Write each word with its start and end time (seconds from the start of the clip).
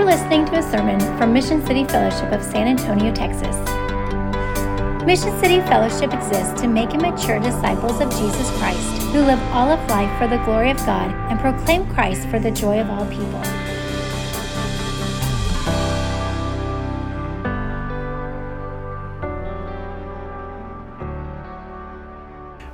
You're 0.00 0.08
listening 0.08 0.46
to 0.46 0.56
a 0.56 0.62
sermon 0.62 0.98
from 1.18 1.34
Mission 1.34 1.64
City 1.66 1.84
Fellowship 1.84 2.32
of 2.32 2.42
San 2.42 2.66
Antonio, 2.66 3.12
Texas. 3.14 3.54
Mission 5.04 5.38
City 5.40 5.60
Fellowship 5.68 6.14
exists 6.14 6.58
to 6.62 6.68
make 6.68 6.94
and 6.94 7.02
mature 7.02 7.38
disciples 7.38 8.00
of 8.00 8.10
Jesus 8.12 8.50
Christ 8.56 9.02
who 9.12 9.20
live 9.20 9.38
all 9.52 9.70
of 9.70 9.78
life 9.90 10.10
for 10.18 10.26
the 10.26 10.42
glory 10.44 10.70
of 10.70 10.78
God 10.86 11.10
and 11.30 11.38
proclaim 11.38 11.86
Christ 11.92 12.26
for 12.28 12.38
the 12.38 12.50
joy 12.50 12.80
of 12.80 12.88
all 12.88 13.04
people. 13.08 13.42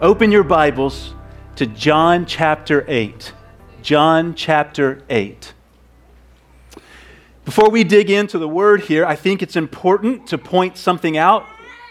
Open 0.01 0.31
your 0.31 0.45
Bibles 0.45 1.17
to 1.57 1.67
John 1.67 2.25
chapter 2.25 2.85
8. 2.87 3.33
John 3.83 4.33
chapter 4.37 5.03
8. 5.11 5.55
Before 7.47 7.71
we 7.71 7.85
dig 7.85 8.11
into 8.11 8.39
the 8.39 8.49
word 8.49 8.81
here, 8.81 9.07
I 9.07 9.15
think 9.15 9.41
it's 9.41 9.55
important 9.55 10.27
to 10.27 10.37
point 10.37 10.77
something 10.77 11.17
out 11.17 11.47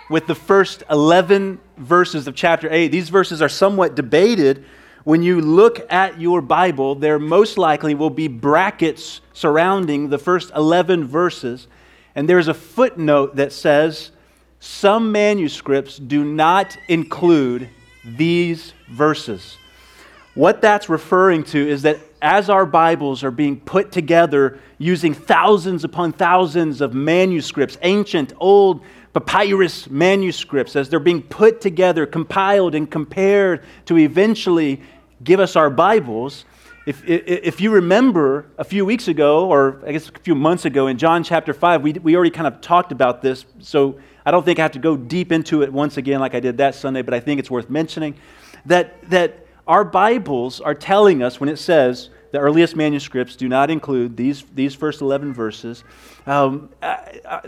with 0.10 0.28
the 0.28 0.36
first 0.36 0.84
11 0.90 1.62
verses 1.78 2.28
of 2.28 2.36
chapter 2.36 2.68
8. 2.70 2.90
These 2.90 3.08
verses 3.08 3.42
are 3.42 3.48
somewhat 3.48 3.96
debated. 3.96 4.66
When 5.06 5.24
you 5.24 5.40
look 5.40 5.90
at 5.90 6.20
your 6.20 6.42
Bible, 6.42 6.96
there 6.96 7.20
most 7.20 7.58
likely 7.58 7.96
will 7.96 8.10
be 8.10 8.28
brackets 8.28 9.22
surrounding 9.32 10.10
the 10.10 10.18
first 10.18 10.52
11 10.54 11.08
verses. 11.08 11.70
And 12.16 12.28
there's 12.28 12.50
a 12.50 12.54
footnote 12.54 13.38
that 13.38 13.54
says 13.54 14.12
some 14.60 15.14
manuscripts 15.14 15.98
do 15.98 16.26
not 16.26 16.76
include 16.90 17.70
these 18.04 18.74
verses. 18.90 19.56
What 20.34 20.62
that's 20.62 20.90
referring 20.90 21.46
to 21.46 21.66
is 21.66 21.84
that 21.84 21.98
as 22.26 22.50
our 22.50 22.66
Bibles 22.66 23.24
are 23.24 23.30
being 23.30 23.60
put 23.60 23.92
together 23.92 24.58
using 24.80 25.14
thousands 25.14 25.84
upon 25.84 26.12
thousands 26.12 26.82
of 26.82 26.96
manuscripts, 26.96 27.78
ancient, 27.84 28.34
old 28.38 28.82
papyrus 29.14 29.88
manuscripts, 29.92 30.76
as 30.76 30.90
they're 30.90 31.00
being 31.00 31.22
put 31.22 31.62
together, 31.62 32.08
compiled, 32.08 32.74
and 32.74 32.90
compared 32.90 33.64
to 33.86 34.00
eventually 34.00 34.82
give 35.24 35.40
us 35.40 35.56
our 35.56 35.70
Bibles, 35.70 36.46
if, 36.88 37.04
if 37.06 37.62
you 37.62 37.70
remember 37.70 38.48
a 38.58 38.64
few 38.64 38.86
weeks 38.86 39.08
ago, 39.08 39.48
or 39.48 39.80
I 39.86 39.92
guess 39.92 40.10
a 40.10 40.20
few 40.20 40.34
months 40.34 40.66
ago 40.66 40.88
in 40.88 40.98
John 40.98 41.24
chapter 41.24 41.54
5, 41.54 41.84
we, 41.84 41.94
we 41.94 42.16
already 42.16 42.32
kind 42.32 42.48
of 42.48 42.60
talked 42.60 42.92
about 42.92 43.22
this, 43.22 43.46
so 43.60 44.00
I 44.26 44.32
don't 44.32 44.44
think 44.44 44.58
I 44.58 44.64
have 44.64 44.72
to 44.72 44.80
go 44.80 44.98
deep 44.98 45.32
into 45.32 45.62
it 45.62 45.72
once 45.72 45.98
again 45.98 46.22
like 46.22 46.34
I 46.34 46.40
did 46.40 46.58
that 46.58 46.74
Sunday, 46.74 47.04
but 47.04 47.14
I 47.14 47.20
think 47.20 47.40
it's 47.40 47.52
worth 47.52 47.70
mentioning 47.70 48.16
that, 48.66 49.08
that 49.12 49.46
our 49.68 49.84
Bibles 49.84 50.60
are 50.60 50.74
telling 50.74 51.22
us 51.22 51.40
when 51.40 51.50
it 51.50 51.58
says 51.58 52.10
the 52.36 52.42
earliest 52.42 52.76
manuscripts 52.76 53.38
do 53.38 53.48
not 53.48 53.72
include 53.72 54.18
these, 54.18 54.44
these 54.54 54.76
first 54.76 55.00
11 55.00 55.34
verses, 55.34 55.86
um, 56.28 56.70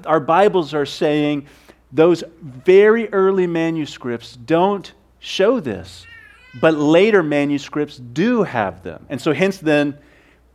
our 0.06 0.22
Bibles 0.22 0.74
are 0.74 0.86
saying 0.86 1.46
those 1.92 2.24
very 2.42 3.10
early 3.10 3.48
manuscripts 3.48 4.38
don't 4.38 4.94
show 5.20 5.60
this, 5.60 6.06
but 6.62 6.74
later 6.76 7.22
manuscripts 7.22 7.98
do 7.98 8.44
have 8.44 8.82
them. 8.82 9.06
And 9.10 9.20
so, 9.20 9.34
hence, 9.34 9.58
then, 9.58 9.98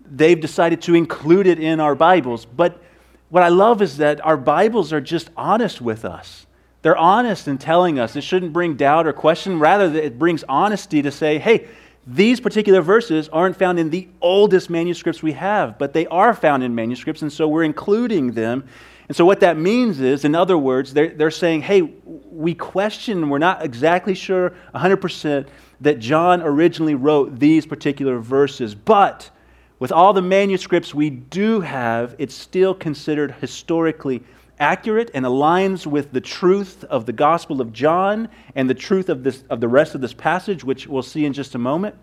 they've 0.01 0.41
decided 0.41 0.81
to 0.83 0.95
include 0.95 1.47
it 1.47 1.61
in 1.61 1.79
our 1.79 1.95
Bibles. 1.95 2.47
But 2.47 2.83
what 3.29 3.43
I 3.43 3.49
love 3.49 3.83
is 3.83 3.99
that 3.99 4.25
our 4.25 4.39
Bibles 4.39 4.95
are 4.95 5.01
just 5.03 5.29
honest 5.37 5.83
with 5.83 6.07
us. 6.07 6.47
They're 6.81 6.97
honest 6.97 7.49
in 7.49 7.59
telling 7.59 7.99
us. 7.99 8.17
It 8.17 8.25
shouldn't 8.25 8.55
bring 8.55 8.77
doubt 8.77 9.07
or 9.07 9.13
question. 9.13 9.59
Rather, 9.59 9.95
it 9.95 10.19
brings 10.19 10.43
honesty 10.49 11.03
to 11.03 11.11
say, 11.11 11.39
hey, 11.39 11.69
these 12.07 12.41
particular 12.41 12.81
verses 12.81 13.29
aren't 13.29 13.57
found 13.57 13.79
in 13.79 13.91
the 13.91 14.09
oldest 14.21 14.69
manuscripts 14.69 15.23
we 15.23 15.33
have, 15.33 15.79
but 15.79 15.93
they 15.93 16.07
are 16.09 16.35
found 16.35 16.65
in 16.65 16.75
manuscripts, 16.75 17.23
and 17.23 17.33
so 17.33 17.47
we're 17.47 17.63
including 17.63 18.33
them. 18.33 18.65
And 19.09 19.17
so, 19.17 19.25
what 19.25 19.41
that 19.41 19.57
means 19.57 20.01
is, 20.01 20.25
in 20.25 20.35
other 20.35 20.59
words, 20.59 20.95
they're, 20.95 21.11
they're 21.11 21.31
saying, 21.31 21.63
hey, 21.63 21.83
we 21.83 22.55
question, 22.55 23.29
we're 23.29 23.39
not 23.39 23.65
exactly 23.65 24.15
sure 24.15 24.55
100% 24.75 25.47
that 25.81 25.99
John 25.99 26.43
originally 26.43 26.95
wrote 26.95 27.39
these 27.39 27.67
particular 27.67 28.19
verses, 28.19 28.75
but 28.75 29.31
with 29.79 29.93
all 29.93 30.13
the 30.13 30.23
manuscripts 30.23 30.95
we 30.95 31.11
do 31.11 31.61
have, 31.61 32.15
it's 32.19 32.35
still 32.35 32.75
considered 32.75 33.33
historically 33.41 34.23
accurate 34.63 35.11
and 35.13 35.27
aligns 35.27 35.87
with 35.87 36.13
the 36.13 36.21
truth 36.21 36.85
of 36.85 37.05
the 37.05 37.13
Gospel 37.13 37.61
of 37.61 37.73
John 37.73 38.29
and 38.55 38.71
the 38.71 38.75
truth 38.75 39.09
of, 39.09 39.25
this, 39.25 39.43
of 39.51 39.61
the 39.61 39.67
rest 39.67 39.97
of 39.97 40.01
this 40.01 40.15
passage, 40.15 40.63
which 40.63 40.87
we'll 40.87 41.03
see 41.03 41.27
in 41.27 41.33
just 41.33 41.57
a 41.57 41.59
moment. 41.59 41.97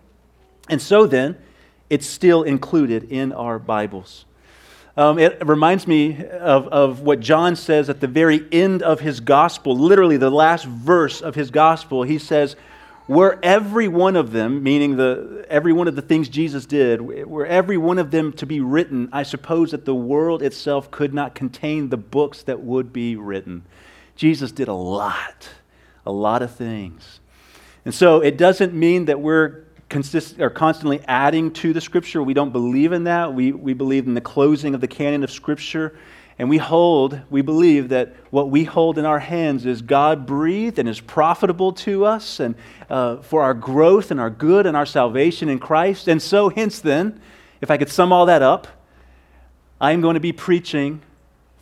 And 0.70 0.82
so 0.82 1.08
then, 1.08 1.38
it's 1.90 2.06
still 2.06 2.44
included 2.44 3.06
in 3.06 3.32
our 3.32 3.58
Bibles. 3.58 4.26
Um, 4.98 5.18
it 5.18 5.42
reminds 5.48 5.88
me 5.88 6.26
of, 6.26 6.68
of 6.68 7.00
what 7.00 7.22
John 7.22 7.56
says 7.56 7.90
at 7.90 8.02
the 8.02 8.08
very 8.08 8.46
end 8.52 8.84
of 8.84 9.00
his 9.00 9.22
gospel, 9.22 9.76
literally 9.78 10.18
the 10.18 10.30
last 10.30 10.66
verse 10.66 11.22
of 11.22 11.36
his 11.36 11.50
gospel. 11.50 12.04
He 12.04 12.20
says, 12.20 12.58
were 13.10 13.40
every 13.42 13.88
one 13.88 14.16
of 14.16 14.32
them, 14.32 14.62
meaning 14.62 14.96
the, 14.96 15.46
every 15.50 15.74
one 15.74 15.88
of 15.88 15.96
the 15.96 16.02
things 16.02 16.30
Jesus 16.30 16.68
did, 16.68 17.02
were 17.02 17.46
every 17.46 17.76
one 17.76 17.98
of 17.98 18.12
them 18.12 18.32
to 18.34 18.46
be 18.46 18.62
written, 18.62 19.10
I 19.12 19.24
suppose 19.24 19.72
that 19.72 19.84
the 19.84 19.96
world 19.96 20.44
itself 20.44 20.92
could 20.92 21.14
not 21.14 21.34
contain 21.34 21.90
the 21.90 21.98
books 21.98 22.44
that 22.44 22.62
would 22.62 22.94
be 22.94 23.16
written. 23.16 23.66
Jesus 24.16 24.52
did 24.52 24.68
a 24.68 24.74
lot, 24.74 25.50
a 26.06 26.12
lot 26.12 26.44
of 26.44 26.56
things. 26.56 27.20
And 27.84 27.96
so 27.96 28.22
it 28.22 28.38
doesn't 28.38 28.74
mean 28.76 29.06
that 29.06 29.20
we're 29.20 29.64
consist, 29.90 30.40
or 30.40 30.52
constantly 30.52 31.02
adding 31.08 31.52
to 31.52 31.74
the 31.74 31.82
Scripture. 31.82 32.22
We 32.22 32.36
don't 32.36 32.52
believe 32.52 32.92
in 32.92 33.06
that. 33.06 33.34
We, 33.34 33.52
we 33.52 33.74
believe 33.74 34.06
in 34.06 34.14
the 34.14 34.22
closing 34.22 34.76
of 34.76 34.82
the 34.82 34.88
canon 34.88 35.24
of 35.24 35.32
Scripture. 35.32 35.98
And 36.38 36.48
we 36.48 36.58
hold, 36.58 37.20
we 37.32 37.42
believe 37.42 37.90
that 37.90 38.14
what 38.30 38.50
we 38.50 38.64
hold 38.64 38.98
in 38.98 39.06
our 39.06 39.20
hands 39.20 39.66
is 39.66 39.82
God 39.82 40.26
breathed 40.26 40.78
and 40.78 40.88
is 40.88 41.00
profitable 41.00 41.74
to 41.74 42.06
us 42.06 42.40
and 42.40 42.56
uh, 42.90 43.18
for 43.18 43.42
our 43.42 43.54
growth 43.54 44.12
and 44.12 44.20
our 44.20 44.30
good 44.30 44.66
and 44.66 44.78
our 44.78 44.86
salvation 44.86 45.50
in 45.50 45.60
Christ. 45.60 46.08
And 46.08 46.22
so, 46.22 46.50
hence, 46.50 46.80
then, 46.80 47.20
if 47.62 47.72
I 47.72 47.78
could 47.78 47.90
sum 47.90 48.14
all 48.14 48.28
that 48.28 48.42
up, 48.42 48.68
I'm 49.82 50.02
going 50.02 50.14
to 50.14 50.20
be 50.20 50.32
preaching 50.32 51.02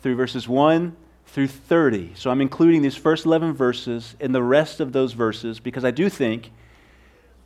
through 0.02 0.16
verses 0.16 0.48
1 0.48 0.94
through 1.26 1.48
30. 1.48 2.12
So 2.14 2.30
I'm 2.30 2.40
including 2.40 2.82
these 2.82 2.96
first 2.96 3.24
11 3.24 3.54
verses 3.54 4.16
in 4.20 4.32
the 4.32 4.42
rest 4.42 4.80
of 4.80 4.92
those 4.92 5.12
verses 5.12 5.60
because 5.60 5.84
I 5.84 5.90
do 5.90 6.08
think 6.08 6.50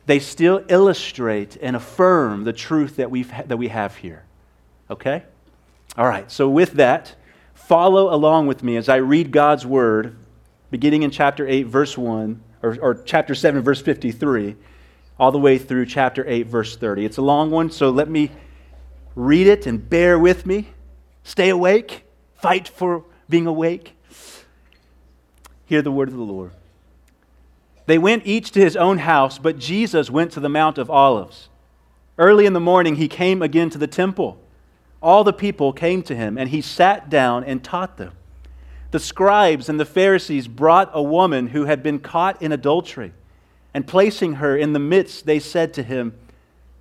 they 0.05 0.19
still 0.19 0.63
illustrate 0.67 1.57
and 1.61 1.75
affirm 1.75 2.43
the 2.43 2.53
truth 2.53 2.97
that, 2.97 3.09
we've, 3.09 3.31
that 3.47 3.57
we 3.57 3.69
have 3.69 3.95
here. 3.97 4.23
Okay? 4.89 5.23
All 5.97 6.07
right, 6.07 6.29
so 6.31 6.49
with 6.49 6.73
that, 6.73 7.15
follow 7.65 8.13
along 8.13 8.47
with 8.47 8.61
me 8.61 8.75
as 8.75 8.89
I 8.89 8.97
read 8.97 9.31
God's 9.31 9.65
word, 9.65 10.15
beginning 10.69 11.03
in 11.03 11.11
chapter 11.11 11.47
8, 11.47 11.63
verse 11.63 11.97
1, 11.97 12.41
or, 12.61 12.77
or 12.81 12.95
chapter 12.95 13.33
7, 13.33 13.61
verse 13.61 13.81
53, 13.81 14.55
all 15.17 15.31
the 15.31 15.39
way 15.39 15.57
through 15.57 15.85
chapter 15.85 16.27
8, 16.27 16.47
verse 16.47 16.75
30. 16.75 17.05
It's 17.05 17.17
a 17.17 17.21
long 17.21 17.51
one, 17.51 17.71
so 17.71 17.89
let 17.89 18.09
me 18.09 18.31
read 19.15 19.47
it 19.47 19.65
and 19.65 19.89
bear 19.89 20.19
with 20.19 20.45
me. 20.45 20.69
Stay 21.23 21.49
awake, 21.49 22.03
fight 22.35 22.67
for 22.67 23.05
being 23.29 23.47
awake. 23.47 23.95
Hear 25.65 25.81
the 25.81 25.91
word 25.91 26.09
of 26.09 26.15
the 26.15 26.21
Lord. 26.21 26.51
They 27.85 27.97
went 27.97 28.25
each 28.25 28.51
to 28.51 28.59
his 28.59 28.75
own 28.75 28.99
house, 28.99 29.37
but 29.37 29.57
Jesus 29.57 30.09
went 30.09 30.31
to 30.33 30.39
the 30.39 30.49
Mount 30.49 30.77
of 30.77 30.89
Olives. 30.89 31.49
Early 32.17 32.45
in 32.45 32.53
the 32.53 32.59
morning, 32.59 32.97
he 32.97 33.07
came 33.07 33.41
again 33.41 33.69
to 33.69 33.77
the 33.77 33.87
temple 33.87 34.42
all 35.03 35.25
the 35.25 35.33
people 35.33 35.73
came 35.73 36.01
to 36.03 36.15
him, 36.15 36.37
and 36.37 36.49
he 36.49 36.61
sat 36.61 37.09
down 37.09 37.43
and 37.43 37.61
taught 37.61 37.97
them. 37.97 38.13
The 38.91 38.99
scribes 38.99 39.67
and 39.67 39.79
the 39.79 39.85
Pharisees 39.85 40.47
brought 40.47 40.89
a 40.93 41.03
woman 41.03 41.47
who 41.47 41.65
had 41.65 41.83
been 41.83 41.99
caught 41.99 42.41
in 42.41 42.53
adultery, 42.53 43.11
and 43.73 43.85
placing 43.85 44.35
her 44.35 44.55
in 44.55 44.71
the 44.71 44.79
midst, 44.79 45.25
they 45.25 45.39
said 45.39 45.73
to 45.73 45.83
him, 45.83 46.17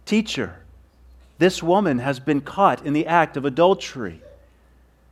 Teacher, 0.06 0.60
this 1.38 1.62
woman 1.62 1.98
has 1.98 2.20
been 2.20 2.40
caught 2.40 2.86
in 2.86 2.92
the 2.92 3.06
act 3.06 3.36
of 3.36 3.44
adultery. 3.44 4.22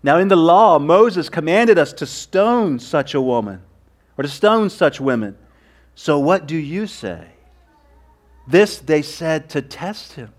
Now, 0.03 0.19
in 0.19 0.29
the 0.29 0.37
law, 0.37 0.79
Moses 0.79 1.29
commanded 1.29 1.79
us 1.79 1.93
to 1.95 2.07
stone 2.07 2.79
such 2.79 3.15
a 3.15 3.21
woman, 3.21 3.63
or 4.17 4.23
to 4.23 4.29
stone 4.29 4.71
such 4.71 5.01
women. 5.01 5.37
So, 5.97 6.19
what 6.19 6.47
do 6.47 6.57
you 6.57 6.87
say? 6.87 7.27
This 8.47 8.79
they 8.79 9.03
said 9.03 9.49
to 9.51 9.63
test 9.63 10.13
him 10.13 10.33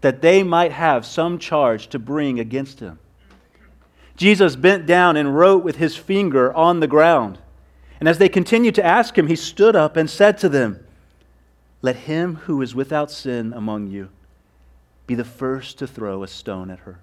that 0.00 0.22
they 0.22 0.42
might 0.42 0.72
have 0.72 1.04
some 1.04 1.38
charge 1.38 1.88
to 1.88 1.98
bring 1.98 2.38
against 2.38 2.80
him. 2.80 2.98
Jesus 4.16 4.56
bent 4.56 4.86
down 4.86 5.16
and 5.16 5.36
wrote 5.36 5.62
with 5.62 5.76
his 5.76 5.96
finger 5.96 6.52
on 6.52 6.80
the 6.80 6.86
ground. 6.86 7.38
And 8.00 8.08
as 8.08 8.18
they 8.18 8.28
continued 8.28 8.74
to 8.76 8.84
ask 8.84 9.16
him, 9.16 9.26
he 9.26 9.36
stood 9.36 9.74
up 9.74 9.96
and 9.96 10.08
said 10.08 10.38
to 10.38 10.48
them, 10.48 10.84
Let 11.82 11.96
him 11.96 12.36
who 12.36 12.62
is 12.62 12.74
without 12.74 13.10
sin 13.10 13.52
among 13.52 13.88
you 13.88 14.10
be 15.06 15.14
the 15.14 15.24
first 15.24 15.78
to 15.78 15.86
throw 15.86 16.22
a 16.22 16.28
stone 16.28 16.70
at 16.70 16.80
her. 16.80 17.00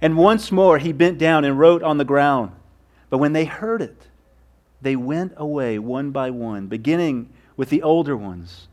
And 0.00 0.16
once 0.16 0.50
more 0.50 0.78
he 0.78 0.92
bent 0.92 1.18
down 1.18 1.44
and 1.44 1.58
wrote 1.58 1.82
on 1.82 1.98
the 1.98 2.04
ground. 2.04 2.52
But 3.10 3.18
when 3.18 3.32
they 3.32 3.44
heard 3.44 3.82
it, 3.82 4.06
they 4.80 4.96
went 4.96 5.34
away 5.36 5.78
one 5.78 6.10
by 6.10 6.30
one, 6.30 6.66
beginning 6.66 7.28
with 7.56 7.68
the 7.68 7.82
older 7.82 8.16
ones 8.16 8.68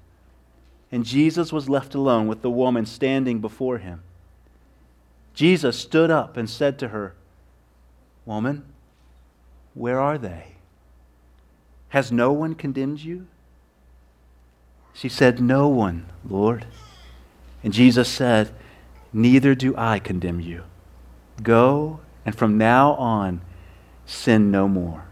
and 0.95 1.03
Jesus 1.03 1.51
was 1.51 1.67
left 1.67 1.93
alone 1.93 2.25
with 2.25 2.41
the 2.41 2.49
woman 2.49 2.85
standing 2.85 3.41
before 3.41 3.79
him. 3.79 4.01
Jesus 5.33 5.77
stood 5.77 6.09
up 6.09 6.37
and 6.37 6.49
said 6.49 6.79
to 6.79 6.87
her, 6.87 7.15
Woman, 8.25 8.63
where 9.73 9.99
are 9.99 10.17
they? 10.17 10.53
Has 11.89 12.13
no 12.13 12.31
one 12.31 12.55
condemned 12.55 13.01
you? 13.01 13.27
She 14.93 15.09
said, 15.09 15.41
No 15.41 15.67
one, 15.67 16.05
Lord. 16.23 16.65
And 17.61 17.73
Jesus 17.73 18.07
said, 18.07 18.51
Neither 19.11 19.53
do 19.53 19.75
I 19.77 19.99
condemn 19.99 20.39
you. 20.39 20.63
Go, 21.43 21.99
and 22.25 22.33
from 22.33 22.57
now 22.57 22.93
on, 22.93 23.41
sin 24.05 24.49
no 24.49 24.69
more. 24.69 25.04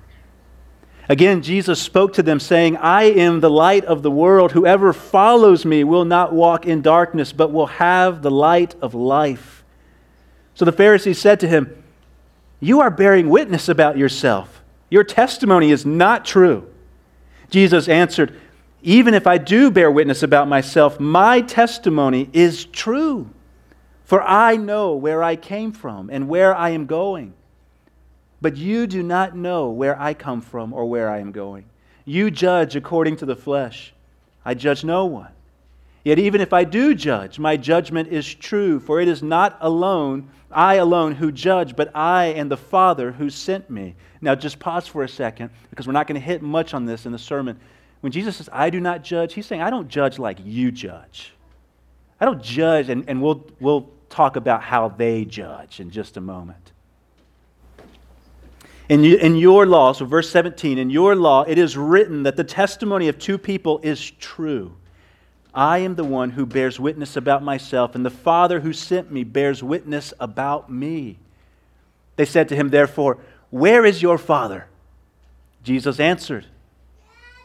Again, 1.10 1.42
Jesus 1.42 1.82
spoke 1.82 2.14
to 2.14 2.24
them, 2.24 2.40
saying, 2.40 2.78
I 2.78 3.04
am 3.04 3.42
the 3.42 3.50
light 3.50 3.84
of 3.86 4.04
the 4.04 4.12
world. 4.12 4.54
Whoever 4.54 4.94
follows 4.94 5.66
me 5.66 5.84
will 5.84 6.06
not 6.06 6.34
walk 6.34 6.66
in 6.66 6.82
darkness, 6.82 7.34
but 7.34 7.52
will 7.52 7.68
have 7.68 8.22
the 8.22 8.32
light 8.32 8.76
of 8.82 8.94
life. 8.94 9.64
So 10.56 10.64
the 10.64 10.72
Pharisees 10.72 11.20
said 11.20 11.42
to 11.42 11.48
him, 11.48 11.84
You 12.62 12.80
are 12.80 12.92
bearing 12.92 13.30
witness 13.30 13.68
about 13.68 13.98
yourself. 13.98 14.62
Your 14.90 15.04
testimony 15.04 15.72
is 15.72 15.86
not 15.86 16.24
true. 16.24 16.68
Jesus 17.50 17.90
answered, 17.90 18.40
Even 18.82 19.14
if 19.14 19.28
I 19.28 19.38
do 19.38 19.72
bear 19.72 19.92
witness 19.92 20.24
about 20.24 20.48
myself, 20.48 21.02
my 21.02 21.42
testimony 21.42 22.30
is 22.32 22.64
true. 22.66 23.30
For 24.06 24.22
I 24.22 24.56
know 24.56 24.96
where 24.96 25.22
I 25.22 25.36
came 25.36 25.74
from 25.74 26.10
and 26.10 26.30
where 26.30 26.56
I 26.56 26.70
am 26.70 26.86
going 26.86 27.34
but 28.44 28.58
you 28.58 28.88
do 28.88 29.02
not 29.02 29.38
know 29.38 29.70
where 29.70 29.98
I 29.98 30.14
come 30.14 30.42
from 30.42 30.74
or 30.74 30.86
where 30.86 31.10
I 31.10 31.20
am 31.20 31.32
going. 31.32 31.64
You 32.04 32.30
judge 32.30 32.76
according 32.76 33.16
to 33.18 33.26
the 33.26 33.38
flesh. 33.38 33.94
I 34.44 34.54
judge 34.54 34.84
no 34.84 35.06
one. 35.06 35.32
Yet 36.04 36.20
even 36.20 36.42
if 36.42 36.52
I 36.52 36.66
do 36.66 36.94
judge, 36.94 37.40
my 37.40 37.56
judgment 37.56 38.10
is 38.10 38.36
true, 38.36 38.82
for 38.82 39.00
it 39.00 39.08
is 39.08 39.24
not 39.24 39.58
alone, 39.62 40.30
I 40.52 40.76
alone 40.76 41.16
who 41.16 41.32
judge, 41.32 41.78
but 41.78 41.96
I 41.96 42.26
and 42.36 42.52
the 42.52 42.58
Father 42.58 43.14
who 43.14 43.30
sent 43.30 43.70
me. 43.70 43.96
Now 44.20 44.36
just 44.36 44.60
pause 44.60 44.90
for 44.90 45.04
a 45.04 45.08
second, 45.08 45.50
because 45.70 45.88
we're 45.88 45.94
not 45.94 46.08
going 46.08 46.20
to 46.20 46.26
hit 46.26 46.42
much 46.42 46.74
on 46.74 46.86
this 46.86 47.06
in 47.06 47.14
the 47.14 47.18
sermon. 47.18 47.58
When 48.02 48.12
Jesus 48.12 48.36
says, 48.36 48.50
I 48.52 48.70
do 48.70 48.82
not 48.82 49.06
judge, 49.06 49.36
he's 49.36 49.46
saying, 49.46 49.62
I 49.62 49.70
don't 49.70 49.88
judge 49.88 50.20
like 50.20 50.40
you 50.44 50.70
judge. 50.70 51.32
I 52.20 52.26
don't 52.26 52.44
judge, 52.44 52.90
and, 52.90 53.06
and 53.08 53.22
we'll, 53.22 53.46
we'll 53.62 53.90
talk 54.10 54.36
about 54.36 54.62
how 54.62 54.90
they 54.90 55.24
judge 55.24 55.80
in 55.80 55.90
just 55.92 56.18
a 56.18 56.22
moment. 56.22 56.63
In, 58.90 59.06
in 59.06 59.38
your 59.38 59.66
law, 59.66 59.94
so 59.94 60.06
verse 60.06 60.30
17, 60.30 60.78
in 60.78 60.90
your 60.90 61.16
law, 61.16 61.44
it 61.44 61.58
is 61.58 61.78
written 61.78 62.24
that 62.24 62.36
the 62.36 62.44
testimony 62.44 63.08
of 63.08 63.18
two 63.18 63.38
people 63.38 63.80
is 63.82 64.12
true. 64.12 64.76
I 65.54 65.80
am 65.80 65.96
the 65.96 66.04
one 66.04 66.32
who 66.32 66.46
bears 66.46 66.80
witness 66.80 67.16
about 67.16 67.44
myself, 67.44 67.96
and 67.96 68.06
the 68.06 68.10
Father 68.10 68.60
who 68.60 68.74
sent 68.74 69.12
me 69.12 69.24
bears 69.24 69.64
witness 69.64 70.14
about 70.20 70.70
me. 70.70 71.18
They 72.16 72.26
said 72.26 72.50
to 72.50 72.56
him, 72.56 72.70
therefore, 72.70 73.20
Where 73.52 73.86
is 73.86 74.02
your 74.02 74.18
Father? 74.18 74.68
Jesus 75.64 76.00
answered, 76.00 76.48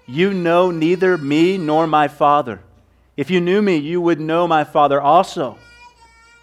You 0.07 0.33
know 0.33 0.71
neither 0.71 1.17
me 1.17 1.57
nor 1.57 1.87
my 1.87 2.09
Father. 2.09 2.61
If 3.17 3.31
you 3.31 3.41
knew 3.41 3.63
me, 3.63 3.77
you 3.77 4.01
would 4.01 4.21
know 4.21 4.49
my 4.49 4.65
Father 4.65 5.01
also. 5.01 5.59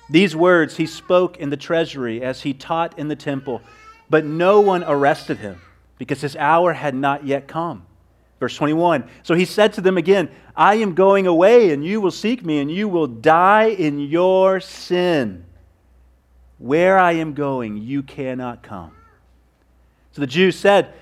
These 0.09 0.35
words 0.35 0.77
he 0.77 0.85
spoke 0.85 1.37
in 1.37 1.49
the 1.49 1.57
treasury 1.57 2.21
as 2.21 2.41
he 2.41 2.53
taught 2.53 2.97
in 2.97 3.07
the 3.07 3.15
temple 3.15 3.61
but 4.09 4.25
no 4.25 4.61
one 4.61 4.83
arrested 4.83 5.37
him 5.37 5.61
because 5.97 6.21
his 6.21 6.35
hour 6.35 6.73
had 6.73 6.95
not 6.95 7.25
yet 7.25 7.47
come. 7.47 7.85
Verse 8.39 8.55
21. 8.55 9.07
So 9.23 9.33
he 9.33 9.45
said 9.45 9.73
to 9.73 9.81
them 9.81 9.97
again, 9.97 10.29
I 10.55 10.75
am 10.75 10.93
going 10.93 11.25
away, 11.27 11.71
and 11.71 11.85
you 11.85 12.01
will 12.01 12.11
seek 12.11 12.43
me, 12.45 12.59
and 12.59 12.69
you 12.69 12.87
will 12.87 13.07
die 13.07 13.69
in 13.69 13.99
your 13.99 14.59
sin. 14.59 15.45
Where 16.57 16.97
I 16.97 17.13
am 17.13 17.33
going, 17.33 17.77
you 17.77 18.03
cannot 18.03 18.61
come. 18.61 18.91
So 20.11 20.21
the 20.21 20.27
Jews 20.27 20.57
said, 20.57 20.93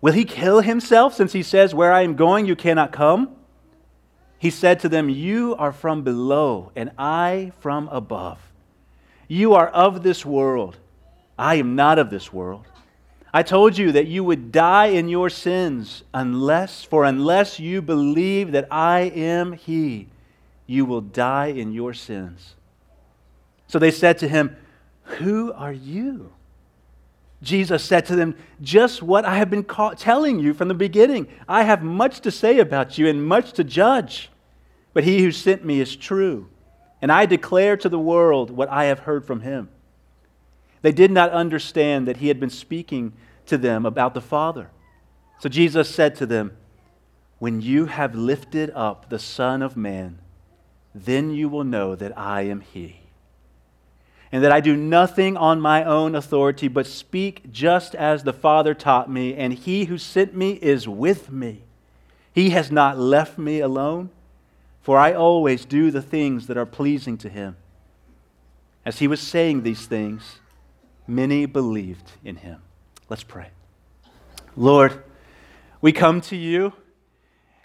Will 0.00 0.12
he 0.12 0.24
kill 0.24 0.60
himself 0.60 1.14
since 1.14 1.32
he 1.32 1.42
says, 1.42 1.74
Where 1.74 1.92
I 1.92 2.02
am 2.02 2.16
going, 2.16 2.46
you 2.46 2.56
cannot 2.56 2.92
come? 2.92 3.36
He 4.38 4.50
said 4.50 4.80
to 4.80 4.88
them, 4.88 5.08
You 5.08 5.56
are 5.56 5.72
from 5.72 6.02
below, 6.02 6.70
and 6.76 6.90
I 6.98 7.52
from 7.60 7.88
above. 7.88 8.38
You 9.28 9.54
are 9.54 9.68
of 9.68 10.02
this 10.02 10.24
world 10.24 10.76
I 11.38 11.56
am 11.56 11.76
not 11.76 11.98
of 11.98 12.10
this 12.10 12.32
world. 12.32 12.66
I 13.32 13.42
told 13.42 13.76
you 13.76 13.92
that 13.92 14.06
you 14.06 14.24
would 14.24 14.50
die 14.50 14.86
in 14.86 15.08
your 15.08 15.28
sins 15.28 16.04
unless, 16.14 16.82
for 16.84 17.04
unless 17.04 17.60
you 17.60 17.82
believe 17.82 18.52
that 18.52 18.66
I 18.70 19.00
am 19.00 19.52
He, 19.52 20.08
you 20.66 20.84
will 20.84 21.02
die 21.02 21.48
in 21.48 21.72
your 21.72 21.92
sins. 21.92 22.54
So 23.68 23.78
they 23.78 23.90
said 23.90 24.18
to 24.18 24.28
him, 24.28 24.56
Who 25.04 25.52
are 25.52 25.72
you? 25.72 26.32
Jesus 27.42 27.84
said 27.84 28.06
to 28.06 28.16
them, 28.16 28.36
Just 28.62 29.02
what 29.02 29.24
I 29.24 29.36
have 29.36 29.50
been 29.50 29.64
telling 29.64 30.38
you 30.38 30.54
from 30.54 30.68
the 30.68 30.74
beginning. 30.74 31.28
I 31.48 31.64
have 31.64 31.82
much 31.82 32.20
to 32.20 32.30
say 32.30 32.58
about 32.58 32.96
you 32.96 33.08
and 33.08 33.26
much 33.26 33.52
to 33.54 33.64
judge. 33.64 34.30
But 34.94 35.04
he 35.04 35.22
who 35.22 35.30
sent 35.30 35.62
me 35.62 35.80
is 35.80 35.94
true, 35.94 36.48
and 37.02 37.12
I 37.12 37.26
declare 37.26 37.76
to 37.76 37.88
the 37.90 37.98
world 37.98 38.50
what 38.50 38.70
I 38.70 38.84
have 38.84 39.00
heard 39.00 39.26
from 39.26 39.42
him. 39.42 39.68
They 40.86 40.92
did 40.92 41.10
not 41.10 41.32
understand 41.32 42.06
that 42.06 42.18
he 42.18 42.28
had 42.28 42.38
been 42.38 42.48
speaking 42.48 43.12
to 43.46 43.58
them 43.58 43.84
about 43.84 44.14
the 44.14 44.20
Father. 44.20 44.70
So 45.40 45.48
Jesus 45.48 45.92
said 45.92 46.14
to 46.14 46.26
them, 46.26 46.56
When 47.40 47.60
you 47.60 47.86
have 47.86 48.14
lifted 48.14 48.70
up 48.70 49.10
the 49.10 49.18
Son 49.18 49.62
of 49.62 49.76
Man, 49.76 50.20
then 50.94 51.32
you 51.32 51.48
will 51.48 51.64
know 51.64 51.96
that 51.96 52.16
I 52.16 52.42
am 52.42 52.60
he. 52.60 53.00
And 54.30 54.44
that 54.44 54.52
I 54.52 54.60
do 54.60 54.76
nothing 54.76 55.36
on 55.36 55.60
my 55.60 55.82
own 55.82 56.14
authority, 56.14 56.68
but 56.68 56.86
speak 56.86 57.50
just 57.50 57.96
as 57.96 58.22
the 58.22 58.32
Father 58.32 58.72
taught 58.72 59.10
me, 59.10 59.34
and 59.34 59.54
he 59.54 59.86
who 59.86 59.98
sent 59.98 60.36
me 60.36 60.52
is 60.52 60.86
with 60.86 61.32
me. 61.32 61.64
He 62.32 62.50
has 62.50 62.70
not 62.70 62.96
left 62.96 63.38
me 63.38 63.58
alone, 63.58 64.10
for 64.82 64.98
I 64.98 65.14
always 65.14 65.64
do 65.64 65.90
the 65.90 66.00
things 66.00 66.46
that 66.46 66.56
are 66.56 66.64
pleasing 66.64 67.18
to 67.18 67.28
him. 67.28 67.56
As 68.84 69.00
he 69.00 69.08
was 69.08 69.20
saying 69.20 69.64
these 69.64 69.86
things, 69.86 70.38
many 71.06 71.46
believed 71.46 72.12
in 72.24 72.36
him. 72.36 72.60
Let's 73.08 73.22
pray. 73.22 73.48
Lord, 74.56 75.02
we 75.80 75.92
come 75.92 76.20
to 76.22 76.36
you 76.36 76.72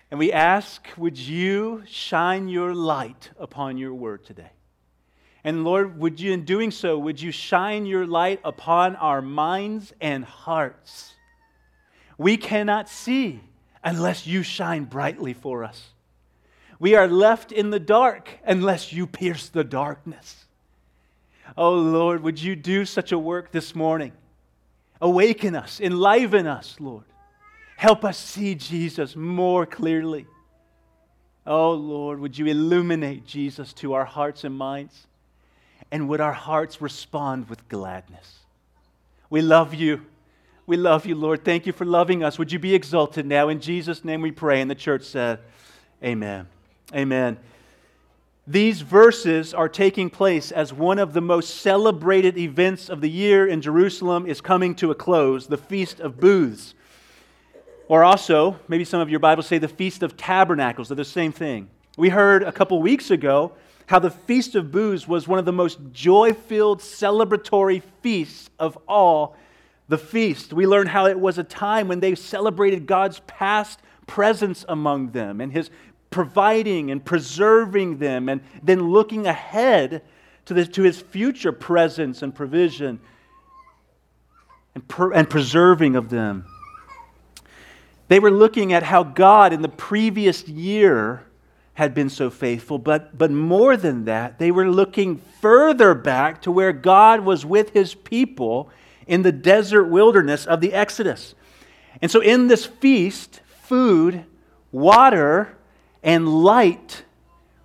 and 0.10 0.20
we 0.20 0.32
ask, 0.32 0.88
would 0.98 1.18
you 1.18 1.84
shine 1.88 2.50
your 2.50 2.76
light 2.76 3.30
upon 3.40 3.78
your 3.78 3.94
word 3.94 4.26
today? 4.26 4.52
And 5.44 5.64
Lord, 5.64 5.98
would 5.98 6.20
you, 6.20 6.34
in 6.34 6.46
doing 6.46 6.70
so, 6.70 7.00
would 7.00 7.22
you 7.22 7.32
shine 7.32 7.86
your 7.86 8.06
light 8.06 8.40
upon 8.44 8.95
our 8.98 9.21
minds 9.21 9.94
and 10.00 10.24
hearts? 10.24 11.16
We 12.18 12.38
cannot 12.38 12.90
see 12.90 13.42
unless 13.83 14.28
you 14.28 14.44
shine 14.44 14.83
brightly 14.83 15.33
for 15.33 15.64
us. 15.64 15.90
We 16.78 16.94
are 16.95 17.07
left 17.07 17.52
in 17.52 17.69
the 17.69 17.80
dark 17.80 18.30
unless 18.45 18.94
you 18.94 19.07
pierce 19.07 19.50
the 19.50 19.64
darkness. 19.64 20.41
Oh 21.58 21.74
Lord, 21.74 22.24
would 22.24 22.42
you 22.42 22.56
do 22.56 22.86
such 22.86 23.12
a 23.12 23.20
work 23.20 23.52
this 23.52 23.76
morning? 23.76 24.14
Awaken 25.02 25.56
us, 25.56 25.80
enliven 25.81 26.48
us, 26.48 26.76
Lord. 26.80 27.06
Help 27.76 28.06
us 28.06 28.18
see 28.18 28.56
Jesus 28.56 29.16
more 29.16 29.66
clearly. 29.66 30.28
Oh 31.46 31.72
Lord, 31.72 32.20
would 32.20 32.38
you 32.38 32.46
illuminate 32.46 33.26
Jesus 33.26 33.74
to 33.74 33.94
our 33.94 34.06
hearts 34.06 34.44
and 34.44 34.56
minds? 34.56 35.08
And 35.92 36.08
would 36.08 36.22
our 36.22 36.34
hearts 36.34 36.81
respond 36.81 37.50
with 37.50 37.68
gladness? 37.68 38.40
We 39.30 39.42
love 39.42 39.74
you. 39.74 40.06
We 40.68 40.78
love 40.78 41.06
you, 41.06 41.16
Lord. 41.16 41.44
Thank 41.44 41.66
you 41.66 41.74
for 41.74 41.86
loving 41.86 42.24
us. 42.24 42.38
Would 42.38 42.52
you 42.52 42.60
be 42.60 42.76
exalted 42.76 43.26
now? 43.26 43.50
In 43.50 43.60
Jesus' 43.60 44.06
name 44.06 44.22
we 44.22 44.31
pray. 44.31 44.62
And 44.62 44.70
the 44.70 44.76
church 44.76 45.04
said, 45.04 45.40
Amen. 46.04 46.48
Amen. 46.94 47.38
These 48.48 48.81
verses 48.81 49.54
are 49.54 49.69
taking 49.69 50.10
place 50.10 50.52
as 50.52 50.74
one 50.74 50.98
of 50.98 51.14
the 51.14 51.21
most 51.21 51.57
celebrated 51.57 52.40
events 52.40 52.90
of 52.90 53.00
the 53.00 53.10
year 53.10 53.48
in 53.48 53.62
Jerusalem 53.62 54.26
is 54.26 54.42
coming 54.42 54.74
to 54.76 54.90
a 54.90 54.95
close 54.95 55.45
the 55.45 55.57
Feast 55.57 56.00
of 56.00 56.19
Booths. 56.19 56.74
Or 57.88 58.04
also, 58.04 58.60
maybe 58.68 58.83
some 58.83 59.00
of 59.00 59.12
your 59.12 59.19
Bibles 59.19 59.45
say 59.45 59.60
the 59.60 59.68
Feast 59.68 60.02
of 60.02 60.18
Tabernacles. 60.18 60.90
They're 60.90 60.95
the 60.95 61.06
same 61.06 61.31
thing. 61.31 61.69
We 61.98 62.10
heard 62.10 62.42
a 62.42 62.52
couple 62.52 62.81
weeks 62.81 63.12
ago 63.12 63.52
how 63.86 64.00
the 64.00 64.10
Feast 64.10 64.56
of 64.56 64.71
Booths 64.71 65.07
was 65.07 65.28
one 65.28 65.38
of 65.38 65.45
the 65.45 65.54
most 65.54 65.78
joy 65.92 66.33
filled 66.33 66.80
celebratory 66.80 67.83
feasts 68.02 68.50
of 68.57 68.76
all 68.88 69.36
the 69.88 70.00
feast. 70.00 70.52
We 70.52 70.66
learned 70.66 70.90
how 70.90 71.06
it 71.06 71.19
was 71.19 71.38
a 71.38 71.44
time 71.44 71.88
when 71.88 72.00
they 72.00 72.16
celebrated 72.16 72.88
God's 72.88 73.19
past 73.28 73.81
presence 74.07 74.66
among 74.68 75.12
them 75.12 75.42
and 75.42 75.52
his 75.52 75.69
providing 76.11 76.91
and 76.91 77.03
preserving 77.03 77.97
them, 77.97 78.30
and 78.30 78.41
then 78.61 78.89
looking 78.89 79.25
ahead 79.25 80.03
to, 80.45 80.53
this, 80.53 80.68
to 80.68 80.83
his 80.83 81.01
future 81.01 81.51
presence 81.51 82.21
and 82.21 82.35
provision 82.35 82.99
and, 84.75 84.87
per, 84.87 85.11
and 85.13 85.30
preserving 85.30 85.95
of 85.95 86.09
them. 86.09 86.45
They 88.09 88.19
were 88.19 88.31
looking 88.31 88.73
at 88.73 88.83
how 88.83 89.03
God 89.03 89.53
in 89.53 89.61
the 89.61 89.69
previous 89.69 90.47
year 90.47 91.23
had 91.73 91.94
been 91.94 92.09
so 92.09 92.30
faithful, 92.30 92.77
but, 92.77 93.18
but 93.18 93.31
more 93.31 93.77
than 93.77 94.06
that, 94.06 94.37
they 94.37 94.51
were 94.51 94.69
looking 94.69 95.18
further 95.39 95.94
back 95.94 96.41
to 96.41 96.51
where 96.51 96.73
God 96.73 97.21
was 97.21 97.45
with 97.45 97.71
his 97.71 97.95
people 97.95 98.69
in 99.07 99.21
the 99.21 99.31
desert 99.31 99.85
wilderness 99.85 100.45
of 100.45 100.59
the 100.59 100.73
Exodus. 100.73 101.35
And 102.01 102.11
so, 102.11 102.19
in 102.19 102.47
this 102.47 102.65
feast, 102.65 103.41
food, 103.45 104.25
water, 104.71 105.57
and 106.04 106.44
light 106.44 107.04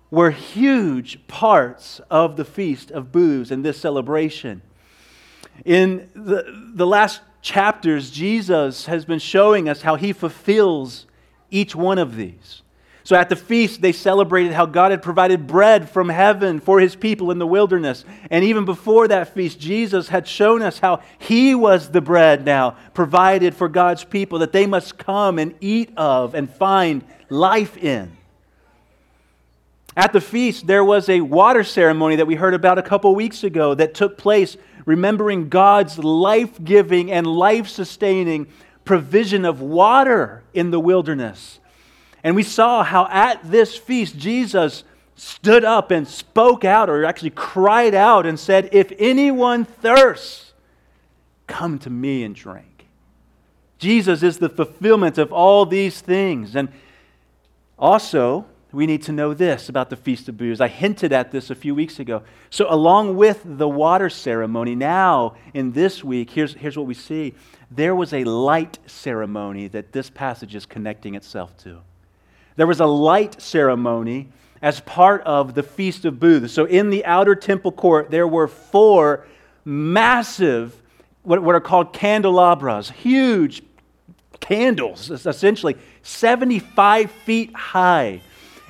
were 0.09 0.31
huge 0.31 1.27
parts 1.27 1.99
of 2.09 2.37
the 2.37 2.45
feast 2.45 2.91
of 2.91 3.11
booths 3.11 3.51
and 3.51 3.63
this 3.63 3.79
celebration. 3.79 4.61
In 5.65 6.09
the, 6.13 6.71
the 6.73 6.87
last 6.87 7.21
chapters, 7.41 8.11
Jesus 8.11 8.85
has 8.85 9.05
been 9.05 9.19
showing 9.19 9.67
us 9.67 9.81
how 9.81 9.95
he 9.95 10.13
fulfills 10.13 11.07
each 11.49 11.75
one 11.75 11.97
of 11.97 12.15
these. 12.15 12.61
So 13.03 13.15
at 13.15 13.29
the 13.29 13.37
feast, 13.37 13.81
they 13.81 13.93
celebrated 13.93 14.51
how 14.51 14.65
God 14.65 14.91
had 14.91 15.01
provided 15.01 15.47
bread 15.47 15.89
from 15.89 16.09
heaven 16.09 16.59
for 16.59 16.81
his 16.81 16.93
people 16.93 17.31
in 17.31 17.39
the 17.39 17.47
wilderness. 17.47 18.03
And 18.29 18.43
even 18.43 18.65
before 18.65 19.07
that 19.07 19.33
feast, 19.33 19.61
Jesus 19.61 20.09
had 20.09 20.27
shown 20.27 20.61
us 20.61 20.79
how 20.79 21.01
he 21.17 21.55
was 21.55 21.89
the 21.89 22.01
bread 22.01 22.43
now 22.43 22.71
provided 22.93 23.55
for 23.55 23.69
God's 23.69 24.03
people 24.03 24.39
that 24.39 24.51
they 24.51 24.65
must 24.65 24.97
come 24.97 25.39
and 25.39 25.55
eat 25.61 25.93
of 25.95 26.35
and 26.35 26.49
find 26.49 27.01
life 27.29 27.77
in. 27.77 28.16
At 29.97 30.13
the 30.13 30.21
feast, 30.21 30.67
there 30.67 30.83
was 30.83 31.09
a 31.09 31.21
water 31.21 31.63
ceremony 31.63 32.17
that 32.17 32.27
we 32.27 32.35
heard 32.35 32.53
about 32.53 32.77
a 32.77 32.83
couple 32.83 33.15
weeks 33.15 33.43
ago 33.43 33.73
that 33.73 33.95
took 33.95 34.15
place 34.15 34.55
remembering 34.85 35.49
God's 35.49 35.97
life 35.97 36.63
giving 36.63 37.11
and 37.11 37.25
life 37.25 37.67
sustaining 37.67 38.45
provision 38.85 39.43
of 39.43 39.59
water 39.59 40.43
in 40.53 40.69
the 40.69 40.79
wilderness. 40.79 41.59
And 42.23 42.35
we 42.35 42.43
saw 42.43 42.83
how 42.83 43.07
at 43.09 43.49
this 43.49 43.75
feast, 43.75 44.15
Jesus 44.19 44.83
stood 45.15 45.65
up 45.65 45.89
and 45.89 46.07
spoke 46.07 46.63
out, 46.63 46.91
or 46.91 47.03
actually 47.03 47.31
cried 47.31 47.95
out 47.95 48.27
and 48.27 48.39
said, 48.39 48.69
If 48.71 48.93
anyone 48.99 49.65
thirsts, 49.65 50.53
come 51.47 51.79
to 51.79 51.89
me 51.89 52.23
and 52.23 52.35
drink. 52.35 52.85
Jesus 53.79 54.21
is 54.21 54.37
the 54.37 54.49
fulfillment 54.49 55.17
of 55.17 55.33
all 55.33 55.65
these 55.65 56.01
things. 56.01 56.55
And 56.55 56.69
also, 57.79 58.45
we 58.71 58.85
need 58.85 59.01
to 59.03 59.11
know 59.11 59.33
this 59.33 59.69
about 59.69 59.89
the 59.89 59.95
Feast 59.95 60.27
of 60.27 60.37
Booths. 60.37 60.59
I 60.59 60.67
hinted 60.67 61.13
at 61.13 61.31
this 61.31 61.49
a 61.49 61.55
few 61.55 61.73
weeks 61.73 61.99
ago. 61.99 62.23
So, 62.49 62.67
along 62.69 63.15
with 63.15 63.41
the 63.45 63.67
water 63.67 64.09
ceremony, 64.09 64.75
now 64.75 65.35
in 65.53 65.71
this 65.71 66.03
week, 66.03 66.31
here's, 66.31 66.53
here's 66.53 66.77
what 66.77 66.85
we 66.85 66.93
see 66.93 67.33
there 67.71 67.95
was 67.95 68.13
a 68.13 68.23
light 68.23 68.79
ceremony 68.85 69.67
that 69.69 69.91
this 69.91 70.09
passage 70.09 70.55
is 70.55 70.65
connecting 70.65 71.15
itself 71.15 71.55
to. 71.57 71.79
There 72.55 72.67
was 72.67 72.79
a 72.79 72.85
light 72.85 73.41
ceremony 73.41 74.29
as 74.61 74.79
part 74.81 75.21
of 75.23 75.53
the 75.53 75.63
Feast 75.63 76.05
of 76.05 76.19
Booths. 76.19 76.53
So, 76.53 76.65
in 76.65 76.89
the 76.89 77.05
outer 77.05 77.35
temple 77.35 77.71
court, 77.71 78.11
there 78.11 78.27
were 78.27 78.49
four 78.49 79.25
massive, 79.63 80.81
what, 81.23 81.41
what 81.41 81.55
are 81.55 81.61
called 81.61 81.93
candelabras, 81.93 82.89
huge 82.89 83.63
candles, 84.41 85.09
essentially 85.09 85.77
75 86.03 87.11
feet 87.11 87.55
high 87.55 88.21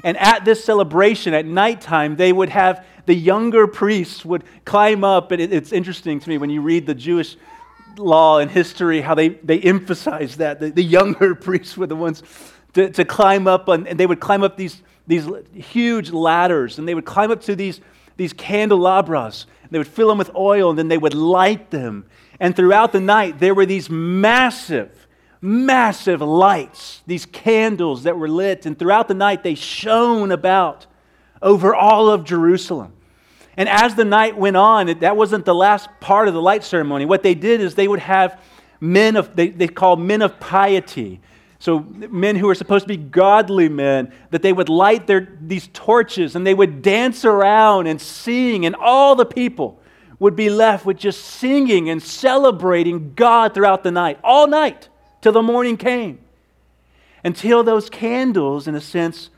and 0.03 0.17
at 0.17 0.45
this 0.45 0.63
celebration 0.63 1.33
at 1.33 1.45
nighttime, 1.45 2.15
they 2.15 2.31
would 2.31 2.49
have 2.49 2.85
the 3.05 3.15
younger 3.15 3.67
priests 3.67 4.23
would 4.25 4.43
climb 4.65 5.03
up. 5.03 5.31
And 5.31 5.41
it's 5.41 5.71
interesting 5.71 6.19
to 6.19 6.29
me 6.29 6.37
when 6.37 6.49
you 6.49 6.61
read 6.61 6.85
the 6.85 6.95
Jewish 6.95 7.37
law 7.97 8.39
and 8.39 8.51
history 8.51 9.01
how 9.01 9.15
they, 9.15 9.29
they 9.29 9.59
emphasize 9.59 10.37
that. 10.37 10.59
The, 10.59 10.69
the 10.69 10.83
younger 10.83 11.33
priests 11.47 11.77
were 11.77 11.87
the 11.87 11.95
ones 11.95 12.21
to, 12.73 12.89
to 12.91 13.05
climb 13.05 13.47
up, 13.47 13.69
on, 13.69 13.87
and 13.87 13.99
they 13.99 14.05
would 14.05 14.19
climb 14.19 14.43
up 14.43 14.57
these, 14.57 14.81
these 15.07 15.27
huge 15.53 16.11
ladders, 16.11 16.77
and 16.77 16.87
they 16.87 16.93
would 16.93 17.05
climb 17.05 17.31
up 17.31 17.41
to 17.43 17.55
these, 17.55 17.81
these 18.17 18.33
candelabras. 18.33 19.47
They 19.71 19.77
would 19.77 19.87
fill 19.87 20.09
them 20.09 20.17
with 20.17 20.33
oil, 20.35 20.69
and 20.69 20.79
then 20.79 20.87
they 20.87 20.97
would 20.97 21.13
light 21.13 21.71
them. 21.71 22.05
And 22.39 22.55
throughout 22.55 22.91
the 22.91 23.01
night, 23.01 23.39
there 23.39 23.55
were 23.55 23.65
these 23.65 23.89
massive 23.89 25.06
massive 25.41 26.21
lights, 26.21 27.01
these 27.05 27.25
candles 27.25 28.03
that 28.03 28.17
were 28.17 28.29
lit, 28.29 28.65
and 28.65 28.77
throughout 28.77 29.07
the 29.07 29.13
night 29.13 29.43
they 29.43 29.55
shone 29.55 30.31
about 30.31 30.85
over 31.41 31.75
all 31.75 32.09
of 32.09 32.23
Jerusalem. 32.23 32.93
And 33.55 33.67
as 33.67 33.95
the 33.95 34.05
night 34.05 34.37
went 34.37 34.55
on, 34.55 34.87
it, 34.87 34.99
that 34.99 35.17
wasn't 35.17 35.45
the 35.45 35.55
last 35.55 35.89
part 35.99 36.27
of 36.27 36.33
the 36.33 36.41
light 36.41 36.63
ceremony. 36.63 37.05
What 37.05 37.23
they 37.23 37.35
did 37.35 37.59
is 37.59 37.75
they 37.75 37.87
would 37.87 37.99
have 37.99 38.39
men 38.79 39.15
of, 39.15 39.35
they, 39.35 39.49
they 39.49 39.67
called 39.67 39.99
men 39.99 40.21
of 40.21 40.39
piety. 40.39 41.19
So, 41.59 41.79
men 41.79 42.35
who 42.35 42.45
were 42.45 42.55
supposed 42.55 42.83
to 42.83 42.87
be 42.87 42.97
godly 42.97 43.67
men, 43.67 44.13
that 44.29 44.43
they 44.43 44.53
would 44.53 44.69
light 44.69 45.07
their, 45.07 45.35
these 45.41 45.69
torches 45.73 46.35
and 46.35 46.45
they 46.45 46.53
would 46.53 46.83
dance 46.83 47.25
around 47.25 47.87
and 47.87 47.99
sing, 47.99 48.67
and 48.67 48.75
all 48.75 49.15
the 49.15 49.25
people 49.25 49.79
would 50.19 50.35
be 50.35 50.51
left 50.51 50.85
with 50.85 50.97
just 50.97 51.23
singing 51.23 51.89
and 51.89 52.01
celebrating 52.01 53.13
God 53.15 53.55
throughout 53.55 53.83
the 53.83 53.91
night, 53.91 54.19
all 54.23 54.47
night 54.47 54.89
till 55.21 55.31
the 55.31 55.41
morning 55.41 55.77
came. 55.77 56.19
Until 57.23 57.63
those 57.63 57.89
candles, 57.89 58.67
in 58.67 58.75
a 58.75 58.81
sense, 58.81 59.29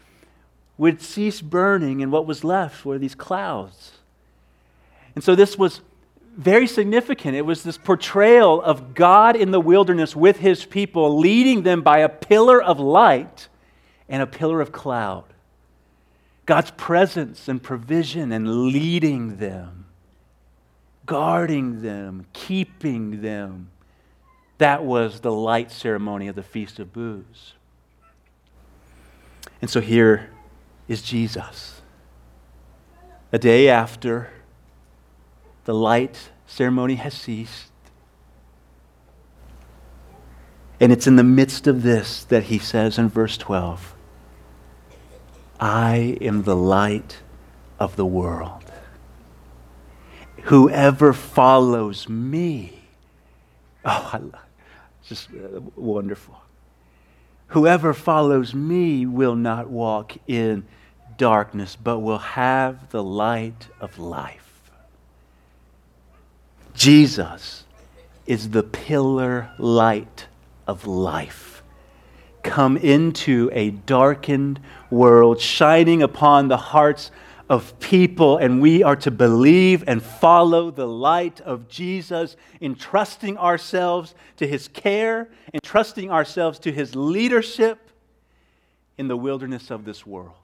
would 0.78 1.02
cease 1.02 1.42
burning, 1.42 2.02
and 2.02 2.12
what 2.12 2.26
was 2.26 2.44
left 2.44 2.86
were 2.86 2.98
these 2.98 3.16
clouds. 3.16 3.94
And 5.16 5.24
so 5.24 5.36
this 5.36 5.58
was 5.58 5.82
very 6.38 6.68
significant. 6.68 7.36
It 7.36 7.46
was 7.46 7.64
this 7.64 7.78
portrayal 7.78 8.62
of 8.62 8.94
God 8.94 9.36
in 9.36 9.52
the 9.52 9.60
wilderness 9.60 10.16
with 10.16 10.38
his 10.38 10.64
people, 10.66 11.20
leading 11.20 11.64
them 11.64 11.82
by 11.82 12.00
a 12.00 12.10
pillar 12.10 12.62
of 12.62 12.80
light 12.80 13.50
and 14.08 14.22
a 14.22 14.28
pillar 14.28 14.62
of 14.62 14.72
cloud. 14.72 15.26
God's 16.46 16.72
presence 16.72 17.48
and 17.48 17.62
provision 17.62 18.32
and 18.32 18.68
leading 18.68 19.38
them, 19.38 19.86
guarding 21.06 21.82
them, 21.82 22.26
keeping 22.34 23.22
them 23.22 23.70
that 24.60 24.84
was 24.84 25.22
the 25.22 25.32
light 25.32 25.72
ceremony 25.72 26.28
of 26.28 26.36
the 26.36 26.44
Feast 26.44 26.80
of 26.80 26.94
Booths. 26.94 27.54
And 29.62 29.70
so 29.70 29.82
here 29.82 30.30
is 30.88 31.02
Jesus. 31.02 31.82
A 33.32 33.40
day 33.40 33.70
after 33.70 34.30
the 35.64 35.74
light 35.74 36.30
ceremony 36.46 36.96
has 36.96 37.14
ceased. 37.14 37.72
And 40.80 40.92
it's 40.92 41.08
in 41.08 41.16
the 41.16 41.24
midst 41.24 41.66
of 41.66 41.84
this 41.84 42.26
that 42.26 42.44
he 42.44 42.60
says 42.60 42.98
in 42.98 43.08
verse 43.10 43.38
12, 43.38 43.96
I 45.60 46.18
am 46.22 46.44
the 46.44 46.56
light 46.56 47.20
of 47.80 47.96
the 47.96 48.06
world. 48.06 48.64
Whoever 50.44 51.14
follows 51.14 52.10
me, 52.10 52.88
oh, 53.86 54.10
I 54.14 54.18
love 54.18 54.49
just 55.10 55.30
uh, 55.32 55.60
wonderful. 55.76 56.40
Whoever 57.48 57.96
follows 57.96 58.54
me 58.54 59.08
will 59.08 59.36
not 59.36 59.68
walk 59.68 60.16
in 60.28 60.68
darkness, 61.18 61.76
but 61.76 62.00
will 62.00 62.20
have 62.20 62.92
the 62.92 63.04
light 63.04 63.68
of 63.82 63.98
life. 63.98 64.72
Jesus 66.76 67.66
is 68.28 68.52
the 68.52 68.62
pillar 68.62 69.50
light 69.58 70.28
of 70.68 70.86
life. 70.86 71.64
Come 72.44 72.78
into 72.78 73.50
a 73.52 73.72
darkened 73.72 74.60
world, 74.92 75.42
shining 75.42 76.04
upon 76.04 76.48
the 76.48 76.58
hearts 76.58 77.10
of 77.50 77.80
people, 77.80 78.38
and 78.38 78.62
we 78.62 78.84
are 78.84 78.96
to 78.98 79.10
believe 79.10 79.84
and 79.88 80.04
follow 80.04 80.70
the 80.70 80.88
light 80.88 81.42
of 81.42 81.68
Jesus, 81.68 82.38
entrusting 82.62 83.38
ourselves 83.38 84.14
to 84.38 84.48
his 84.48 84.68
care, 84.68 85.30
entrusting 85.54 86.12
ourselves 86.12 86.60
to 86.60 86.72
his 86.72 86.96
leadership 86.96 87.90
in 89.00 89.08
the 89.08 89.18
wilderness 89.18 89.72
of 89.72 89.84
this 89.84 90.06
world. 90.06 90.36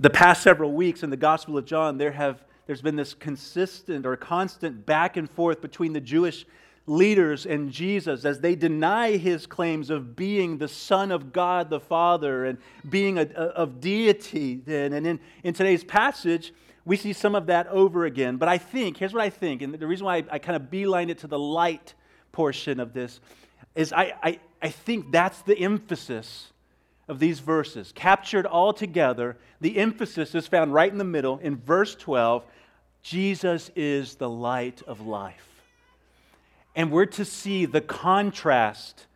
The 0.00 0.10
past 0.10 0.42
several 0.42 0.72
weeks 0.72 1.02
in 1.02 1.10
the 1.10 1.16
Gospel 1.16 1.56
of 1.56 1.64
John, 1.64 1.96
there 1.96 2.12
have, 2.12 2.44
there's 2.66 2.82
been 2.82 2.96
this 2.96 3.14
consistent 3.14 4.04
or 4.04 4.16
constant 4.16 4.84
back 4.84 5.16
and 5.16 5.30
forth 5.30 5.62
between 5.62 5.94
the 5.94 6.00
Jewish 6.00 6.44
leaders 6.88 7.46
and 7.46 7.70
Jesus 7.70 8.24
as 8.24 8.40
they 8.40 8.54
deny 8.54 9.16
his 9.16 9.46
claims 9.46 9.90
of 9.90 10.16
being 10.16 10.58
the 10.58 10.68
Son 10.68 11.12
of 11.12 11.32
God 11.32 11.70
the 11.70 11.80
Father 11.80 12.44
and 12.44 12.58
being 12.88 13.18
a, 13.18 13.22
a, 13.22 13.24
of 13.24 13.80
deity. 13.80 14.62
Then. 14.64 14.92
And 14.92 15.06
in, 15.06 15.20
in 15.42 15.54
today's 15.54 15.84
passage, 15.84 16.52
we 16.84 16.96
see 16.96 17.12
some 17.12 17.34
of 17.34 17.46
that 17.46 17.66
over 17.68 18.04
again. 18.06 18.36
But 18.36 18.48
I 18.48 18.58
think, 18.58 18.96
here's 18.96 19.12
what 19.12 19.22
I 19.22 19.30
think, 19.30 19.62
and 19.62 19.74
the 19.74 19.86
reason 19.86 20.06
why 20.06 20.16
I, 20.16 20.24
I 20.32 20.38
kind 20.38 20.56
of 20.56 20.70
beeline 20.70 21.10
it 21.10 21.18
to 21.18 21.26
the 21.26 21.38
light 21.38 21.94
portion 22.32 22.80
of 22.80 22.92
this 22.92 23.20
is 23.74 23.92
I, 23.92 24.14
I, 24.22 24.40
I 24.62 24.70
think 24.70 25.12
that's 25.12 25.42
the 25.42 25.58
emphasis 25.58 26.52
of 27.06 27.18
these 27.18 27.40
verses. 27.40 27.92
Captured 27.94 28.46
all 28.46 28.72
together, 28.72 29.36
the 29.60 29.78
emphasis 29.78 30.34
is 30.34 30.46
found 30.46 30.72
right 30.72 30.90
in 30.90 30.98
the 30.98 31.04
middle 31.04 31.38
in 31.38 31.56
verse 31.56 31.94
12 31.94 32.44
Jesus 33.00 33.70
is 33.76 34.16
the 34.16 34.28
light 34.28 34.82
of 34.86 35.06
life. 35.06 35.57
And 36.78 36.92
we're 36.92 37.06
to 37.06 37.24
see 37.24 37.66
the 37.66 37.80
contrast 37.80 39.06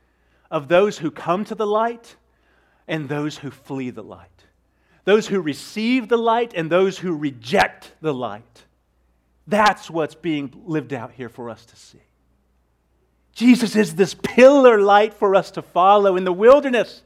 of 0.50 0.66
those 0.66 0.98
who 0.98 1.12
come 1.12 1.44
to 1.44 1.54
the 1.54 1.66
light 1.66 2.16
and 2.88 3.08
those 3.08 3.38
who 3.38 3.52
flee 3.52 3.90
the 3.90 4.02
light. 4.02 4.26
Those 5.04 5.28
who 5.28 5.40
receive 5.40 6.08
the 6.08 6.16
light 6.16 6.54
and 6.56 6.68
those 6.68 6.98
who 6.98 7.16
reject 7.16 7.92
the 8.00 8.12
light. 8.12 8.64
That's 9.46 9.88
what's 9.88 10.16
being 10.16 10.52
lived 10.66 10.92
out 10.92 11.12
here 11.12 11.28
for 11.28 11.50
us 11.50 11.64
to 11.66 11.76
see. 11.76 12.02
Jesus 13.32 13.76
is 13.76 13.94
this 13.94 14.14
pillar 14.14 14.80
light 14.80 15.14
for 15.14 15.36
us 15.36 15.52
to 15.52 15.62
follow 15.62 16.16
in 16.16 16.24
the 16.24 16.32
wilderness. 16.32 17.02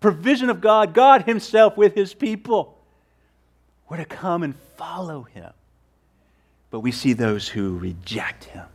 Provision 0.00 0.50
of 0.50 0.60
God, 0.60 0.92
God 0.92 1.22
Himself 1.22 1.76
with 1.76 1.94
His 1.94 2.14
people. 2.14 2.76
We're 3.88 3.98
to 3.98 4.04
come 4.04 4.42
and 4.42 4.56
follow 4.76 5.22
Him. 5.22 5.52
But 6.72 6.80
we 6.80 6.90
see 6.90 7.12
those 7.12 7.46
who 7.46 7.78
reject 7.78 8.42
Him. 8.42 8.66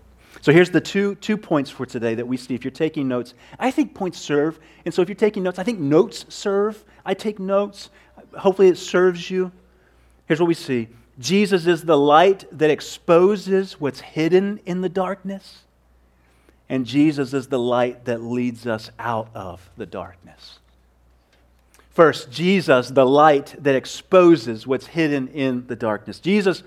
So 0.42 0.52
here's 0.52 0.70
the 0.70 0.82
two, 0.82 1.16
two 1.16 1.38
points 1.38 1.70
for 1.70 1.86
today 1.86 2.16
that 2.16 2.28
we 2.28 2.38
see. 2.38 2.56
If 2.56 2.64
you're 2.64 2.72
taking 2.72 3.08
notes, 3.08 3.34
I 3.60 3.72
think 3.72 3.94
points 3.94 4.20
serve. 4.20 4.60
And 4.86 4.94
so 4.94 5.02
if 5.02 5.10
you're 5.10 5.16
taking 5.16 5.44
notes, 5.44 5.60
I 5.60 5.64
think 5.64 5.80
notes 5.80 6.26
serve. 6.30 6.84
I 7.06 7.14
take 7.14 7.40
notes. 7.40 7.90
Hopefully 8.38 8.70
it 8.70 8.78
serves 8.78 9.30
you. 9.30 9.52
Here's 10.28 10.40
what 10.40 10.48
we 10.48 10.54
see 10.54 10.88
Jesus 11.20 11.68
is 11.68 11.84
the 11.84 11.98
light 11.98 12.46
that 12.52 12.70
exposes 12.70 13.80
what's 13.80 14.00
hidden 14.00 14.60
in 14.66 14.82
the 14.82 14.90
darkness 14.90 15.64
and 16.70 16.86
Jesus 16.86 17.34
is 17.34 17.48
the 17.48 17.60
light 17.60 18.06
that 18.06 18.22
leads 18.22 18.68
us 18.68 18.92
out 19.00 19.30
of 19.34 19.70
the 19.76 19.88
darkness. 19.88 20.60
First, 21.90 22.32
Jesus, 22.32 22.90
the 22.90 23.06
light 23.06 23.56
that 23.60 23.76
exposes 23.76 24.68
what's 24.68 24.86
hidden 24.86 25.28
in 25.30 25.66
the 25.66 25.76
darkness. 25.76 26.20
Jesus 26.20 26.64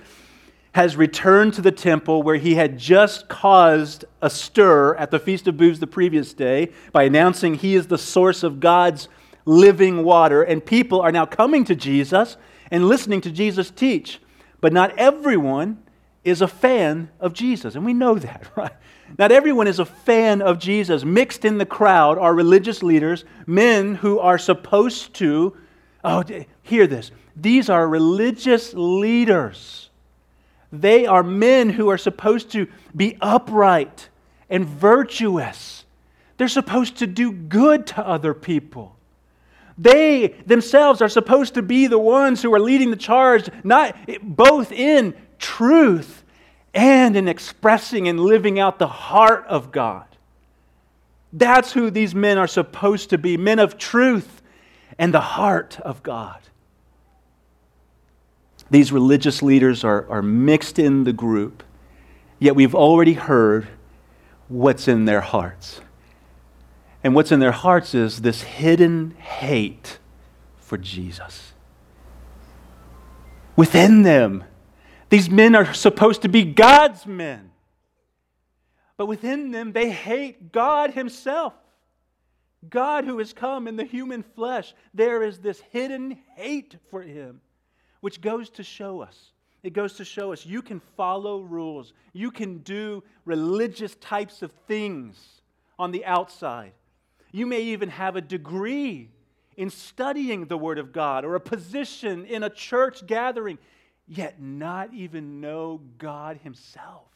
has 0.73 0.97
returned 0.97 1.55
to 1.55 1.63
the 1.63 1.73
temple 1.73 2.23
where 2.23 2.37
he 2.37 2.55
had 2.55 2.79
just 2.79 3.29
caused 3.29 4.05
a 4.23 4.31
stir 4.31 4.95
at 4.97 5.11
the 5.11 5.19
Feast 5.19 5.47
of 5.47 5.57
Booths 5.57 5.81
the 5.81 5.87
previous 5.87 6.33
day 6.33 6.73
by 6.93 7.05
announcing 7.05 7.55
he 7.55 7.75
is 7.75 7.87
the 7.87 7.99
source 7.99 8.43
of 8.43 8.59
God's 8.59 9.09
living 9.45 10.03
water. 10.03 10.43
And 10.43 10.65
people 10.65 11.01
are 11.03 11.13
now 11.13 11.27
coming 11.27 11.65
to 11.67 11.75
Jesus 11.75 12.37
and 12.71 12.89
listening 12.89 13.21
to 13.23 13.31
Jesus 13.31 13.71
teach. 13.71 14.21
But 14.61 14.73
not 14.73 14.99
everyone 14.99 15.83
is 16.25 16.41
a 16.41 16.49
fan 16.49 17.11
of 17.21 17.35
Jesus. 17.35 17.75
And 17.75 17.85
we 17.85 17.93
know 17.93 18.15
that, 18.15 18.51
right? 18.57 18.73
Not 19.19 19.31
everyone 19.31 19.67
is 19.67 19.79
a 19.79 19.85
fan 19.85 20.41
of 20.41 20.59
Jesus. 20.59 21.05
Mixed 21.05 21.45
in 21.45 21.59
the 21.59 21.67
crowd 21.67 22.17
are 22.17 22.35
religious 22.35 22.83
leaders, 22.83 23.27
men 23.47 23.97
who 23.97 24.19
are 24.21 24.39
supposed 24.39 25.13
to, 25.15 25.55
oh, 26.03 26.25
hear 26.63 26.87
this. 26.87 27.11
These 27.37 27.69
are 27.69 27.87
religious 27.87 28.73
leaders. 28.73 29.91
They 30.73 31.07
are 31.07 31.23
men 31.23 31.69
who 31.71 31.91
are 31.91 31.99
supposed 31.99 32.51
to 32.53 32.67
be 32.97 33.19
upright 33.21 34.09
and 34.49 34.65
virtuous. 34.67 35.85
They're 36.39 36.49
supposed 36.49 36.97
to 36.99 37.07
do 37.07 37.31
good 37.31 37.87
to 37.89 38.07
other 38.07 38.33
people. 38.33 38.97
They 39.77 40.29
themselves 40.47 41.03
are 41.03 41.09
supposed 41.09 41.55
to 41.55 41.63
be 41.63 41.87
the 41.87 41.99
ones 41.99 42.43
who 42.43 42.53
are 42.55 42.61
leading 42.61 42.91
the 42.91 42.97
charge, 42.97 43.49
not 43.65 43.97
both 44.23 44.73
in 44.73 45.15
truth 45.39 46.25
and 46.75 47.17
in 47.17 47.29
expressing 47.29 48.09
and 48.09 48.21
living 48.21 48.59
out 48.59 48.79
the 48.79 48.87
heart 48.87 49.45
of 49.49 49.73
God. 49.73 50.07
That's 51.33 51.73
who 51.73 51.91
these 51.91 52.15
men 52.15 52.39
are 52.39 52.47
supposed 52.47 53.11
to 53.11 53.19
be 53.19 53.37
men 53.37 53.59
of 53.59 53.79
truth 53.79 54.43
and 54.99 55.13
the 55.13 55.21
heart 55.21 55.81
of 55.81 56.03
God. 56.03 56.39
These 58.73 58.91
religious 58.91 59.43
leaders 59.43 59.85
are, 59.85 60.09
are 60.11 60.23
mixed 60.23 60.79
in 60.79 61.05
the 61.05 61.13
group, 61.13 61.63
yet 62.39 62.57
we've 62.57 62.75
already 62.75 63.13
heard 63.13 63.69
what's 64.49 64.89
in 64.89 65.05
their 65.05 65.21
hearts. 65.21 65.83
And 67.05 67.15
what's 67.15 67.31
in 67.31 67.39
their 67.39 67.53
hearts 67.53 67.95
is 67.95 68.23
this 68.23 68.41
hidden 68.41 69.11
hate 69.19 69.99
for 70.57 70.79
Jesus. 70.79 71.53
Within 73.57 74.05
them, 74.05 74.45
these 75.11 75.29
men 75.29 75.55
are 75.55 75.75
supposed 75.75 76.23
to 76.23 76.29
be 76.29 76.43
God's 76.43 77.07
men. 77.07 77.51
But 78.97 79.05
within 79.05 79.51
them, 79.51 79.73
they 79.73 79.91
hate 79.91 80.51
God 80.51 80.93
Himself. 80.93 81.53
God 82.71 83.05
who 83.05 83.19
has 83.19 83.35
come 83.35 83.69
in 83.69 83.77
the 83.77 83.85
human 83.85 84.23
flesh. 84.23 84.73
There 84.95 85.23
is 85.23 85.41
this 85.41 85.61
hidden 85.61 86.17
hate 86.37 86.77
for 86.89 87.03
Him, 87.03 87.43
which 88.03 88.21
goes 88.21 88.51
to 88.51 88.63
show 88.63 89.01
us. 89.01 89.31
It 89.63 89.73
goes 89.73 89.95
to 89.95 90.05
show 90.05 90.33
us 90.33 90.45
you 90.45 90.61
can 90.61 90.81
follow 90.97 91.41
rules, 91.41 91.95
you 92.13 92.31
can 92.31 92.59
do 92.59 93.03
religious 93.25 93.95
types 93.95 94.43
of 94.43 94.53
things 94.67 95.41
on 95.79 95.93
the 95.93 96.05
outside. 96.05 96.73
You 97.31 97.47
may 97.47 97.63
even 97.63 97.89
have 97.89 98.17
a 98.17 98.21
degree 98.21 99.09
in 99.57 99.71
studying 99.71 100.47
the 100.47 100.59
Word 100.59 100.79
of 100.79 100.93
God 100.93 101.25
or 101.25 101.37
a 101.37 101.41
position 101.41 102.27
in 102.27 102.43
a 102.43 102.51
church 102.51 103.07
gathering 103.07 103.59
yet 104.09 104.43
not 104.43 104.93
even 104.93 105.41
know 105.41 105.81
God 105.97 106.41
Himself. 106.43 107.07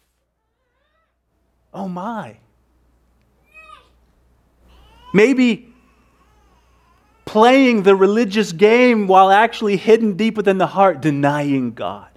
Oh 1.74 1.88
my. 1.88 2.36
Maybe 5.12 5.74
playing 7.26 7.82
the 7.82 7.94
religious 7.94 8.52
game 8.52 9.06
while 9.06 9.30
actually 9.30 9.76
hidden 9.76 10.16
deep 10.16 10.36
within 10.36 10.56
the 10.56 10.68
heart, 10.68 11.02
denying 11.02 11.74
God. 11.74 12.08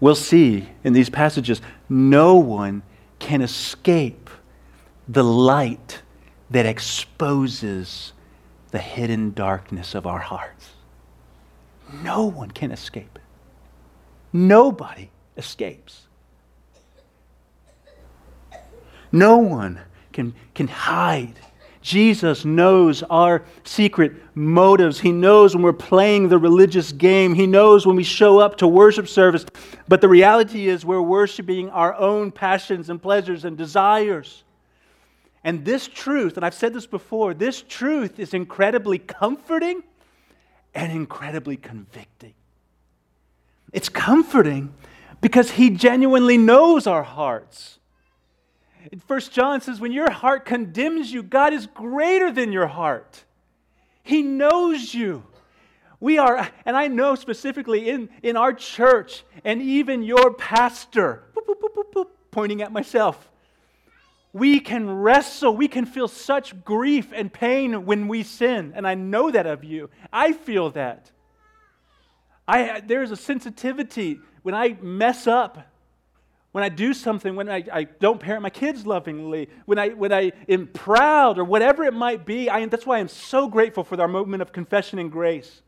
We'll 0.00 0.14
see 0.14 0.68
in 0.82 0.94
these 0.94 1.10
passages, 1.10 1.60
no 1.88 2.36
one 2.36 2.82
can 3.18 3.42
escape 3.42 4.30
the 5.06 5.22
light 5.22 6.02
that 6.50 6.66
exposes 6.66 8.12
the 8.72 8.78
hidden 8.78 9.32
darkness 9.32 9.94
of 9.94 10.06
our 10.06 10.18
hearts. 10.18 10.70
No 12.02 12.24
one 12.24 12.50
can 12.50 12.72
escape 12.72 13.10
it. 13.14 13.22
Nobody 14.32 15.10
escapes. 15.36 16.06
No 19.12 19.36
one 19.36 19.80
can, 20.12 20.34
can 20.54 20.68
hide. 20.68 21.34
Jesus 21.82 22.44
knows 22.44 23.02
our 23.04 23.44
secret 23.64 24.12
motives. 24.36 25.00
He 25.00 25.10
knows 25.10 25.54
when 25.54 25.64
we're 25.64 25.72
playing 25.72 26.28
the 26.28 26.38
religious 26.38 26.92
game. 26.92 27.34
He 27.34 27.46
knows 27.46 27.86
when 27.86 27.96
we 27.96 28.04
show 28.04 28.38
up 28.38 28.56
to 28.58 28.68
worship 28.68 29.08
service. 29.08 29.44
But 29.88 30.00
the 30.00 30.08
reality 30.08 30.68
is, 30.68 30.84
we're 30.84 31.02
worshiping 31.02 31.70
our 31.70 31.94
own 31.94 32.30
passions 32.30 32.88
and 32.88 33.02
pleasures 33.02 33.44
and 33.44 33.58
desires. 33.58 34.44
And 35.42 35.64
this 35.64 35.88
truth, 35.88 36.36
and 36.36 36.46
I've 36.46 36.54
said 36.54 36.72
this 36.72 36.86
before, 36.86 37.34
this 37.34 37.62
truth 37.62 38.20
is 38.20 38.32
incredibly 38.32 38.98
comforting 38.98 39.82
and 40.74 40.92
incredibly 40.92 41.56
convicting. 41.56 42.34
It's 43.72 43.88
comforting 43.88 44.72
because 45.20 45.52
he 45.52 45.70
genuinely 45.70 46.38
knows 46.38 46.86
our 46.86 47.02
hearts. 47.02 47.80
1 49.06 49.20
John 49.30 49.60
says, 49.60 49.80
when 49.80 49.92
your 49.92 50.10
heart 50.10 50.44
condemns 50.44 51.12
you, 51.12 51.22
God 51.22 51.52
is 51.52 51.66
greater 51.66 52.32
than 52.32 52.52
your 52.52 52.66
heart. 52.66 53.24
He 54.02 54.22
knows 54.22 54.92
you. 54.92 55.24
We 56.00 56.18
are, 56.18 56.50
and 56.66 56.76
I 56.76 56.88
know 56.88 57.14
specifically 57.14 57.88
in, 57.88 58.08
in 58.22 58.36
our 58.36 58.52
church 58.52 59.24
and 59.44 59.62
even 59.62 60.02
your 60.02 60.34
pastor, 60.34 61.22
boop, 61.36 61.46
boop, 61.46 61.92
boop, 61.94 62.06
pointing 62.32 62.60
at 62.60 62.72
myself, 62.72 63.30
we 64.32 64.60
can 64.60 64.90
wrestle, 64.90 65.54
we 65.56 65.68
can 65.68 65.84
feel 65.84 66.08
such 66.08 66.64
grief 66.64 67.12
and 67.14 67.32
pain 67.32 67.84
when 67.84 68.08
we 68.08 68.22
sin. 68.22 68.72
And 68.74 68.86
I 68.86 68.94
know 68.94 69.30
that 69.30 69.46
of 69.46 69.62
you. 69.62 69.90
I 70.12 70.32
feel 70.32 70.70
that. 70.70 71.10
I, 72.48 72.80
there's 72.80 73.10
a 73.10 73.16
sensitivity 73.16 74.18
when 74.42 74.54
I 74.54 74.76
mess 74.80 75.26
up, 75.26 75.71
when 76.52 76.62
I 76.62 76.68
do 76.68 76.94
something, 76.94 77.34
when 77.34 77.48
I, 77.48 77.64
I 77.72 77.84
don't 77.84 78.20
parent 78.20 78.42
my 78.42 78.50
kids 78.50 78.86
lovingly, 78.86 79.48
when 79.64 79.78
I, 79.78 79.88
when 79.88 80.12
I 80.12 80.32
am 80.48 80.66
proud 80.68 81.38
or 81.38 81.44
whatever 81.44 81.84
it 81.84 81.94
might 81.94 82.26
be. 82.26 82.48
I, 82.50 82.64
that's 82.66 82.86
why 82.86 82.98
I'm 82.98 83.08
so 83.08 83.48
grateful 83.48 83.84
for 83.84 84.00
our 84.00 84.08
moment 84.08 84.42
of 84.42 84.52
confession 84.52 84.98
and 84.98 85.10
grace. 85.10 85.62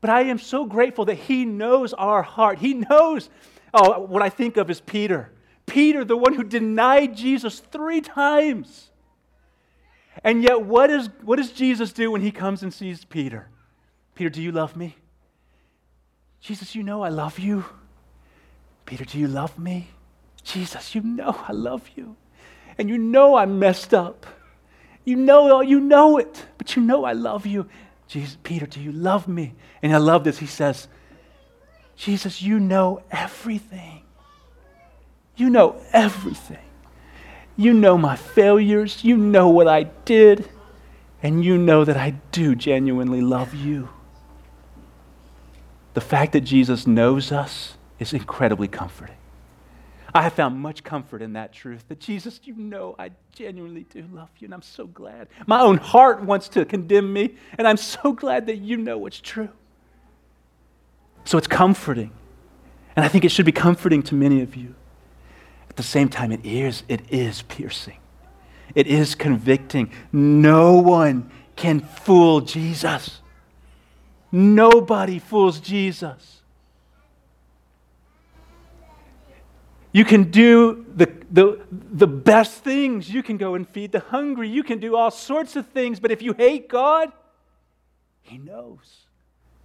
But 0.00 0.10
I 0.10 0.22
am 0.22 0.38
so 0.38 0.64
grateful 0.64 1.04
that 1.06 1.16
He 1.16 1.44
knows 1.44 1.92
our 1.92 2.22
heart. 2.22 2.60
He 2.60 2.74
knows, 2.74 3.28
oh, 3.74 4.00
what 4.00 4.22
I 4.22 4.30
think 4.30 4.56
of 4.56 4.70
is 4.70 4.80
Peter. 4.80 5.32
Peter, 5.66 6.04
the 6.04 6.16
one 6.16 6.34
who 6.34 6.44
denied 6.44 7.16
Jesus 7.16 7.60
three 7.60 8.00
times. 8.00 8.90
And 10.22 10.42
yet, 10.42 10.62
what, 10.62 10.90
is, 10.90 11.08
what 11.22 11.36
does 11.36 11.52
Jesus 11.52 11.92
do 11.92 12.10
when 12.10 12.20
he 12.20 12.30
comes 12.30 12.62
and 12.62 12.74
sees 12.74 13.04
Peter? 13.04 13.48
Peter, 14.14 14.30
do 14.30 14.42
you 14.42 14.52
love 14.52 14.76
me? 14.76 14.96
Jesus, 16.40 16.74
you 16.74 16.82
know 16.82 17.02
I 17.02 17.08
love 17.08 17.38
you. 17.38 17.64
Peter, 18.90 19.04
do 19.04 19.20
you 19.20 19.28
love 19.28 19.56
me? 19.56 19.86
Jesus, 20.42 20.96
you 20.96 21.00
know 21.00 21.44
I 21.46 21.52
love 21.52 21.88
you. 21.94 22.16
And 22.76 22.88
you 22.88 22.98
know 22.98 23.36
I'm 23.36 23.60
messed 23.60 23.94
up. 23.94 24.26
You 25.04 25.14
know, 25.14 25.58
oh, 25.58 25.60
you 25.60 25.78
know 25.78 26.18
it, 26.18 26.46
but 26.58 26.74
you 26.74 26.82
know 26.82 27.04
I 27.04 27.12
love 27.12 27.46
you. 27.46 27.68
Jesus, 28.08 28.36
Peter, 28.42 28.66
do 28.66 28.80
you 28.80 28.90
love 28.90 29.28
me? 29.28 29.54
And 29.80 29.94
I 29.94 29.98
love 29.98 30.24
this. 30.24 30.38
He 30.38 30.46
says, 30.46 30.88
Jesus, 31.94 32.42
you 32.42 32.58
know 32.58 33.00
everything. 33.12 34.02
You 35.36 35.50
know 35.50 35.80
everything. 35.92 36.66
You 37.56 37.72
know 37.72 37.96
my 37.96 38.16
failures. 38.16 39.04
You 39.04 39.16
know 39.16 39.50
what 39.50 39.68
I 39.68 39.84
did. 39.84 40.50
And 41.22 41.44
you 41.44 41.56
know 41.56 41.84
that 41.84 41.96
I 41.96 42.14
do 42.32 42.56
genuinely 42.56 43.20
love 43.20 43.54
you. 43.54 43.88
The 45.94 46.00
fact 46.00 46.32
that 46.32 46.40
Jesus 46.40 46.88
knows 46.88 47.30
us 47.30 47.76
is 48.00 48.12
incredibly 48.12 48.66
comforting. 48.66 49.16
I 50.12 50.22
have 50.22 50.32
found 50.32 50.58
much 50.58 50.82
comfort 50.82 51.22
in 51.22 51.34
that 51.34 51.52
truth 51.52 51.84
that 51.88 52.00
Jesus, 52.00 52.40
you 52.42 52.54
know, 52.56 52.96
I 52.98 53.12
genuinely 53.32 53.84
do 53.84 54.04
love 54.12 54.30
you, 54.40 54.46
and 54.46 54.54
I'm 54.54 54.62
so 54.62 54.86
glad. 54.88 55.28
My 55.46 55.60
own 55.60 55.76
heart 55.76 56.24
wants 56.24 56.48
to 56.48 56.64
condemn 56.64 57.12
me, 57.12 57.36
and 57.56 57.68
I'm 57.68 57.76
so 57.76 58.12
glad 58.12 58.46
that 58.46 58.56
you 58.56 58.76
know 58.76 58.98
what's 58.98 59.20
true. 59.20 59.50
So 61.24 61.38
it's 61.38 61.46
comforting. 61.46 62.10
And 62.96 63.04
I 63.04 63.08
think 63.08 63.24
it 63.24 63.30
should 63.30 63.46
be 63.46 63.52
comforting 63.52 64.02
to 64.04 64.16
many 64.16 64.42
of 64.42 64.56
you. 64.56 64.74
At 65.68 65.76
the 65.76 65.82
same 65.84 66.08
time, 66.08 66.32
it 66.32 66.44
is, 66.44 66.82
it 66.88 67.02
is 67.08 67.42
piercing. 67.42 67.98
It 68.74 68.88
is 68.88 69.14
convicting. 69.14 69.92
No 70.12 70.74
one 70.74 71.30
can 71.54 71.80
fool 71.80 72.40
Jesus. 72.40 73.20
Nobody 74.32 75.18
fools 75.18 75.60
Jesus. 75.60 76.39
You 79.92 80.04
can 80.04 80.30
do 80.30 80.86
the, 80.94 81.12
the, 81.30 81.60
the 81.70 82.06
best 82.06 82.62
things. 82.62 83.10
You 83.10 83.22
can 83.22 83.36
go 83.36 83.54
and 83.54 83.68
feed 83.68 83.92
the 83.92 84.00
hungry. 84.00 84.48
You 84.48 84.62
can 84.62 84.78
do 84.78 84.96
all 84.96 85.10
sorts 85.10 85.56
of 85.56 85.66
things. 85.68 85.98
But 85.98 86.10
if 86.10 86.22
you 86.22 86.32
hate 86.32 86.68
God, 86.68 87.10
He 88.22 88.38
knows. 88.38 89.06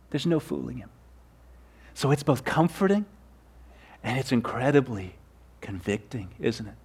There's 0.10 0.26
no 0.26 0.40
fooling 0.40 0.78
Him. 0.78 0.90
So 1.94 2.12
it's 2.12 2.24
both 2.24 2.44
comforting 2.44 3.06
and 4.04 4.18
it's 4.18 4.32
incredibly 4.32 5.16
convicting, 5.62 6.30
isn't 6.40 6.68
it? 6.68 6.76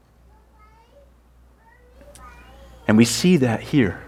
And 2.87 2.96
we 2.96 3.05
see 3.05 3.37
that 3.38 3.61
here. 3.61 4.03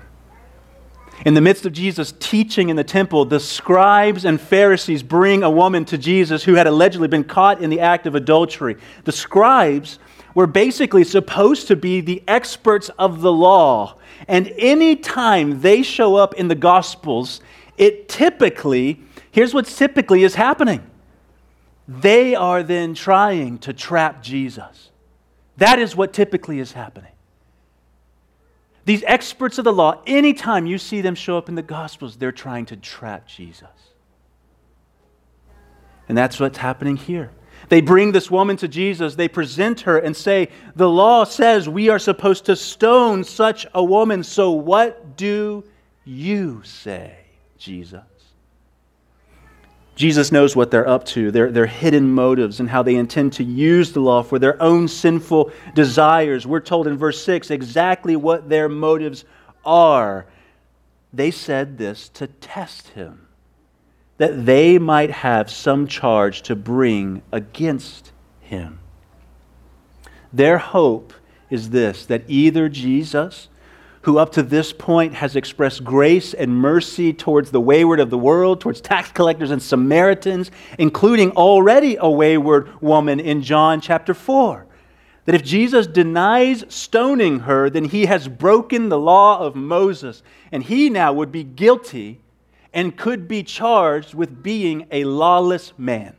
In 1.24 1.34
the 1.34 1.40
midst 1.40 1.66
of 1.66 1.72
Jesus' 1.72 2.12
teaching 2.18 2.68
in 2.68 2.76
the 2.76 2.84
temple, 2.84 3.24
the 3.24 3.38
scribes 3.38 4.24
and 4.24 4.40
Pharisees 4.40 5.02
bring 5.02 5.42
a 5.42 5.50
woman 5.50 5.84
to 5.86 5.98
Jesus 5.98 6.42
who 6.42 6.54
had 6.54 6.66
allegedly 6.66 7.06
been 7.06 7.24
caught 7.24 7.62
in 7.62 7.70
the 7.70 7.80
act 7.80 8.06
of 8.06 8.14
adultery. 8.14 8.76
The 9.04 9.12
scribes 9.12 9.98
were 10.34 10.46
basically 10.46 11.04
supposed 11.04 11.68
to 11.68 11.76
be 11.76 12.00
the 12.00 12.22
experts 12.26 12.88
of 12.98 13.20
the 13.20 13.32
law. 13.32 13.98
And 14.26 14.52
any 14.58 14.96
time 14.96 15.60
they 15.60 15.82
show 15.82 16.16
up 16.16 16.34
in 16.34 16.48
the 16.48 16.54
Gospels, 16.54 17.40
it 17.76 18.08
typically, 18.08 19.00
here's 19.30 19.54
what 19.54 19.66
typically 19.66 20.24
is 20.24 20.34
happening 20.34 20.88
they 21.88 22.34
are 22.34 22.62
then 22.62 22.94
trying 22.94 23.58
to 23.58 23.72
trap 23.72 24.22
Jesus. 24.22 24.90
That 25.56 25.78
is 25.78 25.94
what 25.94 26.12
typically 26.12 26.58
is 26.58 26.72
happening. 26.72 27.12
These 28.84 29.04
experts 29.06 29.58
of 29.58 29.64
the 29.64 29.72
law, 29.72 30.02
anytime 30.06 30.66
you 30.66 30.78
see 30.78 31.00
them 31.00 31.14
show 31.14 31.38
up 31.38 31.48
in 31.48 31.54
the 31.54 31.62
Gospels, 31.62 32.16
they're 32.16 32.32
trying 32.32 32.66
to 32.66 32.76
trap 32.76 33.28
Jesus. 33.28 33.68
And 36.08 36.18
that's 36.18 36.40
what's 36.40 36.58
happening 36.58 36.96
here. 36.96 37.30
They 37.68 37.80
bring 37.80 38.12
this 38.12 38.30
woman 38.30 38.56
to 38.58 38.68
Jesus, 38.68 39.14
they 39.14 39.28
present 39.28 39.82
her 39.82 39.98
and 39.98 40.16
say, 40.16 40.48
The 40.74 40.88
law 40.88 41.24
says 41.24 41.68
we 41.68 41.88
are 41.90 41.98
supposed 41.98 42.46
to 42.46 42.56
stone 42.56 43.22
such 43.22 43.66
a 43.72 43.84
woman, 43.84 44.24
so 44.24 44.50
what 44.50 45.16
do 45.16 45.62
you 46.04 46.62
say, 46.64 47.16
Jesus? 47.58 48.02
Jesus 49.94 50.32
knows 50.32 50.56
what 50.56 50.70
they're 50.70 50.88
up 50.88 51.04
to, 51.06 51.30
their, 51.30 51.50
their 51.50 51.66
hidden 51.66 52.10
motives, 52.10 52.60
and 52.60 52.70
how 52.70 52.82
they 52.82 52.94
intend 52.94 53.34
to 53.34 53.44
use 53.44 53.92
the 53.92 54.00
law 54.00 54.22
for 54.22 54.38
their 54.38 54.60
own 54.62 54.88
sinful 54.88 55.52
desires. 55.74 56.46
We're 56.46 56.60
told 56.60 56.86
in 56.86 56.96
verse 56.96 57.22
6 57.22 57.50
exactly 57.50 58.16
what 58.16 58.48
their 58.48 58.68
motives 58.68 59.24
are. 59.64 60.26
They 61.12 61.30
said 61.30 61.76
this 61.76 62.08
to 62.10 62.26
test 62.26 62.88
him, 62.88 63.28
that 64.16 64.46
they 64.46 64.78
might 64.78 65.10
have 65.10 65.50
some 65.50 65.86
charge 65.86 66.42
to 66.42 66.56
bring 66.56 67.20
against 67.30 68.12
him. 68.40 68.78
Their 70.32 70.56
hope 70.56 71.12
is 71.50 71.68
this 71.68 72.06
that 72.06 72.24
either 72.28 72.70
Jesus 72.70 73.48
who 74.02 74.18
up 74.18 74.32
to 74.32 74.42
this 74.42 74.72
point 74.72 75.14
has 75.14 75.36
expressed 75.36 75.84
grace 75.84 76.34
and 76.34 76.56
mercy 76.56 77.12
towards 77.12 77.50
the 77.50 77.60
wayward 77.60 78.00
of 78.00 78.10
the 78.10 78.18
world, 78.18 78.60
towards 78.60 78.80
tax 78.80 79.12
collectors 79.12 79.50
and 79.50 79.62
Samaritans, 79.62 80.50
including 80.78 81.30
already 81.32 81.96
a 81.98 82.10
wayward 82.10 82.80
woman 82.82 83.20
in 83.20 83.42
John 83.42 83.80
chapter 83.80 84.12
4. 84.12 84.66
That 85.24 85.36
if 85.36 85.44
Jesus 85.44 85.86
denies 85.86 86.64
stoning 86.68 87.40
her, 87.40 87.70
then 87.70 87.84
he 87.84 88.06
has 88.06 88.26
broken 88.26 88.88
the 88.88 88.98
law 88.98 89.38
of 89.38 89.54
Moses, 89.54 90.22
and 90.50 90.64
he 90.64 90.90
now 90.90 91.12
would 91.12 91.30
be 91.30 91.44
guilty 91.44 92.18
and 92.74 92.96
could 92.96 93.28
be 93.28 93.44
charged 93.44 94.14
with 94.14 94.42
being 94.42 94.86
a 94.90 95.04
lawless 95.04 95.72
man. 95.78 96.16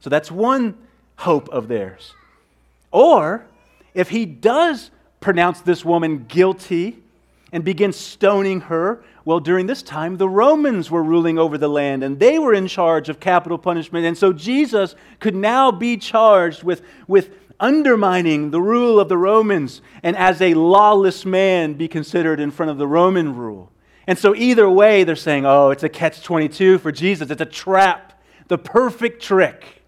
So 0.00 0.10
that's 0.10 0.30
one 0.30 0.76
hope 1.16 1.48
of 1.48 1.68
theirs. 1.68 2.14
Or 2.90 3.46
if 3.94 4.10
he 4.10 4.26
does 4.26 4.90
pronounce 5.20 5.60
this 5.60 5.84
woman 5.84 6.24
guilty 6.26 6.98
and 7.52 7.64
begin 7.64 7.92
stoning 7.92 8.62
her. 8.62 9.02
Well, 9.24 9.40
during 9.40 9.66
this 9.66 9.82
time, 9.82 10.16
the 10.16 10.28
Romans 10.28 10.90
were 10.90 11.02
ruling 11.02 11.38
over 11.38 11.58
the 11.58 11.68
land 11.68 12.02
and 12.02 12.18
they 12.18 12.38
were 12.38 12.54
in 12.54 12.66
charge 12.66 13.08
of 13.08 13.20
capital 13.20 13.58
punishment. 13.58 14.06
And 14.06 14.16
so 14.16 14.32
Jesus 14.32 14.94
could 15.18 15.34
now 15.34 15.70
be 15.70 15.96
charged 15.96 16.62
with, 16.62 16.82
with 17.06 17.30
undermining 17.58 18.50
the 18.50 18.60
rule 18.60 18.98
of 18.98 19.08
the 19.08 19.18
Romans 19.18 19.82
and 20.02 20.16
as 20.16 20.40
a 20.40 20.54
lawless 20.54 21.26
man 21.26 21.74
be 21.74 21.88
considered 21.88 22.40
in 22.40 22.50
front 22.50 22.70
of 22.70 22.78
the 22.78 22.86
Roman 22.86 23.36
rule. 23.36 23.70
And 24.06 24.18
so, 24.18 24.34
either 24.34 24.68
way, 24.68 25.04
they're 25.04 25.14
saying, 25.14 25.46
oh, 25.46 25.70
it's 25.70 25.84
a 25.84 25.88
catch 25.88 26.22
22 26.22 26.78
for 26.78 26.90
Jesus. 26.90 27.30
It's 27.30 27.40
a 27.40 27.46
trap, 27.46 28.20
the 28.48 28.58
perfect 28.58 29.22
trick. 29.22 29.82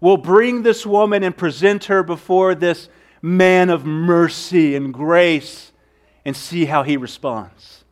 We'll 0.00 0.16
bring 0.16 0.62
this 0.62 0.86
woman 0.86 1.22
and 1.24 1.36
present 1.36 1.84
her 1.86 2.02
before 2.02 2.54
this 2.54 2.88
man 3.22 3.70
of 3.70 3.84
mercy 3.84 4.74
and 4.74 4.92
grace 4.92 5.72
and 6.24 6.36
see 6.36 6.66
how 6.66 6.82
he 6.82 6.96
responds. 6.96 7.84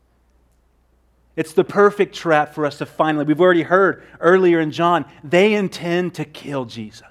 It's 1.36 1.52
the 1.52 1.64
perfect 1.64 2.14
trap 2.14 2.54
for 2.54 2.64
us 2.64 2.78
to 2.78 2.86
finally, 2.86 3.24
we've 3.24 3.40
already 3.40 3.62
heard 3.62 4.02
earlier 4.20 4.58
in 4.58 4.70
John, 4.70 5.04
they 5.22 5.54
intend 5.54 6.14
to 6.14 6.24
kill 6.24 6.64
Jesus. 6.64 7.02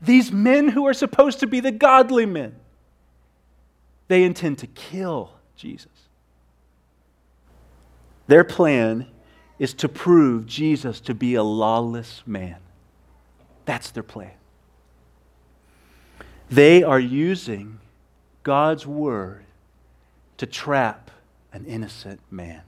These 0.00 0.32
men 0.32 0.68
who 0.68 0.86
are 0.86 0.94
supposed 0.94 1.40
to 1.40 1.46
be 1.46 1.60
the 1.60 1.72
godly 1.72 2.26
men, 2.26 2.56
they 4.08 4.24
intend 4.24 4.58
to 4.58 4.66
kill 4.66 5.32
Jesus. 5.56 5.88
Their 8.26 8.44
plan 8.44 9.06
is 9.58 9.74
to 9.74 9.88
prove 9.88 10.46
Jesus 10.46 11.00
to 11.00 11.14
be 11.14 11.34
a 11.34 11.42
lawless 11.42 12.22
man. 12.26 12.56
That's 13.64 13.90
their 13.90 14.02
plan. 14.02 14.32
They 16.50 16.82
are 16.82 17.00
using 17.00 17.80
God's 18.42 18.86
word 18.86 19.44
to 20.36 20.46
trap 20.46 21.10
an 21.52 21.64
innocent 21.64 22.20
man. 22.30 22.62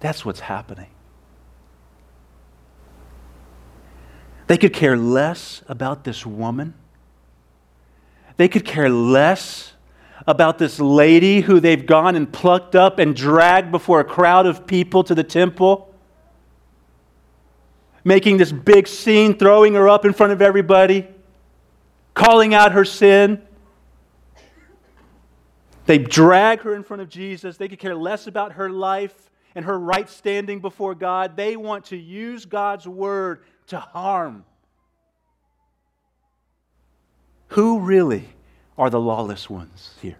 That's 0.00 0.24
what's 0.24 0.40
happening. 0.40 0.90
They 4.46 4.56
could 4.56 4.72
care 4.72 4.96
less 4.96 5.62
about 5.68 6.02
this 6.02 6.26
woman. 6.26 6.74
They 8.36 8.48
could 8.48 8.64
care 8.64 8.88
less 8.88 9.74
about 10.26 10.58
this 10.58 10.80
lady 10.80 11.42
who 11.42 11.60
they've 11.60 11.86
gone 11.86 12.16
and 12.16 12.32
plucked 12.32 12.74
up 12.74 12.98
and 12.98 13.14
dragged 13.14 13.70
before 13.70 14.00
a 14.00 14.04
crowd 14.04 14.46
of 14.46 14.66
people 14.66 15.04
to 15.04 15.14
the 15.14 15.22
temple, 15.22 15.94
making 18.02 18.38
this 18.38 18.50
big 18.50 18.88
scene, 18.88 19.36
throwing 19.36 19.74
her 19.74 19.88
up 19.88 20.04
in 20.04 20.12
front 20.12 20.32
of 20.32 20.42
everybody 20.42 21.06
calling 22.14 22.54
out 22.54 22.72
her 22.72 22.84
sin. 22.84 23.42
They 25.86 25.98
drag 25.98 26.60
her 26.60 26.74
in 26.74 26.84
front 26.84 27.02
of 27.02 27.08
Jesus. 27.08 27.56
They 27.56 27.68
could 27.68 27.78
care 27.78 27.94
less 27.94 28.26
about 28.26 28.52
her 28.52 28.70
life 28.70 29.30
and 29.54 29.64
her 29.64 29.78
right 29.78 30.08
standing 30.08 30.60
before 30.60 30.94
God. 30.94 31.36
They 31.36 31.56
want 31.56 31.86
to 31.86 31.96
use 31.96 32.44
God's 32.44 32.86
word 32.86 33.42
to 33.68 33.78
harm. 33.78 34.44
Who 37.48 37.80
really 37.80 38.28
are 38.78 38.90
the 38.90 39.00
lawless 39.00 39.50
ones 39.50 39.94
here? 40.00 40.16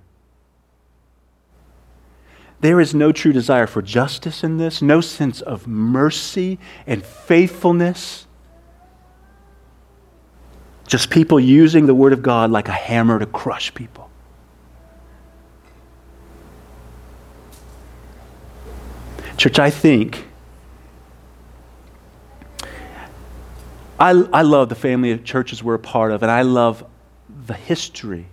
There 2.60 2.80
is 2.80 2.94
no 2.94 3.10
true 3.12 3.32
desire 3.32 3.66
for 3.66 3.80
justice 3.80 4.44
in 4.44 4.58
this, 4.58 4.82
no 4.82 5.00
sense 5.00 5.40
of 5.40 5.66
mercy 5.66 6.58
and 6.86 7.04
faithfulness. 7.04 8.26
Just 10.90 11.08
people 11.08 11.38
using 11.38 11.86
the 11.86 11.94
Word 11.94 12.12
of 12.12 12.20
God 12.20 12.50
like 12.50 12.66
a 12.66 12.72
hammer 12.72 13.20
to 13.20 13.26
crush 13.26 13.72
people. 13.72 14.10
Church, 19.36 19.60
I 19.60 19.70
think 19.70 20.26
I, 24.00 24.10
I 24.32 24.42
love 24.42 24.68
the 24.68 24.74
family 24.74 25.12
of 25.12 25.22
churches 25.22 25.62
we're 25.62 25.74
a 25.74 25.78
part 25.78 26.10
of, 26.10 26.24
and 26.24 26.32
I 26.32 26.42
love 26.42 26.84
the 27.46 27.54
history, 27.54 28.26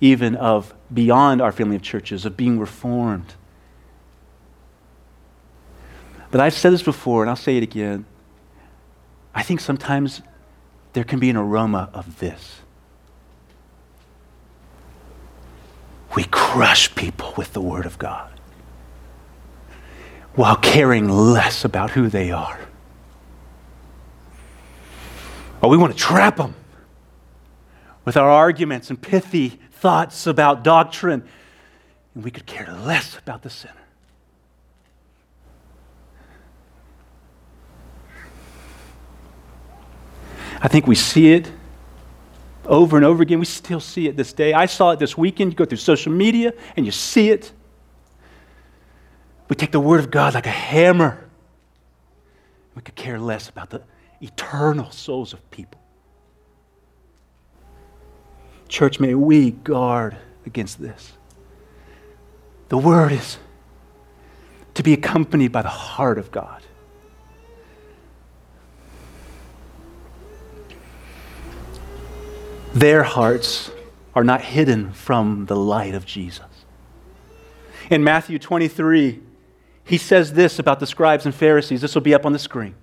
even 0.00 0.36
of 0.36 0.72
beyond 0.94 1.42
our 1.42 1.50
family 1.50 1.74
of 1.74 1.82
churches, 1.82 2.24
of 2.24 2.36
being 2.36 2.60
reformed. 2.60 3.34
But 6.30 6.40
I've 6.40 6.54
said 6.54 6.72
this 6.72 6.82
before, 6.82 7.24
and 7.24 7.30
I'll 7.30 7.34
say 7.34 7.56
it 7.56 7.64
again. 7.64 8.04
I 9.34 9.42
think 9.42 9.58
sometimes 9.58 10.22
there 10.98 11.04
can 11.04 11.20
be 11.20 11.30
an 11.30 11.36
aroma 11.36 11.88
of 11.94 12.18
this. 12.18 12.58
We 16.16 16.24
crush 16.24 16.92
people 16.96 17.34
with 17.36 17.52
the 17.52 17.60
Word 17.60 17.86
of 17.86 18.00
God 18.00 18.32
while 20.34 20.56
caring 20.56 21.08
less 21.08 21.64
about 21.64 21.90
who 21.90 22.08
they 22.08 22.32
are. 22.32 22.58
Or 25.62 25.70
we 25.70 25.76
want 25.76 25.92
to 25.92 25.98
trap 25.98 26.38
them 26.38 26.56
with 28.04 28.16
our 28.16 28.28
arguments 28.28 28.90
and 28.90 29.00
pithy 29.00 29.60
thoughts 29.70 30.26
about 30.26 30.64
doctrine, 30.64 31.22
and 32.16 32.24
we 32.24 32.32
could 32.32 32.46
care 32.46 32.76
less 32.82 33.16
about 33.16 33.42
the 33.42 33.50
sinner. 33.50 33.74
I 40.60 40.68
think 40.68 40.86
we 40.86 40.94
see 40.94 41.32
it 41.32 41.50
over 42.66 42.96
and 42.96 43.04
over 43.04 43.22
again. 43.22 43.38
We 43.38 43.44
still 43.44 43.80
see 43.80 44.08
it 44.08 44.16
this 44.16 44.32
day. 44.32 44.52
I 44.52 44.66
saw 44.66 44.90
it 44.90 44.98
this 44.98 45.16
weekend. 45.16 45.52
You 45.52 45.56
go 45.56 45.64
through 45.64 45.78
social 45.78 46.12
media 46.12 46.52
and 46.76 46.84
you 46.84 46.92
see 46.92 47.30
it. 47.30 47.52
We 49.48 49.56
take 49.56 49.72
the 49.72 49.80
Word 49.80 50.00
of 50.00 50.10
God 50.10 50.34
like 50.34 50.46
a 50.46 50.50
hammer. 50.50 51.24
We 52.74 52.82
could 52.82 52.94
care 52.94 53.18
less 53.18 53.48
about 53.48 53.70
the 53.70 53.82
eternal 54.20 54.90
souls 54.90 55.32
of 55.32 55.50
people. 55.50 55.80
Church, 58.68 59.00
may 59.00 59.14
we 59.14 59.52
guard 59.52 60.16
against 60.44 60.80
this. 60.80 61.12
The 62.68 62.76
Word 62.76 63.12
is 63.12 63.38
to 64.74 64.82
be 64.82 64.92
accompanied 64.92 65.52
by 65.52 65.62
the 65.62 65.68
heart 65.68 66.18
of 66.18 66.30
God. 66.30 66.62
Their 72.78 73.02
hearts 73.02 73.72
are 74.14 74.22
not 74.22 74.40
hidden 74.40 74.92
from 74.92 75.46
the 75.46 75.56
light 75.56 75.96
of 75.96 76.06
Jesus. 76.06 76.46
In 77.90 78.04
Matthew 78.04 78.38
23, 78.38 79.20
he 79.82 79.98
says 79.98 80.34
this 80.34 80.60
about 80.60 80.78
the 80.78 80.86
scribes 80.86 81.26
and 81.26 81.34
Pharisees. 81.34 81.80
This 81.80 81.96
will 81.96 82.02
be 82.02 82.14
up 82.14 82.24
on 82.24 82.32
the 82.32 82.38
screen. 82.38 82.76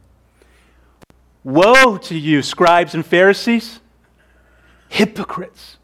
Woe 1.45 1.97
to 1.97 2.17
you, 2.17 2.41
scribes 2.41 2.93
and 2.93 3.05
Pharisees, 3.05 3.79
hypocrites! 4.89 5.77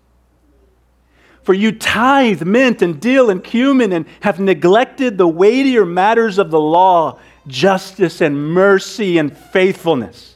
For 1.43 1.54
you 1.54 1.71
tithe 1.71 2.41
mint 2.41 2.82
and 2.82 3.00
dill 3.00 3.30
and 3.30 3.41
cumin 3.41 3.93
and 3.93 4.06
have 4.19 4.41
neglected 4.41 5.17
the 5.17 5.28
weightier 5.28 5.86
matters 5.86 6.38
of 6.38 6.52
the 6.52 6.60
law, 6.60 7.17
justice 7.47 8.19
and 8.19 8.52
mercy 8.52 9.17
and 9.17 9.36
faithfulness. 9.36 10.32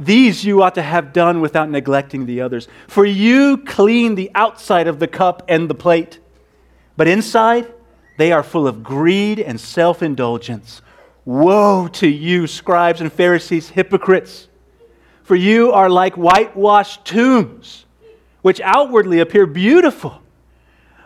These 0.00 0.46
you 0.46 0.62
ought 0.62 0.74
to 0.76 0.82
have 0.82 1.12
done 1.12 1.42
without 1.42 1.68
neglecting 1.68 2.24
the 2.24 2.40
others. 2.40 2.68
For 2.88 3.04
you 3.04 3.58
clean 3.58 4.14
the 4.14 4.30
outside 4.34 4.88
of 4.88 4.98
the 4.98 5.06
cup 5.06 5.42
and 5.46 5.68
the 5.68 5.74
plate, 5.74 6.18
but 6.96 7.06
inside 7.06 7.72
they 8.16 8.32
are 8.32 8.42
full 8.42 8.66
of 8.66 8.82
greed 8.82 9.38
and 9.38 9.60
self 9.60 10.02
indulgence. 10.02 10.80
Woe 11.26 11.86
to 11.88 12.08
you, 12.08 12.46
scribes 12.46 13.02
and 13.02 13.12
Pharisees, 13.12 13.68
hypocrites! 13.68 14.48
For 15.22 15.36
you 15.36 15.70
are 15.70 15.90
like 15.90 16.14
whitewashed 16.14 17.04
tombs, 17.04 17.84
which 18.40 18.60
outwardly 18.62 19.20
appear 19.20 19.44
beautiful, 19.44 20.22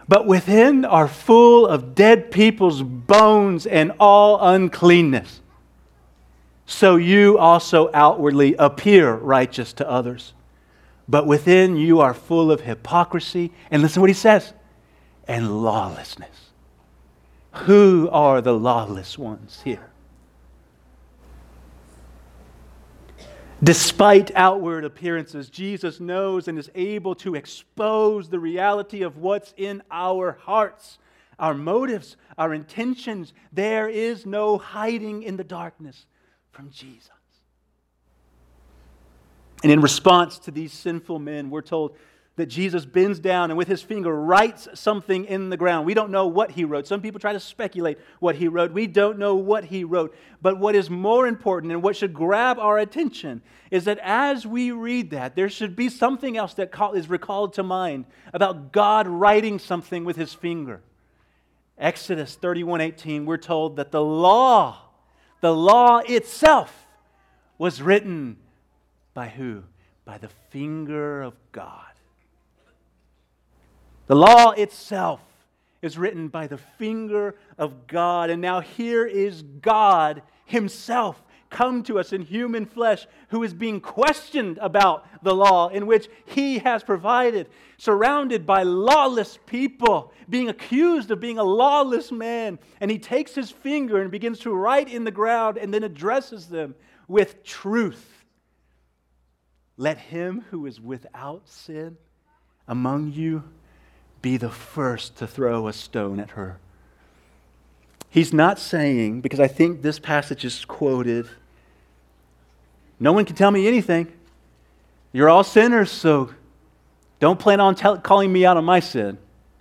but 0.06 0.24
within 0.24 0.84
are 0.84 1.08
full 1.08 1.66
of 1.66 1.96
dead 1.96 2.30
people's 2.30 2.80
bones 2.82 3.66
and 3.66 3.90
all 3.98 4.38
uncleanness 4.40 5.40
so 6.66 6.96
you 6.96 7.38
also 7.38 7.90
outwardly 7.92 8.54
appear 8.58 9.14
righteous 9.14 9.72
to 9.74 9.88
others. 9.88 10.32
But 11.08 11.26
within 11.26 11.76
you 11.76 12.00
are 12.00 12.14
full 12.14 12.50
of 12.50 12.62
hypocrisy. 12.62 13.52
And 13.70 13.82
listen 13.82 13.96
to 13.96 14.00
what 14.00 14.10
he 14.10 14.14
says 14.14 14.52
and 15.28 15.62
lawlessness. 15.62 16.50
Who 17.52 18.08
are 18.10 18.40
the 18.40 18.54
lawless 18.54 19.18
ones 19.18 19.60
here? 19.64 19.90
Despite 23.62 24.30
outward 24.34 24.84
appearances, 24.84 25.48
Jesus 25.48 26.00
knows 26.00 26.48
and 26.48 26.58
is 26.58 26.70
able 26.74 27.14
to 27.16 27.34
expose 27.34 28.28
the 28.28 28.40
reality 28.40 29.02
of 29.02 29.18
what's 29.18 29.54
in 29.56 29.82
our 29.90 30.38
hearts, 30.42 30.98
our 31.38 31.54
motives, 31.54 32.16
our 32.36 32.52
intentions. 32.52 33.32
There 33.52 33.88
is 33.88 34.26
no 34.26 34.58
hiding 34.58 35.22
in 35.22 35.36
the 35.36 35.44
darkness 35.44 36.06
from 36.54 36.70
Jesus. 36.70 37.10
And 39.62 39.72
in 39.72 39.80
response 39.80 40.38
to 40.40 40.50
these 40.50 40.72
sinful 40.72 41.18
men, 41.18 41.50
we're 41.50 41.62
told 41.62 41.96
that 42.36 42.46
Jesus 42.46 42.84
bends 42.84 43.20
down 43.20 43.50
and 43.50 43.56
with 43.56 43.68
his 43.68 43.80
finger 43.80 44.14
writes 44.14 44.68
something 44.74 45.24
in 45.24 45.50
the 45.50 45.56
ground. 45.56 45.86
We 45.86 45.94
don't 45.94 46.10
know 46.10 46.26
what 46.26 46.50
he 46.50 46.64
wrote. 46.64 46.86
Some 46.86 47.00
people 47.00 47.20
try 47.20 47.32
to 47.32 47.40
speculate 47.40 47.98
what 48.18 48.34
he 48.34 48.48
wrote. 48.48 48.72
We 48.72 48.86
don't 48.88 49.18
know 49.18 49.36
what 49.36 49.64
he 49.64 49.84
wrote. 49.84 50.14
But 50.42 50.58
what 50.58 50.74
is 50.74 50.90
more 50.90 51.26
important 51.26 51.72
and 51.72 51.82
what 51.82 51.96
should 51.96 52.12
grab 52.12 52.58
our 52.58 52.78
attention 52.78 53.40
is 53.70 53.84
that 53.84 53.98
as 54.02 54.46
we 54.46 54.72
read 54.72 55.10
that, 55.10 55.36
there 55.36 55.48
should 55.48 55.76
be 55.76 55.88
something 55.88 56.36
else 56.36 56.54
that 56.54 56.70
is 56.94 57.08
recalled 57.08 57.54
to 57.54 57.62
mind 57.62 58.04
about 58.32 58.72
God 58.72 59.06
writing 59.06 59.58
something 59.58 60.04
with 60.04 60.16
his 60.16 60.34
finger. 60.34 60.82
Exodus 61.78 62.36
31:18 62.36 63.24
we're 63.24 63.36
told 63.36 63.76
that 63.76 63.90
the 63.90 64.02
law 64.02 64.83
the 65.44 65.54
law 65.54 65.98
itself 65.98 66.86
was 67.58 67.82
written 67.82 68.38
by 69.12 69.28
who? 69.28 69.62
By 70.06 70.16
the 70.16 70.30
finger 70.48 71.20
of 71.20 71.34
God. 71.52 71.92
The 74.06 74.16
law 74.16 74.52
itself 74.52 75.20
is 75.82 75.98
written 75.98 76.28
by 76.28 76.46
the 76.46 76.56
finger 76.56 77.34
of 77.58 77.86
God. 77.86 78.30
And 78.30 78.40
now 78.40 78.60
here 78.60 79.04
is 79.04 79.42
God 79.42 80.22
Himself 80.46 81.22
come 81.54 81.84
to 81.84 82.00
us 82.00 82.12
in 82.12 82.20
human 82.20 82.66
flesh 82.66 83.06
who 83.28 83.44
is 83.44 83.54
being 83.54 83.80
questioned 83.80 84.58
about 84.60 85.06
the 85.22 85.34
law 85.34 85.68
in 85.68 85.86
which 85.86 86.08
he 86.26 86.58
has 86.58 86.82
provided, 86.82 87.48
surrounded 87.78 88.44
by 88.44 88.64
lawless 88.64 89.38
people, 89.46 90.12
being 90.28 90.48
accused 90.48 91.12
of 91.12 91.20
being 91.20 91.38
a 91.38 91.44
lawless 91.44 92.10
man. 92.10 92.58
And 92.80 92.90
he 92.90 92.98
takes 92.98 93.36
his 93.36 93.52
finger 93.52 94.02
and 94.02 94.10
begins 94.10 94.40
to 94.40 94.52
write 94.52 94.88
in 94.88 95.04
the 95.04 95.12
ground 95.12 95.56
and 95.56 95.72
then 95.72 95.84
addresses 95.84 96.48
them 96.48 96.74
with 97.06 97.44
truth. 97.44 98.24
Let 99.76 99.98
him 99.98 100.44
who 100.50 100.66
is 100.66 100.80
without 100.80 101.48
sin 101.48 101.96
among 102.66 103.12
you 103.12 103.44
be 104.22 104.36
the 104.36 104.50
first 104.50 105.16
to 105.18 105.26
throw 105.26 105.68
a 105.68 105.72
stone 105.72 106.18
at 106.18 106.30
her. 106.30 106.58
He's 108.10 108.32
not 108.32 108.58
saying, 108.58 109.20
because 109.20 109.40
I 109.40 109.48
think 109.48 109.82
this 109.82 109.98
passage 109.98 110.44
is 110.44 110.64
quoted 110.64 111.28
no 112.98 113.12
one 113.12 113.24
can 113.24 113.36
tell 113.36 113.50
me 113.50 113.66
anything. 113.66 114.12
You're 115.12 115.28
all 115.28 115.44
sinners, 115.44 115.90
so 115.90 116.30
don't 117.20 117.38
plan 117.38 117.60
on 117.60 117.74
tell, 117.74 117.98
calling 117.98 118.32
me 118.32 118.44
out 118.44 118.56
on 118.56 118.64
my 118.64 118.80
sin. 118.80 119.18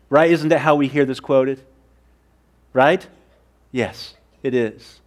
Right? 0.10 0.32
Isn't 0.32 0.50
that 0.50 0.60
how 0.60 0.76
we 0.76 0.88
hear 0.88 1.06
this 1.06 1.20
quoted? 1.20 1.60
Right? 2.74 3.08
Yes, 3.72 4.16
it 4.44 4.54
is. 4.54 5.00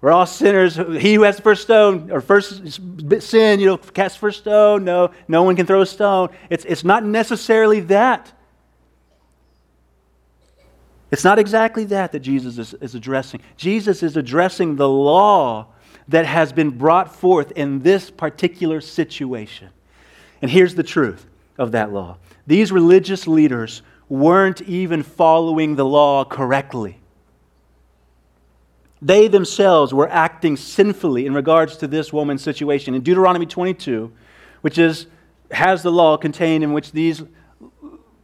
We're 0.00 0.12
all 0.12 0.26
sinners. 0.26 0.76
He 0.76 1.14
who 1.14 1.22
has 1.22 1.36
the 1.36 1.42
first 1.42 1.62
stone 1.62 2.10
or 2.10 2.20
first 2.20 2.80
sin, 3.20 3.60
you 3.60 3.66
know, 3.66 3.78
cast 3.78 4.18
first 4.18 4.40
stone. 4.40 4.84
No, 4.84 5.10
no 5.28 5.42
one 5.42 5.56
can 5.56 5.64
throw 5.64 5.80
a 5.80 5.86
stone. 5.86 6.28
It's, 6.50 6.64
it's 6.66 6.84
not 6.84 7.04
necessarily 7.04 7.80
that. 7.80 8.30
It's 11.10 11.24
not 11.24 11.38
exactly 11.38 11.84
that 11.84 12.12
that 12.12 12.20
Jesus 12.20 12.58
is, 12.58 12.74
is 12.74 12.94
addressing. 12.94 13.40
Jesus 13.56 14.02
is 14.02 14.16
addressing 14.16 14.76
the 14.76 14.88
law 14.88 15.68
that 16.08 16.26
has 16.26 16.52
been 16.52 16.70
brought 16.70 17.14
forth 17.14 17.52
in 17.52 17.80
this 17.80 18.10
particular 18.10 18.80
situation. 18.80 19.70
And 20.42 20.50
here's 20.50 20.74
the 20.74 20.82
truth 20.82 21.26
of 21.58 21.72
that 21.72 21.92
law 21.92 22.18
these 22.46 22.70
religious 22.70 23.26
leaders 23.26 23.82
weren't 24.08 24.60
even 24.62 25.02
following 25.02 25.76
the 25.76 25.84
law 25.84 26.24
correctly. 26.24 26.98
They 29.00 29.28
themselves 29.28 29.92
were 29.92 30.08
acting 30.08 30.56
sinfully 30.56 31.26
in 31.26 31.34
regards 31.34 31.76
to 31.78 31.86
this 31.86 32.12
woman's 32.12 32.42
situation. 32.42 32.94
In 32.94 33.02
Deuteronomy 33.02 33.46
22, 33.46 34.12
which 34.60 34.78
is, 34.78 35.06
has 35.50 35.82
the 35.82 35.92
law 35.92 36.16
contained 36.16 36.64
in 36.64 36.72
which 36.72 36.92
these 36.92 37.22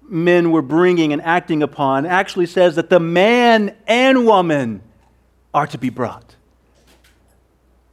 men 0.09 0.51
were 0.51 0.63
bringing 0.63 1.13
and 1.13 1.23
acting 1.23 1.63
upon, 1.63 2.07
actually 2.07 2.47
says 2.47 2.77
that 2.77 2.91
the 2.91 3.01
man 3.01 3.77
and 3.87 4.27
woman 4.27 4.83
are 5.53 5.67
to 5.67 5.79
be 5.79 5.91
brought. 5.91 6.37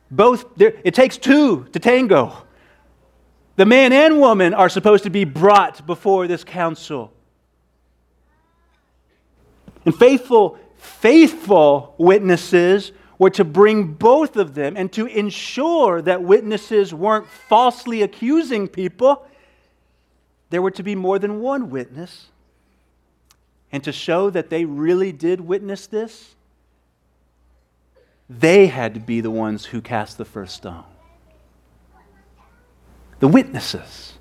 Both, 0.10 0.46
it 0.60 0.93
takes 0.93 1.17
two 1.17 1.65
to 1.74 1.80
tango. 1.80 2.34
The 3.58 3.65
man 3.65 3.91
and 3.91 4.20
woman 4.20 4.54
are 4.54 4.70
supposed 4.70 5.04
to 5.04 5.10
be 5.10 5.26
brought 5.26 5.86
before 5.86 6.28
this 6.28 6.43
council. 6.43 7.12
And 9.84 9.96
faithful, 9.96 10.60
faithful 10.78 11.96
witnesses 11.98 12.91
were 13.17 13.32
to 13.32 13.43
bring 13.43 13.93
both 13.93 14.38
of 14.38 14.54
them 14.54 14.78
and 14.78 14.91
to 14.93 15.08
ensure 15.08 16.02
that 16.04 16.22
witnesses 16.22 16.93
weren't 16.93 17.28
falsely 17.28 18.04
accusing 18.04 18.67
people. 18.67 19.26
There 20.50 20.62
were 20.62 20.72
to 20.72 20.84
be 20.84 20.96
more 20.96 21.20
than 21.20 21.41
one 21.41 21.70
witness. 21.70 22.28
And 23.72 23.84
to 23.84 23.91
show 23.91 24.30
that 24.30 24.50
they 24.50 24.65
really 24.65 25.12
did 25.12 25.41
witness 25.41 25.88
this, 25.88 26.36
they 28.30 28.68
had 28.68 28.94
to 28.94 29.00
be 29.00 29.22
the 29.22 29.32
ones 29.32 29.66
who 29.66 29.82
cast 29.82 30.18
the 30.18 30.26
first 30.26 30.56
stone. 30.56 30.84
The 33.20 33.28
witnesses 33.28 34.13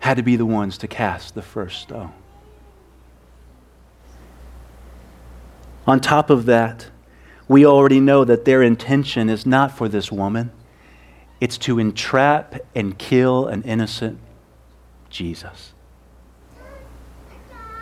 had 0.00 0.16
to 0.16 0.22
be 0.22 0.36
the 0.36 0.46
ones 0.46 0.78
to 0.78 0.88
cast 0.88 1.34
the 1.34 1.42
first 1.42 1.80
stone. 1.80 2.12
On 5.86 6.00
top 6.00 6.30
of 6.30 6.46
that, 6.46 6.88
we 7.48 7.66
already 7.66 8.00
know 8.00 8.24
that 8.24 8.44
their 8.44 8.62
intention 8.62 9.28
is 9.28 9.44
not 9.44 9.76
for 9.76 9.88
this 9.88 10.12
woman, 10.12 10.52
it's 11.40 11.58
to 11.58 11.78
entrap 11.78 12.54
and 12.74 12.96
kill 12.96 13.46
an 13.46 13.62
innocent 13.62 14.18
Jesus. 15.08 15.72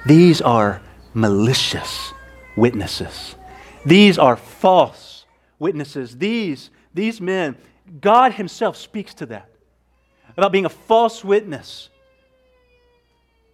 These 0.06 0.40
are 0.40 0.80
malicious 1.12 2.12
witnesses. 2.56 3.34
These 3.84 4.18
are 4.18 4.36
false 4.36 5.24
witnesses. 5.58 6.18
These, 6.18 6.70
these 6.94 7.20
men, 7.20 7.56
God 8.00 8.32
Himself 8.32 8.76
speaks 8.76 9.14
to 9.14 9.26
that 9.26 9.48
about 10.36 10.52
being 10.52 10.66
a 10.66 10.70
false 10.70 11.24
witness. 11.24 11.88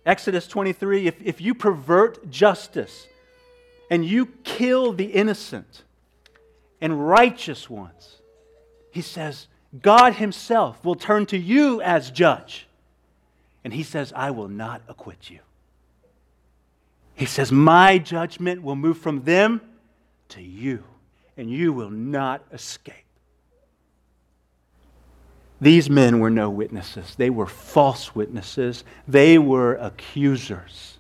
Exodus 0.05 0.47
23 0.47 1.07
if, 1.07 1.23
if 1.23 1.41
you 1.41 1.55
pervert 1.55 2.31
justice 2.31 3.07
and 3.91 4.05
you 4.05 4.27
kill 4.45 4.93
the 4.93 5.07
innocent 5.07 5.83
and 6.81 7.09
righteous 7.09 7.71
ones, 7.71 8.17
He 8.91 9.01
says, 9.01 9.47
God 9.81 10.15
Himself 10.15 10.85
will 10.85 10.95
turn 10.95 11.27
to 11.27 11.39
you 11.39 11.81
as 11.81 12.11
judge. 12.11 12.67
And 13.65 13.73
He 13.73 13.83
says, 13.83 14.13
I 14.15 14.31
will 14.31 14.49
not 14.49 14.83
acquit 14.89 15.31
you. 15.31 15.41
He 17.15 17.27
says, 17.27 17.51
My 17.51 17.99
judgment 17.99 18.63
will 18.63 18.77
move 18.77 18.99
from 18.99 19.23
them 19.23 19.61
to 20.35 20.43
you, 20.43 20.85
and 21.37 21.51
you 21.51 21.73
will 21.73 21.91
not 21.91 22.43
escape. 22.53 22.95
These 25.61 25.89
men 25.89 26.21
were 26.21 26.31
no 26.31 26.51
witnesses. 26.51 27.15
They 27.17 27.31
were 27.31 27.47
false 27.47 28.15
witnesses. 28.15 28.85
They 29.09 29.39
were 29.39 29.77
accusers. 29.77 30.99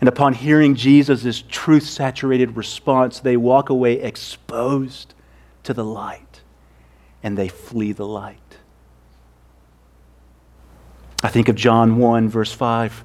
And 0.00 0.08
upon 0.08 0.34
hearing 0.34 0.74
Jesus' 0.74 1.44
truth 1.48 1.84
saturated 1.84 2.56
response, 2.56 3.20
they 3.20 3.36
walk 3.36 3.70
away 3.70 4.00
exposed 4.00 5.14
to 5.62 5.72
the 5.72 5.84
light 5.84 6.40
and 7.22 7.38
they 7.38 7.46
flee 7.46 7.92
the 7.92 8.06
light. 8.06 8.38
I 11.22 11.28
think 11.28 11.48
of 11.48 11.54
John 11.54 11.98
1, 11.98 12.28
verse 12.28 12.52
5. 12.52 13.04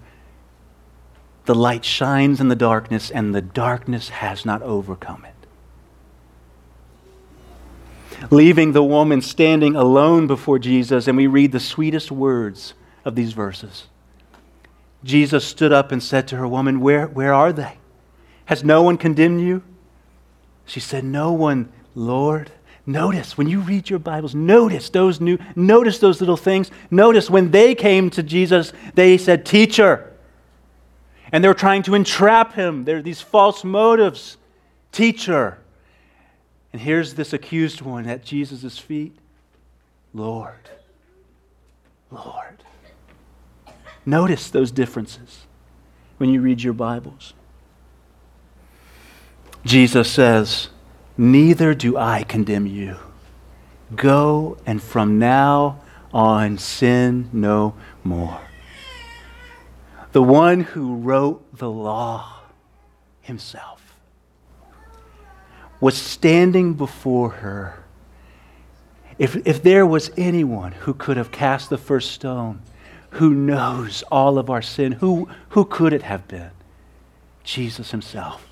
The 1.48 1.56
light 1.56 1.84
shines 1.84 2.40
in 2.40 2.48
the 2.48 2.56
darkness, 2.56 3.10
and 3.10 3.34
the 3.34 3.42
darkness 3.42 4.10
has 4.10 4.46
not 4.46 4.62
overcome 4.62 5.26
it 5.26 5.38
leaving 8.32 8.72
the 8.72 8.84
woman 8.84 9.22
standing 9.22 9.76
alone 9.76 10.28
before 10.28 10.60
Jesus, 10.60 11.08
and 11.08 11.18
we 11.18 11.28
read 11.28 11.52
the 11.52 11.60
sweetest 11.60 12.12
words 12.12 12.74
of 13.06 13.16
these 13.16 13.34
verses. 13.34 13.88
Jesus 15.04 15.46
stood 15.46 15.72
up 15.72 15.92
and 15.92 16.02
said 16.02 16.28
to 16.30 16.38
her, 16.38 16.48
Woman, 16.48 16.80
where, 16.80 17.08
where 17.08 17.34
are 17.34 17.54
they? 17.54 17.78
Has 18.46 18.64
no 18.64 18.82
one 18.82 18.98
condemned 18.98 19.42
you? 19.42 19.64
She 20.66 20.80
said, 20.80 21.04
No 21.04 21.32
one, 21.32 21.72
Lord. 21.96 22.52
Notice 22.86 23.38
when 23.38 23.48
you 23.50 23.60
read 23.60 23.90
your 23.90 24.00
Bibles, 24.00 24.34
notice 24.34 24.90
those 24.90 25.20
new, 25.20 25.38
notice 25.56 26.00
those 26.00 26.22
little 26.22 26.38
things. 26.38 26.72
Notice 26.90 27.30
when 27.30 27.52
they 27.52 27.76
came 27.76 28.10
to 28.12 28.24
Jesus, 28.24 28.72
they 28.96 29.18
said, 29.18 29.46
Teacher. 29.46 30.14
And 31.32 31.44
they 31.44 31.48
were 31.48 31.54
trying 31.54 31.84
to 31.84 31.96
entrap 31.96 32.54
him. 32.54 32.86
There 32.86 32.98
are 32.98 33.02
these 33.02 33.22
false 33.22 33.64
motives. 33.64 34.38
Teacher. 34.92 35.60
And 36.72 36.82
here's 36.82 37.16
this 37.16 37.34
accused 37.34 37.82
one 37.82 38.08
at 38.08 38.24
Jesus' 38.24 38.78
feet 38.78 39.16
Lord, 40.14 40.70
Lord. 42.12 42.64
Notice 44.06 44.50
those 44.50 44.72
differences 44.72 45.46
when 46.18 46.30
you 46.30 46.42
read 46.42 46.64
your 46.64 46.74
Bibles. 46.74 47.34
Jesus 49.66 50.10
says, 50.10 50.70
Neither 51.18 51.74
do 51.74 51.98
I 51.98 52.24
condemn 52.24 52.68
you. 52.68 52.96
Go 53.96 54.58
and 54.66 54.82
from 54.82 55.20
now 55.20 55.82
on 56.14 56.58
sin 56.58 57.30
no 57.34 57.74
more. 58.04 58.47
The 60.12 60.24
one 60.24 60.62
who 60.62 60.96
wrote 60.96 61.58
the 61.58 61.70
law 61.70 62.42
himself 63.22 63.78
was 65.80 65.96
standing 65.96 66.74
before 66.74 67.30
her. 67.30 67.84
If, 69.20 69.36
if 69.48 69.62
there 69.62 69.86
was 69.86 70.12
anyone 70.18 70.72
who 70.72 70.94
could 70.94 71.18
have 71.18 71.32
cast 71.32 71.70
the 71.70 71.78
first 71.78 72.12
stone, 72.12 72.62
who 73.12 73.34
knows 73.34 74.04
all 74.12 74.38
of 74.38 74.50
our 74.50 74.62
sin, 74.62 74.94
who, 74.94 75.30
who 75.50 75.66
could 75.66 75.94
it 75.94 76.04
have 76.04 76.28
been? 76.28 76.52
Jesus 77.44 77.92
himself. 77.92 78.48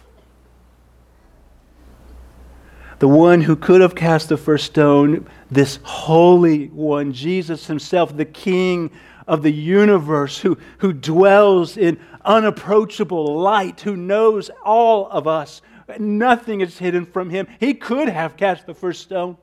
The 2.99 3.07
one 3.07 3.41
who 3.41 3.55
could 3.55 3.81
have 3.81 3.93
cast 3.93 4.29
the 4.29 4.37
first 4.37 4.65
stone, 4.65 5.27
this 5.51 5.79
holy 5.83 6.67
one, 6.67 7.11
Jesus 7.11 7.67
himself, 7.67 8.15
the 8.15 8.25
King 8.25 8.89
of 9.27 9.41
the 9.41 9.51
universe, 9.51 10.39
who, 10.39 10.57
who 10.79 10.93
dwells 10.93 11.77
in 11.77 11.99
unapproachable 12.23 13.39
light, 13.39 13.81
who 13.81 13.95
knows 13.95 14.49
all 14.63 15.07
of 15.09 15.27
us, 15.27 15.61
Nothing 15.99 16.61
is 16.61 16.77
hidden 16.79 17.05
from 17.05 17.29
him. 17.29 17.47
He 17.59 17.73
could 17.73 18.09
have 18.09 18.37
cast 18.37 18.65
the 18.65 18.73
first 18.73 19.01
stone. 19.01 19.37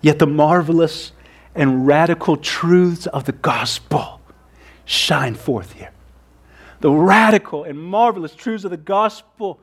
Yet 0.00 0.18
the 0.18 0.26
marvelous 0.26 1.12
and 1.54 1.86
radical 1.86 2.36
truths 2.36 3.06
of 3.06 3.24
the 3.24 3.32
gospel 3.32 4.20
shine 4.84 5.34
forth 5.34 5.72
here. 5.72 5.90
The 6.80 6.90
radical 6.90 7.64
and 7.64 7.78
marvelous 7.78 8.34
truths 8.34 8.64
of 8.64 8.70
the 8.70 8.76
gospel 8.76 9.60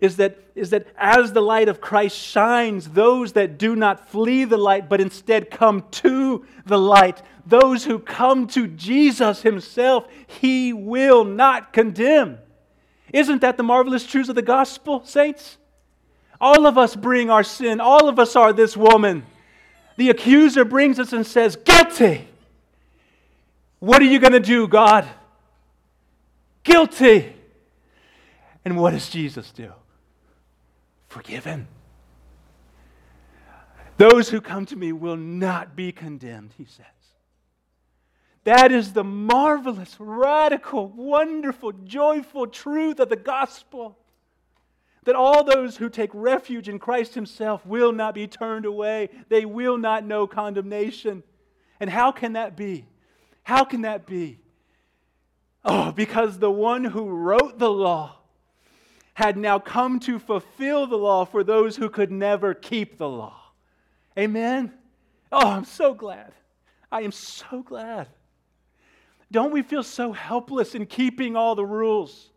is 0.00 0.16
that, 0.16 0.38
is 0.54 0.70
that 0.70 0.86
as 0.96 1.32
the 1.32 1.40
light 1.40 1.68
of 1.68 1.80
Christ 1.80 2.16
shines, 2.16 2.90
those 2.90 3.32
that 3.32 3.58
do 3.58 3.76
not 3.76 4.08
flee 4.08 4.44
the 4.44 4.56
light, 4.56 4.88
but 4.88 5.00
instead 5.00 5.50
come 5.50 5.84
to 5.90 6.46
the 6.64 6.78
light, 6.78 7.22
those 7.46 7.84
who 7.84 7.98
come 7.98 8.46
to 8.48 8.66
Jesus 8.66 9.42
Himself, 9.42 10.06
He 10.26 10.72
will 10.72 11.24
not 11.24 11.72
condemn. 11.72 12.38
Isn't 13.12 13.42
that 13.42 13.56
the 13.56 13.62
marvelous 13.62 14.06
truths 14.06 14.28
of 14.28 14.34
the 14.34 14.42
gospel, 14.42 15.04
saints? 15.04 15.58
All 16.40 16.66
of 16.66 16.78
us 16.78 16.96
bring 16.96 17.30
our 17.30 17.44
sin, 17.44 17.80
all 17.80 18.08
of 18.08 18.18
us 18.18 18.34
are 18.34 18.52
this 18.52 18.76
woman. 18.76 19.26
The 19.96 20.10
accuser 20.10 20.64
brings 20.64 20.98
us 20.98 21.12
and 21.12 21.26
says, 21.26 21.56
Guilty. 21.56 22.28
What 23.78 24.00
are 24.00 24.06
you 24.06 24.20
going 24.20 24.32
to 24.32 24.40
do, 24.40 24.68
God? 24.68 25.06
Guilty. 26.62 27.34
And 28.64 28.78
what 28.78 28.92
does 28.92 29.10
Jesus 29.10 29.50
do? 29.50 29.72
Forgiven. 31.12 31.68
Those 33.98 34.30
who 34.30 34.40
come 34.40 34.66
to 34.66 34.76
me 34.76 34.92
will 34.92 35.16
not 35.16 35.76
be 35.76 35.92
condemned, 35.92 36.54
he 36.56 36.64
says. 36.64 36.86
That 38.44 38.72
is 38.72 38.92
the 38.92 39.04
marvelous, 39.04 39.94
radical, 40.00 40.88
wonderful, 40.88 41.72
joyful 41.72 42.48
truth 42.48 42.98
of 42.98 43.08
the 43.10 43.16
gospel. 43.16 43.98
That 45.04 45.14
all 45.14 45.44
those 45.44 45.76
who 45.76 45.88
take 45.88 46.10
refuge 46.14 46.68
in 46.68 46.78
Christ 46.78 47.14
Himself 47.14 47.64
will 47.66 47.92
not 47.92 48.14
be 48.14 48.26
turned 48.26 48.64
away. 48.64 49.10
They 49.28 49.44
will 49.44 49.78
not 49.78 50.04
know 50.04 50.26
condemnation. 50.26 51.22
And 51.78 51.90
how 51.90 52.10
can 52.10 52.32
that 52.32 52.56
be? 52.56 52.86
How 53.42 53.64
can 53.64 53.82
that 53.82 54.06
be? 54.06 54.38
Oh, 55.64 55.92
because 55.92 56.38
the 56.38 56.50
one 56.50 56.84
who 56.84 57.08
wrote 57.08 57.58
the 57.58 57.70
law 57.70 58.21
had 59.14 59.36
now 59.36 59.58
come 59.58 60.00
to 60.00 60.18
fulfill 60.18 60.86
the 60.86 60.96
law 60.96 61.24
for 61.24 61.44
those 61.44 61.76
who 61.76 61.88
could 61.88 62.10
never 62.10 62.54
keep 62.54 62.98
the 62.98 63.08
law. 63.08 63.36
Amen? 64.18 64.72
Oh, 65.30 65.48
I'm 65.48 65.64
so 65.64 65.94
glad. 65.94 66.32
I 66.90 67.02
am 67.02 67.12
so 67.12 67.62
glad. 67.62 68.08
Don't 69.30 69.52
we 69.52 69.62
feel 69.62 69.82
so 69.82 70.12
helpless 70.12 70.74
in 70.74 70.86
keeping 70.86 71.36
all 71.36 71.54
the 71.54 71.64
rules? 71.64 72.30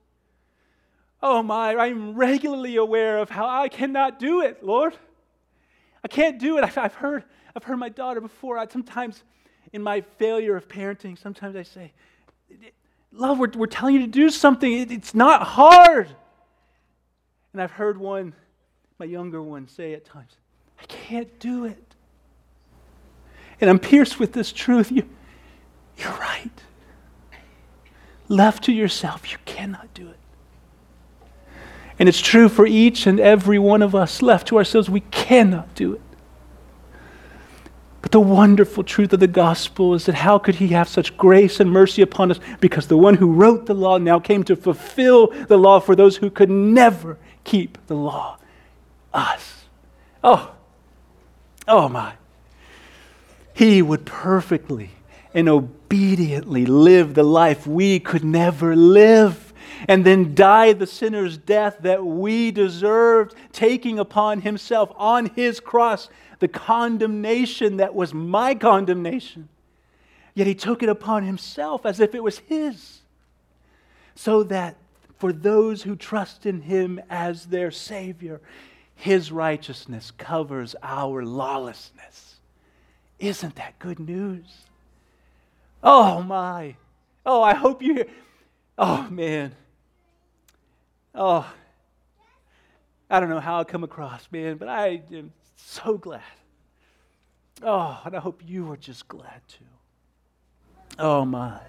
Oh 1.21 1.43
my, 1.43 1.75
I'm 1.75 2.15
regularly 2.15 2.77
aware 2.77 3.17
of 3.17 3.29
how 3.29 3.47
I 3.47 3.67
cannot 3.67 4.19
do 4.19 4.41
it, 4.41 4.63
Lord. 4.63 4.95
I 6.03 6.07
can't 6.07 6.39
do 6.39 6.57
it. 6.57 6.77
I've 6.77 6.93
heard, 6.93 7.23
I've 7.55 7.63
heard 7.63 7.77
my 7.77 7.89
daughter 7.89 8.21
before. 8.21 8.57
I, 8.57 8.67
sometimes 8.67 9.23
in 9.73 9.81
my 9.81 10.01
failure 10.17 10.55
of 10.55 10.67
parenting, 10.67 11.17
sometimes 11.17 11.55
I 11.55 11.63
say, 11.63 11.93
Love, 13.11 13.39
we're, 13.39 13.49
we're 13.55 13.65
telling 13.65 13.95
you 13.95 14.01
to 14.01 14.07
do 14.07 14.29
something. 14.29 14.71
It, 14.71 14.91
it's 14.91 15.15
not 15.15 15.43
hard. 15.43 16.09
And 17.55 17.61
I've 17.61 17.71
heard 17.71 17.97
one, 17.97 18.33
my 18.99 19.05
younger 19.05 19.41
one, 19.41 19.69
say 19.69 19.93
at 19.93 20.03
times, 20.03 20.33
I 20.77 20.83
can't 20.87 21.39
do 21.39 21.63
it. 21.63 21.95
And 23.61 23.69
I'm 23.69 23.79
pierced 23.79 24.19
with 24.19 24.33
this 24.33 24.51
truth. 24.51 24.91
You, 24.91 25.07
you're 25.97 26.11
right. 26.11 26.51
Left 28.27 28.65
to 28.65 28.73
yourself, 28.73 29.31
you 29.31 29.37
cannot 29.45 29.93
do 29.93 30.09
it. 30.09 30.19
And 31.97 32.09
it's 32.09 32.19
true 32.19 32.49
for 32.49 32.67
each 32.67 33.07
and 33.07 33.21
every 33.21 33.57
one 33.57 33.81
of 33.81 33.95
us. 33.95 34.21
Left 34.21 34.49
to 34.49 34.57
ourselves, 34.57 34.89
we 34.89 34.99
cannot 34.99 35.73
do 35.75 35.93
it. 35.93 36.01
But 38.01 38.11
the 38.11 38.19
wonderful 38.19 38.83
truth 38.83 39.13
of 39.13 39.21
the 39.21 39.27
gospel 39.27 39.93
is 39.93 40.07
that 40.07 40.15
how 40.15 40.39
could 40.39 40.55
he 40.55 40.67
have 40.67 40.89
such 40.89 41.15
grace 41.15 41.61
and 41.61 41.71
mercy 41.71 42.01
upon 42.01 42.31
us? 42.31 42.39
Because 42.59 42.87
the 42.87 42.97
one 42.97 43.15
who 43.15 43.31
wrote 43.31 43.65
the 43.65 43.73
law 43.73 43.97
now 43.97 44.19
came 44.19 44.43
to 44.43 44.57
fulfill 44.57 45.27
the 45.27 45.57
law 45.57 45.79
for 45.79 45.95
those 45.95 46.17
who 46.17 46.29
could 46.29 46.49
never 46.49 47.17
keep 47.45 47.77
the 47.87 47.95
law. 47.95 48.37
Us. 49.13 49.63
Oh, 50.21 50.51
oh 51.67 51.87
my. 51.87 52.15
He 53.53 53.81
would 53.81 54.05
perfectly 54.05 54.89
and 55.33 55.47
obediently 55.47 56.65
live 56.65 57.13
the 57.13 57.23
life 57.23 57.65
we 57.65 58.01
could 58.01 58.25
never 58.25 58.75
live 58.75 59.53
and 59.87 60.05
then 60.05 60.35
die 60.35 60.73
the 60.73 60.87
sinner's 60.87 61.37
death 61.37 61.77
that 61.81 62.03
we 62.05 62.51
deserved, 62.51 63.35
taking 63.51 63.99
upon 63.99 64.41
himself 64.41 64.91
on 64.95 65.27
his 65.27 65.59
cross 65.59 66.09
the 66.39 66.47
condemnation 66.47 67.77
that 67.77 67.95
was 67.95 68.13
my 68.13 68.55
condemnation. 68.55 69.47
Yet 70.33 70.47
he 70.47 70.55
took 70.55 70.83
it 70.83 70.89
upon 70.89 71.23
himself 71.23 71.85
as 71.85 71.99
if 71.99 72.13
it 72.13 72.23
was 72.23 72.39
his, 72.39 72.99
so 74.15 74.43
that 74.43 74.75
for 75.17 75.31
those 75.31 75.83
who 75.83 75.95
trust 75.95 76.45
in 76.45 76.61
him 76.61 77.01
as 77.09 77.45
their 77.45 77.71
Savior, 77.71 78.41
his 78.95 79.31
righteousness 79.31 80.11
covers 80.11 80.75
our 80.81 81.23
lawlessness. 81.23 82.35
Isn't 83.19 83.55
that 83.55 83.79
good 83.79 83.99
news? 83.99 84.65
Oh, 85.83 86.21
my. 86.21 86.75
Oh, 87.25 87.41
I 87.41 87.53
hope 87.53 87.81
you 87.81 87.95
hear. 87.95 88.07
Oh, 88.77 89.07
man. 89.09 89.55
Oh, 91.13 91.49
I 93.09 93.19
don't 93.19 93.29
know 93.29 93.39
how 93.39 93.59
I 93.59 93.63
come 93.63 93.83
across, 93.83 94.27
man, 94.31 94.57
but 94.57 94.67
I 94.67 95.01
am 95.11 95.31
so 95.55 95.97
glad. 95.97 96.21
Oh, 97.61 98.01
and 98.03 98.15
I 98.15 98.19
hope 98.19 98.41
you 98.45 98.69
are 98.71 98.77
just 98.77 99.07
glad 99.07 99.41
too. 99.47 99.63
Oh, 100.99 101.23
my. 101.23 101.59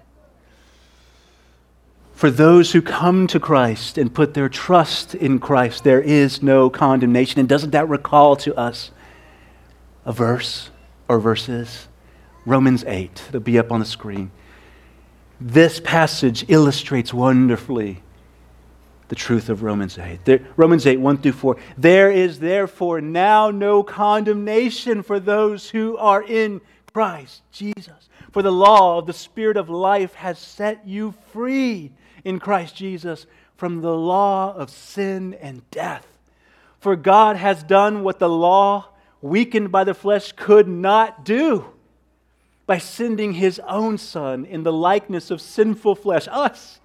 For 2.17 2.31
those 2.31 2.71
who 2.71 2.81
come 2.81 3.27
to 3.27 3.39
Christ 3.39 3.95
and 3.95 4.11
put 4.11 4.33
their 4.33 4.49
trust 4.49 5.13
in 5.13 5.37
Christ, 5.37 5.83
there 5.83 6.01
is 6.01 6.41
no 6.41 6.67
condemnation. 6.67 7.39
And 7.39 7.47
doesn't 7.47 7.69
that 7.69 7.87
recall 7.87 8.35
to 8.37 8.57
us 8.57 8.89
a 10.03 10.11
verse 10.11 10.71
or 11.07 11.19
verses? 11.19 11.87
Romans 12.43 12.83
8, 12.87 13.25
it'll 13.27 13.39
be 13.39 13.59
up 13.59 13.71
on 13.71 13.79
the 13.79 13.85
screen. 13.85 14.31
This 15.39 15.79
passage 15.79 16.43
illustrates 16.47 17.13
wonderfully 17.13 18.01
the 19.09 19.15
truth 19.15 19.47
of 19.47 19.61
Romans 19.61 19.99
8. 19.99 20.25
There, 20.25 20.39
Romans 20.55 20.87
8, 20.87 20.99
1 20.99 21.17
through 21.19 21.33
4. 21.33 21.57
There 21.77 22.09
is 22.09 22.39
therefore 22.39 22.99
now 22.99 23.51
no 23.51 23.83
condemnation 23.83 25.03
for 25.03 25.19
those 25.19 25.69
who 25.69 25.95
are 25.97 26.23
in 26.23 26.61
Christ 26.91 27.43
Jesus. 27.51 28.09
For 28.31 28.41
the 28.41 28.51
law 28.51 28.97
of 28.97 29.05
the 29.05 29.13
Spirit 29.13 29.55
of 29.55 29.69
life 29.69 30.15
has 30.15 30.39
set 30.39 30.87
you 30.87 31.13
free 31.31 31.91
in 32.23 32.39
Christ 32.39 32.75
Jesus 32.75 33.25
from 33.57 33.81
the 33.81 33.95
law 33.95 34.53
of 34.53 34.69
sin 34.69 35.33
and 35.35 35.69
death. 35.71 36.07
For 36.79 36.95
God 36.95 37.35
has 37.35 37.63
done 37.63 38.03
what 38.03 38.19
the 38.19 38.29
law, 38.29 38.89
weakened 39.21 39.71
by 39.71 39.83
the 39.83 39.95
flesh, 39.95 40.31
could 40.31 40.67
not 40.67 41.25
do 41.25 41.65
by 42.67 42.77
sending 42.77 43.33
his 43.33 43.59
own 43.67 43.97
Son 43.97 44.45
in 44.45 44.63
the 44.63 44.73
likeness 44.73 45.31
of 45.31 45.41
sinful 45.41 45.95
flesh, 45.95 46.27
us. 46.29 46.79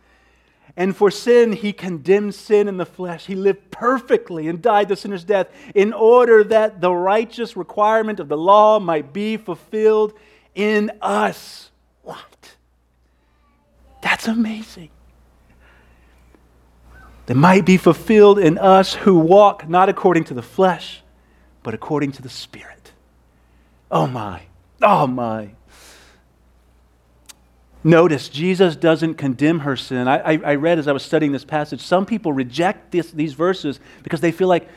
And 0.76 0.96
for 0.96 1.10
sin, 1.10 1.52
he 1.52 1.74
condemned 1.74 2.34
sin 2.34 2.66
in 2.66 2.78
the 2.78 2.86
flesh. 2.86 3.26
He 3.26 3.34
lived 3.34 3.70
perfectly 3.70 4.48
and 4.48 4.62
died 4.62 4.88
the 4.88 4.96
sinner's 4.96 5.24
death 5.24 5.48
in 5.74 5.92
order 5.92 6.42
that 6.44 6.80
the 6.80 6.94
righteous 6.94 7.56
requirement 7.56 8.20
of 8.20 8.28
the 8.28 8.38
law 8.38 8.80
might 8.80 9.12
be 9.12 9.36
fulfilled 9.36 10.14
in 10.54 10.90
us. 11.02 11.70
What? 12.02 12.56
That's 14.00 14.28
amazing 14.28 14.90
that 17.32 17.38
might 17.38 17.64
be 17.64 17.78
fulfilled 17.78 18.38
in 18.38 18.58
us 18.58 18.92
who 18.92 19.18
walk 19.18 19.66
not 19.66 19.88
according 19.88 20.22
to 20.22 20.34
the 20.34 20.42
flesh, 20.42 21.02
but 21.62 21.72
according 21.72 22.12
to 22.12 22.20
the 22.20 22.28
Spirit. 22.28 22.92
Oh 23.90 24.06
my, 24.06 24.42
oh 24.82 25.06
my. 25.06 25.52
Notice, 27.82 28.28
Jesus 28.28 28.76
doesn't 28.76 29.14
condemn 29.14 29.60
her 29.60 29.76
sin. 29.76 30.08
I, 30.08 30.18
I, 30.18 30.40
I 30.44 30.54
read 30.56 30.78
as 30.78 30.86
I 30.86 30.92
was 30.92 31.02
studying 31.02 31.32
this 31.32 31.42
passage, 31.42 31.80
some 31.80 32.04
people 32.04 32.34
reject 32.34 32.92
this, 32.92 33.10
these 33.10 33.32
verses 33.32 33.80
because 34.02 34.20
they 34.20 34.30
feel 34.30 34.48
like 34.48 34.68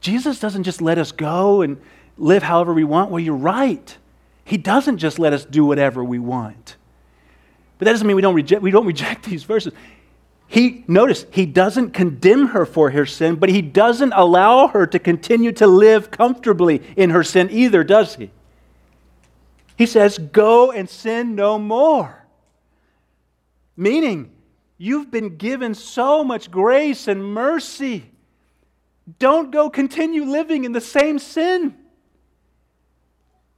Jesus 0.00 0.40
doesn't 0.40 0.64
just 0.64 0.82
let 0.82 0.98
us 0.98 1.12
go 1.12 1.62
and 1.62 1.80
live 2.18 2.42
however 2.42 2.74
we 2.74 2.82
want. 2.82 3.12
Well, 3.12 3.20
you're 3.20 3.36
right. 3.36 3.96
He 4.44 4.56
doesn't 4.56 4.98
just 4.98 5.20
let 5.20 5.32
us 5.32 5.44
do 5.44 5.64
whatever 5.64 6.02
we 6.02 6.18
want. 6.18 6.74
But 7.78 7.84
that 7.84 7.92
doesn't 7.92 8.08
mean 8.08 8.16
we 8.16 8.22
don't 8.22 8.34
reject, 8.34 8.60
we 8.60 8.72
don't 8.72 8.86
reject 8.86 9.24
these 9.26 9.44
verses. 9.44 9.72
He, 10.52 10.84
notice, 10.86 11.24
he 11.30 11.46
doesn't 11.46 11.92
condemn 11.92 12.48
her 12.48 12.66
for 12.66 12.90
her 12.90 13.06
sin, 13.06 13.36
but 13.36 13.48
he 13.48 13.62
doesn't 13.62 14.12
allow 14.12 14.66
her 14.66 14.86
to 14.86 14.98
continue 14.98 15.50
to 15.52 15.66
live 15.66 16.10
comfortably 16.10 16.82
in 16.94 17.08
her 17.08 17.24
sin 17.24 17.48
either, 17.50 17.82
does 17.82 18.16
he? 18.16 18.30
He 19.78 19.86
says, 19.86 20.18
Go 20.18 20.70
and 20.70 20.90
sin 20.90 21.34
no 21.34 21.58
more. 21.58 22.26
Meaning, 23.78 24.30
you've 24.76 25.10
been 25.10 25.38
given 25.38 25.74
so 25.74 26.22
much 26.22 26.50
grace 26.50 27.08
and 27.08 27.24
mercy. 27.24 28.10
Don't 29.18 29.52
go 29.52 29.70
continue 29.70 30.26
living 30.26 30.64
in 30.64 30.72
the 30.72 30.82
same 30.82 31.18
sin. 31.18 31.74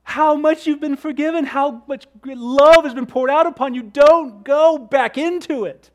How 0.05 0.37
much 0.37 0.65
you've 0.65 0.81
been 0.81 0.95
forgiven, 0.95 1.45
how 1.45 1.83
much 1.89 2.07
love 2.25 2.85
has 2.85 2.95
been 2.95 3.07
poured 3.07 3.31
out 3.31 3.49
upon 3.49 3.75
you. 3.75 3.83
Don't 3.83 4.45
go 4.45 4.79
back 4.79 5.19
into 5.19 5.65
it. 5.65 5.91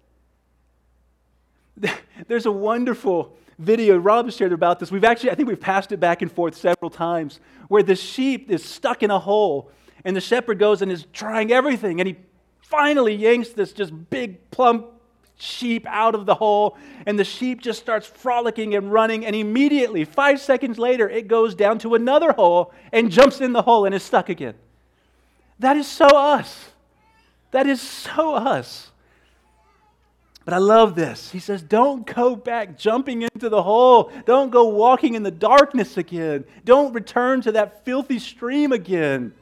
There's 2.27 2.45
a 2.45 2.51
wonderful 2.51 3.35
video 3.57 3.97
Rob 3.97 4.31
shared 4.31 4.53
about 4.53 4.79
this. 4.79 4.91
We've 4.91 5.03
actually, 5.03 5.31
I 5.31 5.35
think 5.35 5.47
we've 5.47 5.59
passed 5.59 5.91
it 5.91 5.99
back 5.99 6.21
and 6.21 6.31
forth 6.31 6.55
several 6.55 6.89
times, 6.89 7.39
where 7.67 7.83
the 7.83 7.95
sheep 7.95 8.49
is 8.49 8.63
stuck 8.63 9.03
in 9.03 9.11
a 9.11 9.19
hole, 9.19 9.71
and 10.05 10.15
the 10.15 10.21
shepherd 10.21 10.59
goes 10.59 10.81
and 10.81 10.91
is 10.91 11.05
trying 11.13 11.51
everything, 11.51 11.99
and 11.99 12.07
he 12.07 12.17
finally 12.61 13.13
yanks 13.13 13.49
this 13.49 13.73
just 13.73 13.93
big, 14.09 14.49
plump 14.51 14.87
sheep 15.37 15.85
out 15.87 16.15
of 16.15 16.25
the 16.25 16.35
hole, 16.35 16.77
and 17.05 17.17
the 17.17 17.23
sheep 17.23 17.61
just 17.61 17.79
starts 17.79 18.07
frolicking 18.07 18.75
and 18.75 18.91
running, 18.91 19.25
and 19.25 19.35
immediately, 19.35 20.05
five 20.05 20.39
seconds 20.39 20.77
later, 20.77 21.09
it 21.09 21.27
goes 21.27 21.55
down 21.55 21.79
to 21.79 21.95
another 21.95 22.31
hole 22.33 22.73
and 22.91 23.11
jumps 23.11 23.41
in 23.41 23.53
the 23.53 23.61
hole 23.61 23.85
and 23.85 23.93
is 23.93 24.03
stuck 24.03 24.29
again. 24.29 24.55
That 25.59 25.75
is 25.75 25.87
so 25.87 26.07
us. 26.07 26.69
That 27.51 27.67
is 27.67 27.81
so 27.81 28.35
us. 28.35 28.88
But 30.49 30.55
I 30.55 30.57
love 30.61 30.95
this. 30.95 31.29
He 31.29 31.37
says, 31.37 31.61
Don't 31.61 32.07
go 32.07 32.35
back 32.35 32.75
jumping 32.75 33.21
into 33.21 33.49
the 33.49 33.61
hole. 33.61 34.11
Don't 34.25 34.49
go 34.49 34.65
walking 34.65 35.13
in 35.13 35.21
the 35.21 35.29
darkness 35.29 35.95
again. 35.95 36.43
Don't 36.65 36.91
return 36.91 37.41
to 37.41 37.51
that 37.51 37.85
filthy 37.85 38.17
stream 38.17 38.71
again. 38.71 39.35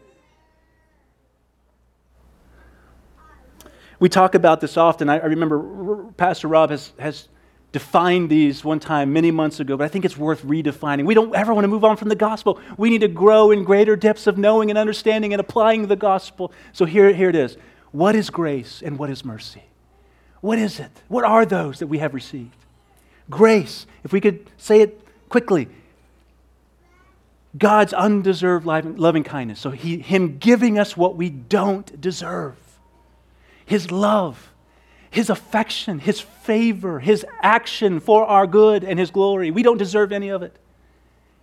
We 4.01 4.09
talk 4.09 4.35
about 4.35 4.59
this 4.59 4.75
often. 4.75 5.07
I, 5.07 5.19
remember 5.19 6.11
Pastor 6.17 6.49
Rob 6.49 6.71
has, 6.71 6.91
has 6.99 7.29
defined 7.71 8.29
these 8.29 8.65
one 8.65 8.81
time 8.81 9.13
many 9.13 9.31
months 9.31 9.61
ago, 9.61 9.77
but 9.77 9.85
I 9.85 9.87
think 9.87 10.03
it's 10.03 10.17
worth 10.17 10.41
redefining. 10.41 11.05
We 11.05 11.13
don't 11.13 11.33
ever 11.33 11.53
want 11.53 11.63
to 11.63 11.69
move 11.69 11.85
on 11.85 11.95
from 11.95 12.09
the 12.09 12.17
gospel. 12.17 12.59
We 12.75 12.89
need 12.89 12.99
to 12.99 13.07
grow 13.07 13.51
in 13.51 13.63
greater 13.63 13.95
depths 13.95 14.27
of 14.27 14.37
knowing 14.37 14.69
and 14.71 14.77
understanding 14.77 15.33
and 15.33 15.39
applying 15.39 15.87
the 15.87 15.95
gospel. 15.95 16.51
So 16.73 16.83
here, 16.83 17.13
here 17.13 17.29
it 17.29 17.35
is. 17.37 17.55
What 17.93 18.13
is 18.13 18.29
grace 18.29 18.81
and 18.81 18.99
what 18.99 19.09
is 19.09 19.23
mercy? 19.23 19.63
What 20.41 20.59
is 20.59 20.79
it? 20.79 20.91
What 21.07 21.23
are 21.23 21.45
those 21.45 21.79
that 21.79 21.87
we 21.87 21.97
have 21.99 22.13
received? 22.13 22.55
Grace, 23.29 23.85
if 24.03 24.13
we 24.13 24.21
could 24.21 24.49
say 24.57 24.81
it 24.81 25.01
quickly, 25.29 25.67
God's 27.57 27.93
undeserved 27.93 28.65
loving 28.65 29.23
kindness. 29.23 29.59
So 29.59 29.71
he, 29.71 29.99
Him 29.99 30.37
giving 30.37 30.77
us 30.77 30.95
what 30.95 31.15
we 31.15 31.29
don't 31.29 31.99
deserve. 31.99 32.55
His 33.65 33.91
love, 33.91 34.53
His 35.09 35.29
affection, 35.29 35.99
His 35.99 36.19
favor, 36.19 36.99
His 36.99 37.25
action 37.41 37.99
for 37.99 38.25
our 38.25 38.47
good 38.47 38.83
and 38.83 38.99
His 38.99 39.11
glory. 39.11 39.51
We 39.51 39.63
don't 39.63 39.77
deserve 39.77 40.11
any 40.11 40.29
of 40.29 40.43
it. 40.43 40.55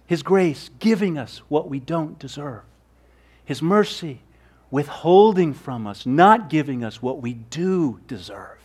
His 0.06 0.22
grace 0.22 0.70
giving 0.78 1.18
us 1.18 1.38
what 1.48 1.68
we 1.68 1.80
don't 1.80 2.18
deserve. 2.18 2.62
His 3.44 3.60
mercy 3.60 4.20
withholding 4.70 5.54
from 5.54 5.86
us, 5.86 6.06
not 6.06 6.48
giving 6.50 6.84
us 6.84 7.02
what 7.02 7.20
we 7.20 7.34
do 7.34 8.00
deserve. 8.06 8.58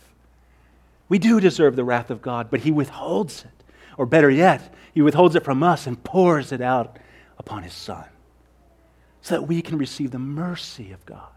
We 1.10 1.18
do 1.18 1.40
deserve 1.40 1.76
the 1.76 1.84
wrath 1.84 2.08
of 2.10 2.22
God, 2.22 2.50
but 2.50 2.60
He 2.60 2.70
withholds 2.70 3.44
it. 3.44 3.64
Or 3.98 4.06
better 4.06 4.30
yet, 4.30 4.72
He 4.94 5.02
withholds 5.02 5.36
it 5.36 5.44
from 5.44 5.62
us 5.62 5.86
and 5.86 6.02
pours 6.02 6.52
it 6.52 6.62
out 6.62 6.98
upon 7.36 7.64
His 7.64 7.74
Son 7.74 8.06
so 9.20 9.34
that 9.34 9.42
we 9.42 9.60
can 9.60 9.76
receive 9.76 10.12
the 10.12 10.18
mercy 10.18 10.92
of 10.92 11.04
God. 11.04 11.28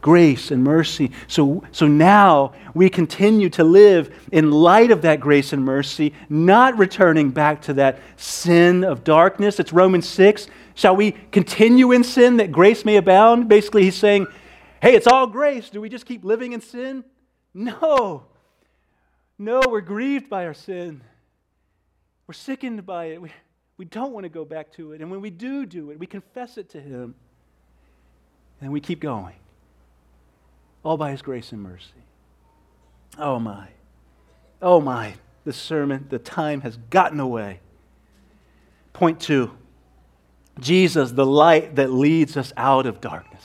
Grace 0.00 0.52
and 0.52 0.62
mercy. 0.62 1.10
So, 1.26 1.64
so 1.72 1.88
now 1.88 2.52
we 2.72 2.88
continue 2.88 3.48
to 3.50 3.64
live 3.64 4.14
in 4.30 4.52
light 4.52 4.92
of 4.92 5.02
that 5.02 5.18
grace 5.18 5.52
and 5.52 5.64
mercy, 5.64 6.14
not 6.28 6.78
returning 6.78 7.30
back 7.30 7.62
to 7.62 7.74
that 7.74 7.98
sin 8.16 8.84
of 8.84 9.02
darkness. 9.02 9.58
It's 9.58 9.72
Romans 9.72 10.08
6. 10.08 10.46
Shall 10.76 10.94
we 10.94 11.12
continue 11.32 11.90
in 11.90 12.04
sin 12.04 12.36
that 12.36 12.52
grace 12.52 12.84
may 12.84 12.96
abound? 12.96 13.48
Basically, 13.48 13.82
he's 13.82 13.96
saying, 13.96 14.28
hey, 14.80 14.94
it's 14.94 15.08
all 15.08 15.26
grace. 15.26 15.68
Do 15.68 15.80
we 15.80 15.88
just 15.88 16.06
keep 16.06 16.24
living 16.24 16.52
in 16.52 16.60
sin? 16.60 17.02
No. 17.52 18.27
No, 19.38 19.62
we're 19.68 19.80
grieved 19.80 20.28
by 20.28 20.46
our 20.46 20.54
sin. 20.54 21.00
We're 22.26 22.34
sickened 22.34 22.84
by 22.84 23.06
it. 23.06 23.22
We, 23.22 23.30
we 23.76 23.84
don't 23.84 24.12
want 24.12 24.24
to 24.24 24.28
go 24.28 24.44
back 24.44 24.72
to 24.72 24.92
it. 24.92 25.00
And 25.00 25.10
when 25.10 25.20
we 25.20 25.30
do 25.30 25.64
do 25.64 25.90
it, 25.90 25.98
we 25.98 26.06
confess 26.06 26.58
it 26.58 26.70
to 26.70 26.80
Him. 26.80 27.14
And 28.60 28.72
we 28.72 28.80
keep 28.80 29.00
going. 29.00 29.36
All 30.82 30.96
by 30.96 31.12
His 31.12 31.22
grace 31.22 31.52
and 31.52 31.62
mercy. 31.62 31.92
Oh, 33.16 33.38
my. 33.38 33.68
Oh, 34.60 34.80
my. 34.80 35.14
The 35.44 35.52
sermon, 35.52 36.06
the 36.10 36.18
time 36.18 36.60
has 36.62 36.76
gotten 36.90 37.20
away. 37.20 37.60
Point 38.92 39.20
two 39.20 39.52
Jesus, 40.58 41.12
the 41.12 41.24
light 41.24 41.76
that 41.76 41.92
leads 41.92 42.36
us 42.36 42.52
out 42.56 42.84
of 42.84 43.00
darkness. 43.00 43.44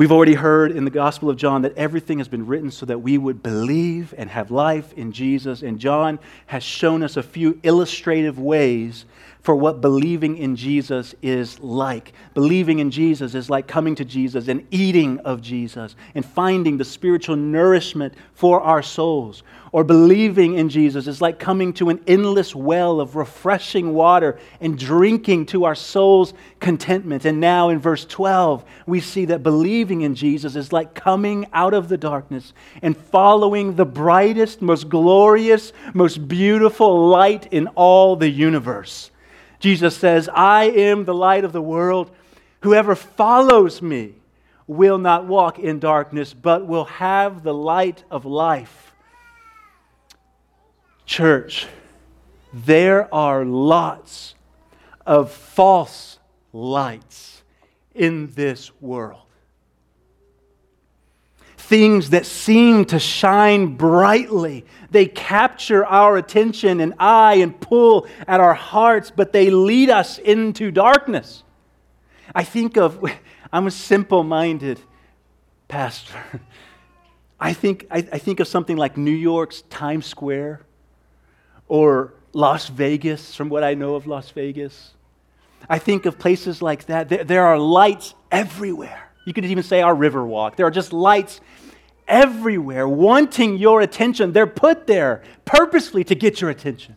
We've 0.00 0.12
already 0.12 0.32
heard 0.32 0.72
in 0.72 0.86
the 0.86 0.90
Gospel 0.90 1.28
of 1.28 1.36
John 1.36 1.60
that 1.60 1.76
everything 1.76 2.16
has 2.20 2.26
been 2.26 2.46
written 2.46 2.70
so 2.70 2.86
that 2.86 3.00
we 3.00 3.18
would 3.18 3.42
believe 3.42 4.14
and 4.16 4.30
have 4.30 4.50
life 4.50 4.94
in 4.94 5.12
Jesus. 5.12 5.60
And 5.60 5.78
John 5.78 6.18
has 6.46 6.62
shown 6.62 7.02
us 7.02 7.18
a 7.18 7.22
few 7.22 7.60
illustrative 7.62 8.38
ways 8.38 9.04
for 9.42 9.56
what 9.56 9.80
believing 9.80 10.36
in 10.36 10.54
Jesus 10.54 11.14
is 11.22 11.58
like. 11.60 12.12
Believing 12.34 12.78
in 12.78 12.90
Jesus 12.90 13.34
is 13.34 13.48
like 13.48 13.66
coming 13.66 13.94
to 13.94 14.04
Jesus 14.04 14.48
and 14.48 14.66
eating 14.70 15.18
of 15.20 15.40
Jesus 15.40 15.96
and 16.14 16.24
finding 16.24 16.76
the 16.76 16.84
spiritual 16.84 17.36
nourishment 17.36 18.14
for 18.34 18.60
our 18.60 18.82
souls. 18.82 19.42
Or 19.72 19.84
believing 19.84 20.54
in 20.54 20.68
Jesus 20.68 21.06
is 21.06 21.22
like 21.22 21.38
coming 21.38 21.72
to 21.74 21.90
an 21.90 22.00
endless 22.06 22.54
well 22.54 23.00
of 23.00 23.16
refreshing 23.16 23.94
water 23.94 24.38
and 24.60 24.76
drinking 24.76 25.46
to 25.46 25.64
our 25.64 25.76
soul's 25.76 26.34
contentment. 26.58 27.24
And 27.24 27.40
now 27.40 27.68
in 27.68 27.78
verse 27.78 28.04
12, 28.04 28.64
we 28.86 29.00
see 29.00 29.26
that 29.26 29.42
believing 29.42 30.02
in 30.02 30.16
Jesus 30.16 30.56
is 30.56 30.72
like 30.72 30.94
coming 30.94 31.46
out 31.52 31.72
of 31.72 31.88
the 31.88 31.96
darkness 31.96 32.52
and 32.82 32.96
following 32.96 33.76
the 33.76 33.86
brightest, 33.86 34.60
most 34.60 34.88
glorious, 34.88 35.72
most 35.94 36.26
beautiful 36.28 37.08
light 37.08 37.46
in 37.52 37.68
all 37.68 38.16
the 38.16 38.28
universe. 38.28 39.10
Jesus 39.60 39.96
says, 39.96 40.28
I 40.32 40.64
am 40.64 41.04
the 41.04 41.14
light 41.14 41.44
of 41.44 41.52
the 41.52 41.62
world. 41.62 42.10
Whoever 42.62 42.94
follows 42.94 43.80
me 43.80 44.14
will 44.66 44.98
not 44.98 45.26
walk 45.26 45.58
in 45.58 45.78
darkness, 45.78 46.34
but 46.34 46.66
will 46.66 46.86
have 46.86 47.42
the 47.42 47.54
light 47.54 48.02
of 48.10 48.24
life. 48.24 48.92
Church, 51.06 51.66
there 52.52 53.12
are 53.14 53.44
lots 53.44 54.34
of 55.06 55.30
false 55.30 56.18
lights 56.52 57.42
in 57.94 58.32
this 58.34 58.70
world 58.80 59.29
things 61.70 62.10
that 62.10 62.26
seem 62.26 62.84
to 62.84 62.98
shine 62.98 63.76
brightly. 63.76 64.66
They 64.90 65.06
capture 65.06 65.86
our 65.86 66.16
attention 66.16 66.80
and 66.80 66.94
eye 66.98 67.34
and 67.34 67.58
pull 67.60 68.08
at 68.26 68.40
our 68.40 68.54
hearts, 68.54 69.12
but 69.14 69.32
they 69.32 69.50
lead 69.50 69.88
us 69.88 70.18
into 70.18 70.72
darkness. 70.72 71.44
I 72.34 72.42
think 72.42 72.76
of, 72.76 73.00
I'm 73.52 73.68
a 73.68 73.70
simple 73.70 74.24
minded 74.24 74.80
pastor. 75.68 76.18
I 77.40 77.52
think, 77.52 77.86
I, 77.88 77.98
I, 77.98 78.18
think 78.18 78.40
of 78.40 78.48
something 78.48 78.76
like 78.76 78.96
New 78.96 79.12
York's 79.12 79.62
Times 79.70 80.06
Square 80.06 80.62
or 81.68 82.14
Las 82.32 82.68
Vegas, 82.68 83.36
from 83.36 83.48
what 83.48 83.62
I 83.62 83.74
know 83.74 83.94
of 83.94 84.08
Las 84.08 84.28
Vegas. 84.30 84.90
I 85.68 85.78
think 85.78 86.04
of 86.04 86.18
places 86.18 86.60
like 86.60 86.86
that. 86.86 87.08
There, 87.08 87.22
there 87.22 87.46
are 87.46 87.60
lights 87.60 88.14
everywhere. 88.32 89.09
You 89.24 89.32
could 89.32 89.44
even 89.44 89.62
say 89.62 89.82
our 89.82 89.94
Riverwalk. 89.94 90.56
There 90.56 90.66
are 90.66 90.70
just 90.70 90.92
lights 90.92 91.40
everywhere 92.08 92.88
wanting 92.88 93.56
your 93.56 93.80
attention. 93.80 94.32
They're 94.32 94.46
put 94.46 94.86
there 94.86 95.22
purposely 95.44 96.04
to 96.04 96.14
get 96.14 96.40
your 96.40 96.50
attention, 96.50 96.96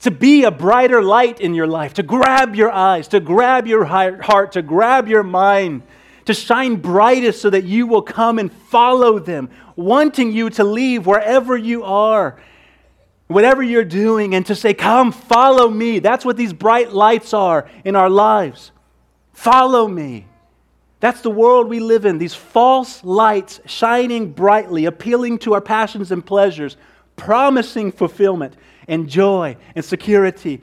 to 0.00 0.10
be 0.10 0.44
a 0.44 0.50
brighter 0.50 1.02
light 1.02 1.40
in 1.40 1.54
your 1.54 1.66
life, 1.66 1.94
to 1.94 2.02
grab 2.02 2.54
your 2.54 2.70
eyes, 2.70 3.08
to 3.08 3.20
grab 3.20 3.66
your 3.66 3.84
heart, 3.84 4.52
to 4.52 4.62
grab 4.62 5.08
your 5.08 5.22
mind, 5.22 5.82
to 6.24 6.34
shine 6.34 6.76
brightest 6.76 7.40
so 7.40 7.50
that 7.50 7.64
you 7.64 7.86
will 7.86 8.02
come 8.02 8.38
and 8.38 8.52
follow 8.52 9.18
them, 9.18 9.50
wanting 9.76 10.32
you 10.32 10.50
to 10.50 10.64
leave 10.64 11.06
wherever 11.06 11.56
you 11.56 11.84
are. 11.84 12.40
Whatever 13.26 13.62
you're 13.62 13.84
doing, 13.84 14.34
and 14.34 14.44
to 14.46 14.54
say, 14.54 14.74
Come, 14.74 15.10
follow 15.10 15.70
me. 15.70 15.98
That's 15.98 16.26
what 16.26 16.36
these 16.36 16.52
bright 16.52 16.92
lights 16.92 17.32
are 17.32 17.66
in 17.82 17.96
our 17.96 18.10
lives. 18.10 18.70
Follow 19.32 19.88
me. 19.88 20.26
That's 21.04 21.20
the 21.20 21.28
world 21.28 21.68
we 21.68 21.80
live 21.80 22.06
in. 22.06 22.16
These 22.16 22.32
false 22.32 23.04
lights 23.04 23.60
shining 23.66 24.32
brightly, 24.32 24.86
appealing 24.86 25.38
to 25.40 25.52
our 25.52 25.60
passions 25.60 26.10
and 26.10 26.24
pleasures, 26.24 26.78
promising 27.14 27.92
fulfillment 27.92 28.56
and 28.88 29.06
joy 29.06 29.58
and 29.74 29.84
security, 29.84 30.62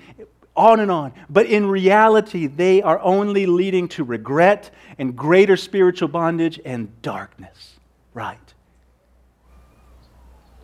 on 0.56 0.80
and 0.80 0.90
on. 0.90 1.14
But 1.30 1.46
in 1.46 1.68
reality, 1.68 2.48
they 2.48 2.82
are 2.82 3.00
only 3.02 3.46
leading 3.46 3.88
to 3.90 4.04
regret 4.04 4.72
and 4.98 5.16
greater 5.16 5.56
spiritual 5.56 6.08
bondage 6.08 6.60
and 6.66 7.00
darkness. 7.04 7.76
Right. 8.16 8.40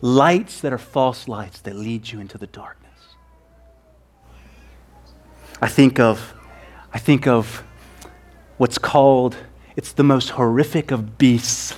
Lights 0.00 0.60
that 0.62 0.72
are 0.72 0.78
false 0.78 1.28
lights 1.28 1.60
that 1.60 1.76
lead 1.76 2.10
you 2.10 2.18
into 2.18 2.36
the 2.36 2.48
darkness. 2.48 3.14
I 5.62 5.68
think 5.68 6.00
of, 6.00 6.34
I 6.92 6.98
think 6.98 7.28
of 7.28 7.62
what's 8.56 8.78
called 8.78 9.36
it's 9.78 9.92
the 9.92 10.02
most 10.02 10.30
horrific 10.30 10.90
of 10.90 11.18
beasts 11.18 11.76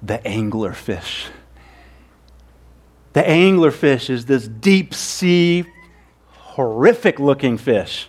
the 0.00 0.18
anglerfish. 0.18 1.26
The 3.14 3.22
anglerfish 3.22 4.08
is 4.08 4.26
this 4.26 4.46
deep 4.46 4.94
sea, 4.94 5.64
horrific 6.28 7.18
looking 7.18 7.58
fish. 7.58 8.08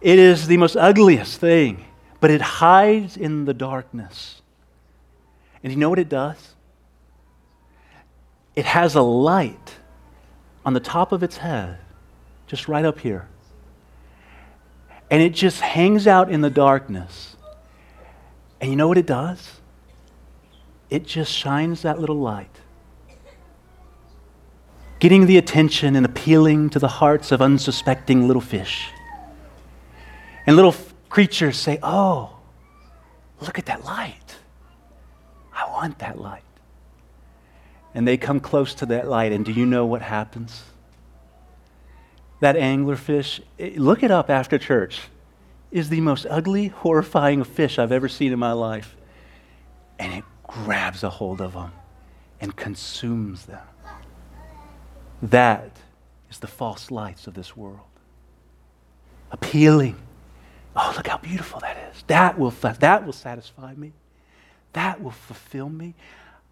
It 0.00 0.20
is 0.20 0.46
the 0.46 0.56
most 0.56 0.76
ugliest 0.76 1.40
thing, 1.40 1.84
but 2.20 2.30
it 2.30 2.40
hides 2.40 3.16
in 3.16 3.44
the 3.44 3.54
darkness. 3.54 4.40
And 5.64 5.72
you 5.72 5.78
know 5.80 5.90
what 5.90 5.98
it 5.98 6.08
does? 6.08 6.54
It 8.54 8.66
has 8.66 8.94
a 8.94 9.02
light 9.02 9.78
on 10.64 10.74
the 10.74 10.80
top 10.80 11.10
of 11.10 11.24
its 11.24 11.38
head, 11.38 11.78
just 12.46 12.68
right 12.68 12.84
up 12.84 13.00
here 13.00 13.26
and 15.10 15.20
it 15.22 15.34
just 15.34 15.60
hangs 15.60 16.06
out 16.06 16.30
in 16.30 16.40
the 16.40 16.50
darkness. 16.50 17.36
And 18.60 18.70
you 18.70 18.76
know 18.76 18.86
what 18.86 18.98
it 18.98 19.06
does? 19.06 19.60
It 20.88 21.06
just 21.06 21.32
shines 21.32 21.82
that 21.82 21.98
little 21.98 22.18
light, 22.18 22.60
getting 24.98 25.26
the 25.26 25.36
attention 25.36 25.96
and 25.96 26.04
appealing 26.04 26.70
to 26.70 26.78
the 26.78 26.88
hearts 26.88 27.32
of 27.32 27.40
unsuspecting 27.40 28.26
little 28.26 28.42
fish. 28.42 28.90
And 30.46 30.56
little 30.56 30.72
f- 30.72 30.94
creatures 31.08 31.56
say, 31.56 31.78
Oh, 31.82 32.36
look 33.40 33.58
at 33.58 33.66
that 33.66 33.84
light. 33.84 34.36
I 35.52 35.70
want 35.70 35.98
that 36.00 36.20
light. 36.20 36.42
And 37.94 38.06
they 38.06 38.16
come 38.16 38.40
close 38.40 38.74
to 38.74 38.86
that 38.86 39.08
light, 39.08 39.32
and 39.32 39.44
do 39.44 39.52
you 39.52 39.66
know 39.66 39.86
what 39.86 40.02
happens? 40.02 40.62
That 42.40 42.56
anglerfish, 42.56 43.40
eh, 43.58 43.72
look 43.76 44.02
it 44.02 44.10
up 44.10 44.30
after 44.30 44.58
church, 44.58 45.02
is 45.70 45.88
the 45.88 46.00
most 46.00 46.26
ugly, 46.28 46.68
horrifying 46.68 47.44
fish 47.44 47.78
I've 47.78 47.92
ever 47.92 48.08
seen 48.08 48.32
in 48.32 48.38
my 48.38 48.52
life. 48.52 48.96
And 49.98 50.12
it 50.12 50.24
grabs 50.44 51.04
a 51.04 51.10
hold 51.10 51.40
of 51.40 51.52
them 51.52 51.72
and 52.40 52.56
consumes 52.56 53.46
them. 53.46 53.62
That 55.22 55.70
is 56.30 56.38
the 56.38 56.46
false 56.46 56.90
lights 56.90 57.26
of 57.26 57.34
this 57.34 57.56
world. 57.56 57.86
Appealing. 59.30 59.96
Oh, 60.74 60.92
look 60.96 61.06
how 61.06 61.18
beautiful 61.18 61.60
that 61.60 61.76
is. 61.92 62.02
That 62.06 62.38
will, 62.38 62.50
that 62.50 63.04
will 63.04 63.12
satisfy 63.12 63.74
me. 63.74 63.92
that 64.72 65.02
will 65.02 65.10
fulfill 65.10 65.68
me. 65.68 65.94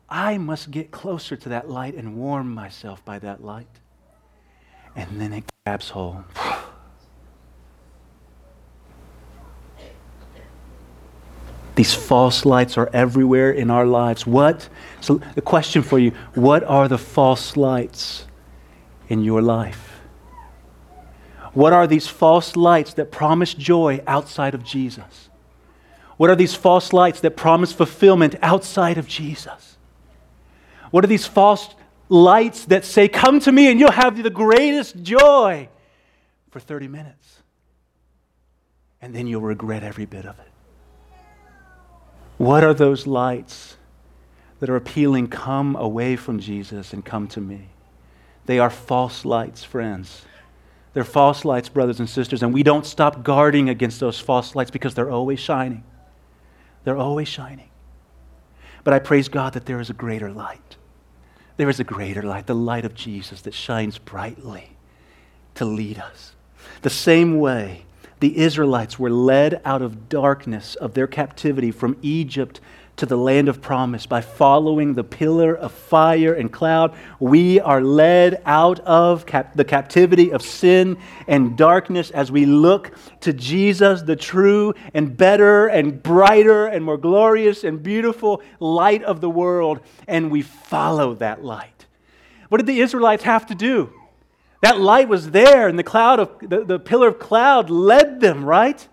I 0.08 0.38
must 0.38 0.70
get 0.70 0.90
closer 0.90 1.36
to 1.36 1.48
that 1.50 1.68
light 1.70 1.94
and 1.94 2.16
warm 2.16 2.52
myself 2.54 3.04
by 3.04 3.18
that 3.20 3.44
light. 3.44 3.68
And 4.96 5.20
then 5.20 5.32
it 5.32 5.44
hold. 5.90 6.24
These 11.74 11.94
false 11.94 12.44
lights 12.44 12.76
are 12.76 12.90
everywhere 12.92 13.52
in 13.52 13.70
our 13.70 13.86
lives. 13.86 14.26
What? 14.26 14.68
So, 15.00 15.20
the 15.36 15.40
question 15.40 15.82
for 15.82 15.98
you 15.98 16.10
what 16.34 16.64
are 16.64 16.88
the 16.88 16.98
false 16.98 17.56
lights 17.56 18.26
in 19.08 19.22
your 19.22 19.40
life? 19.40 20.00
What 21.52 21.72
are 21.72 21.86
these 21.86 22.08
false 22.08 22.56
lights 22.56 22.94
that 22.94 23.12
promise 23.12 23.54
joy 23.54 24.00
outside 24.06 24.54
of 24.54 24.64
Jesus? 24.64 25.28
What 26.16 26.30
are 26.30 26.36
these 26.36 26.54
false 26.54 26.92
lights 26.92 27.20
that 27.20 27.36
promise 27.36 27.72
fulfillment 27.72 28.34
outside 28.42 28.98
of 28.98 29.06
Jesus? 29.06 29.76
What 30.90 31.04
are 31.04 31.08
these 31.08 31.26
false 31.26 31.74
lights 32.08 32.64
that 32.66 32.84
say, 32.84 33.08
Come 33.08 33.40
to 33.40 33.52
me 33.52 33.70
and 33.70 33.78
you'll 33.78 33.90
have 33.90 34.22
the 34.22 34.30
greatest 34.30 35.02
joy 35.02 35.68
for 36.50 36.60
30 36.60 36.88
minutes? 36.88 37.42
And 39.00 39.14
then 39.14 39.26
you'll 39.26 39.42
regret 39.42 39.82
every 39.82 40.06
bit 40.06 40.24
of 40.26 40.38
it. 40.38 40.48
What 42.38 42.64
are 42.64 42.74
those 42.74 43.06
lights 43.06 43.76
that 44.60 44.70
are 44.70 44.76
appealing, 44.76 45.28
come 45.28 45.76
away 45.76 46.16
from 46.16 46.40
Jesus 46.40 46.92
and 46.92 47.04
come 47.04 47.28
to 47.28 47.40
me? 47.40 47.68
They 48.46 48.58
are 48.58 48.70
false 48.70 49.24
lights, 49.24 49.62
friends. 49.62 50.22
They're 50.94 51.04
false 51.04 51.44
lights, 51.44 51.68
brothers 51.68 52.00
and 52.00 52.08
sisters, 52.08 52.42
and 52.42 52.54
we 52.54 52.62
don't 52.62 52.86
stop 52.86 53.22
guarding 53.22 53.68
against 53.68 54.00
those 54.00 54.18
false 54.18 54.56
lights 54.56 54.70
because 54.70 54.94
they're 54.94 55.10
always 55.10 55.38
shining. 55.38 55.84
They're 56.84 56.96
always 56.96 57.28
shining. 57.28 57.68
But 58.84 58.94
I 58.94 59.00
praise 59.00 59.28
God 59.28 59.52
that 59.52 59.66
there 59.66 59.80
is 59.80 59.90
a 59.90 59.92
greater 59.92 60.32
light. 60.32 60.77
There 61.58 61.68
is 61.68 61.80
a 61.80 61.84
greater 61.84 62.22
light, 62.22 62.46
the 62.46 62.54
light 62.54 62.84
of 62.84 62.94
Jesus 62.94 63.42
that 63.42 63.52
shines 63.52 63.98
brightly 63.98 64.76
to 65.56 65.64
lead 65.64 65.98
us. 65.98 66.34
The 66.82 66.90
same 66.90 67.40
way 67.40 67.84
the 68.20 68.38
Israelites 68.38 68.98
were 68.98 69.10
led 69.10 69.60
out 69.64 69.82
of 69.82 70.08
darkness 70.08 70.76
of 70.76 70.94
their 70.94 71.08
captivity 71.08 71.72
from 71.72 71.98
Egypt 72.00 72.60
to 72.98 73.06
the 73.06 73.16
land 73.16 73.48
of 73.48 73.60
promise 73.60 74.06
by 74.06 74.20
following 74.20 74.94
the 74.94 75.04
pillar 75.04 75.56
of 75.56 75.72
fire 75.72 76.34
and 76.34 76.52
cloud. 76.52 76.94
We 77.18 77.60
are 77.60 77.80
led 77.80 78.42
out 78.44 78.80
of 78.80 79.26
cap- 79.26 79.54
the 79.54 79.64
captivity 79.64 80.32
of 80.32 80.42
sin 80.42 80.98
and 81.26 81.56
darkness 81.56 82.10
as 82.10 82.30
we 82.30 82.46
look 82.46 82.92
to 83.20 83.32
Jesus, 83.32 84.02
the 84.02 84.16
true 84.16 84.74
and 84.94 85.16
better 85.16 85.68
and 85.68 86.02
brighter 86.02 86.66
and 86.66 86.84
more 86.84 86.98
glorious 86.98 87.64
and 87.64 87.82
beautiful 87.82 88.42
light 88.60 89.02
of 89.02 89.20
the 89.20 89.30
world, 89.30 89.80
and 90.06 90.30
we 90.30 90.42
follow 90.42 91.14
that 91.14 91.42
light. 91.42 91.86
What 92.48 92.58
did 92.58 92.66
the 92.66 92.80
Israelites 92.80 93.24
have 93.24 93.46
to 93.46 93.54
do? 93.54 93.92
That 94.62 94.80
light 94.80 95.08
was 95.08 95.30
there, 95.30 95.68
and 95.68 95.78
the 95.78 95.84
cloud 95.84 96.18
of 96.18 96.30
the, 96.40 96.64
the 96.64 96.78
pillar 96.78 97.08
of 97.08 97.18
cloud 97.18 97.70
led 97.70 98.20
them, 98.20 98.44
right? 98.44 98.86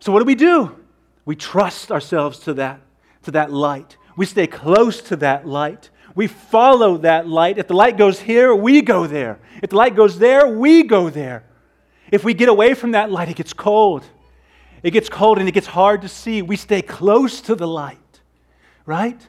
So 0.00 0.10
what 0.10 0.18
do 0.18 0.24
we 0.24 0.34
do? 0.34 0.76
We 1.24 1.36
trust 1.36 1.92
ourselves 1.92 2.40
to 2.40 2.54
that, 2.54 2.80
to 3.22 3.30
that 3.32 3.52
light. 3.52 3.96
We 4.16 4.26
stay 4.26 4.46
close 4.46 5.00
to 5.02 5.16
that 5.16 5.46
light. 5.46 5.90
We 6.14 6.26
follow 6.26 6.98
that 6.98 7.28
light. 7.28 7.58
If 7.58 7.68
the 7.68 7.74
light 7.74 7.96
goes 7.96 8.20
here, 8.20 8.54
we 8.54 8.82
go 8.82 9.06
there. 9.06 9.38
If 9.62 9.70
the 9.70 9.76
light 9.76 9.94
goes 9.94 10.18
there, 10.18 10.46
we 10.46 10.82
go 10.82 11.08
there. 11.10 11.44
If 12.10 12.24
we 12.24 12.34
get 12.34 12.48
away 12.48 12.74
from 12.74 12.92
that 12.92 13.10
light, 13.10 13.28
it 13.28 13.36
gets 13.36 13.52
cold. 13.52 14.04
It 14.82 14.90
gets 14.90 15.08
cold 15.08 15.38
and 15.38 15.48
it 15.48 15.52
gets 15.52 15.66
hard 15.66 16.02
to 16.02 16.08
see. 16.08 16.42
We 16.42 16.56
stay 16.56 16.82
close 16.82 17.40
to 17.42 17.54
the 17.54 17.68
light, 17.68 18.20
right? 18.86 19.20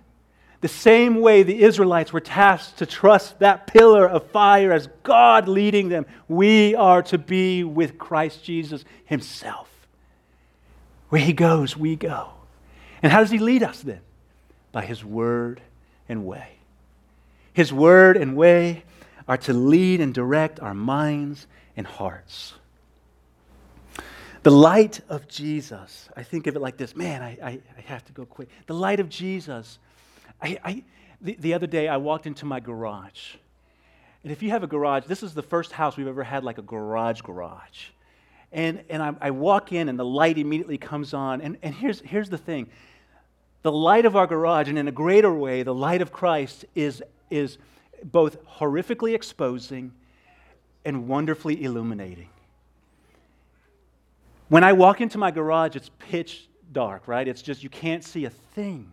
The 0.61 0.67
same 0.67 1.21
way 1.21 1.43
the 1.43 1.63
Israelites 1.63 2.13
were 2.13 2.19
tasked 2.19 2.77
to 2.77 2.85
trust 2.85 3.39
that 3.39 3.67
pillar 3.67 4.07
of 4.07 4.29
fire 4.31 4.71
as 4.71 4.87
God 5.03 5.47
leading 5.47 5.89
them, 5.89 6.05
we 6.27 6.75
are 6.75 7.01
to 7.03 7.17
be 7.17 7.63
with 7.63 7.97
Christ 7.97 8.43
Jesus 8.43 8.85
Himself. 9.05 9.69
Where 11.09 11.21
He 11.21 11.33
goes, 11.33 11.75
we 11.75 11.95
go. 11.95 12.29
And 13.03 13.11
how 13.11 13.19
does 13.19 13.31
He 13.31 13.39
lead 13.39 13.63
us 13.63 13.81
then? 13.81 14.01
By 14.71 14.85
His 14.85 15.03
word 15.03 15.61
and 16.07 16.25
way. 16.25 16.57
His 17.53 17.73
word 17.73 18.17
and 18.17 18.35
way 18.35 18.83
are 19.27 19.37
to 19.37 19.53
lead 19.53 20.01
and 20.01 20.13
direct 20.13 20.59
our 20.59 20.73
minds 20.73 21.47
and 21.75 21.85
hearts. 21.85 22.53
The 24.43 24.51
light 24.51 25.01
of 25.07 25.27
Jesus, 25.27 26.09
I 26.17 26.23
think 26.23 26.47
of 26.47 26.55
it 26.55 26.59
like 26.59 26.77
this 26.77 26.95
man, 26.95 27.21
I, 27.21 27.37
I, 27.43 27.59
I 27.77 27.81
have 27.85 28.03
to 28.05 28.13
go 28.13 28.25
quick. 28.25 28.49
The 28.65 28.73
light 28.73 28.99
of 28.99 29.07
Jesus 29.07 29.77
I, 30.41 30.57
I, 30.63 30.83
the, 31.21 31.35
the 31.39 31.53
other 31.53 31.67
day, 31.67 31.87
I 31.87 31.97
walked 31.97 32.25
into 32.25 32.45
my 32.45 32.59
garage. 32.59 33.35
And 34.23 34.31
if 34.31 34.41
you 34.43 34.49
have 34.49 34.63
a 34.63 34.67
garage, 34.67 35.05
this 35.05 35.23
is 35.23 35.33
the 35.33 35.43
first 35.43 35.71
house 35.71 35.97
we've 35.97 36.07
ever 36.07 36.23
had 36.23 36.43
like 36.43 36.57
a 36.57 36.63
garage 36.63 37.21
garage. 37.21 37.89
And, 38.51 38.83
and 38.89 39.01
I, 39.01 39.13
I 39.21 39.31
walk 39.31 39.71
in, 39.71 39.87
and 39.87 39.97
the 39.97 40.05
light 40.05 40.37
immediately 40.37 40.77
comes 40.77 41.13
on. 41.13 41.41
And, 41.41 41.57
and 41.63 41.73
here's, 41.73 42.01
here's 42.01 42.29
the 42.29 42.37
thing 42.37 42.69
the 43.63 43.71
light 43.71 44.05
of 44.05 44.15
our 44.15 44.27
garage, 44.27 44.69
and 44.69 44.77
in 44.77 44.87
a 44.87 44.91
greater 44.91 45.33
way, 45.33 45.63
the 45.63 45.73
light 45.73 46.01
of 46.01 46.11
Christ, 46.11 46.65
is, 46.75 47.03
is 47.29 47.57
both 48.03 48.43
horrifically 48.45 49.13
exposing 49.13 49.91
and 50.83 51.07
wonderfully 51.07 51.63
illuminating. 51.63 52.29
When 54.49 54.63
I 54.63 54.73
walk 54.73 54.99
into 54.99 55.17
my 55.17 55.31
garage, 55.31 55.75
it's 55.75 55.89
pitch 55.99 56.47
dark, 56.71 57.07
right? 57.07 57.27
It's 57.27 57.41
just 57.41 57.63
you 57.63 57.69
can't 57.69 58.03
see 58.03 58.25
a 58.25 58.29
thing 58.29 58.91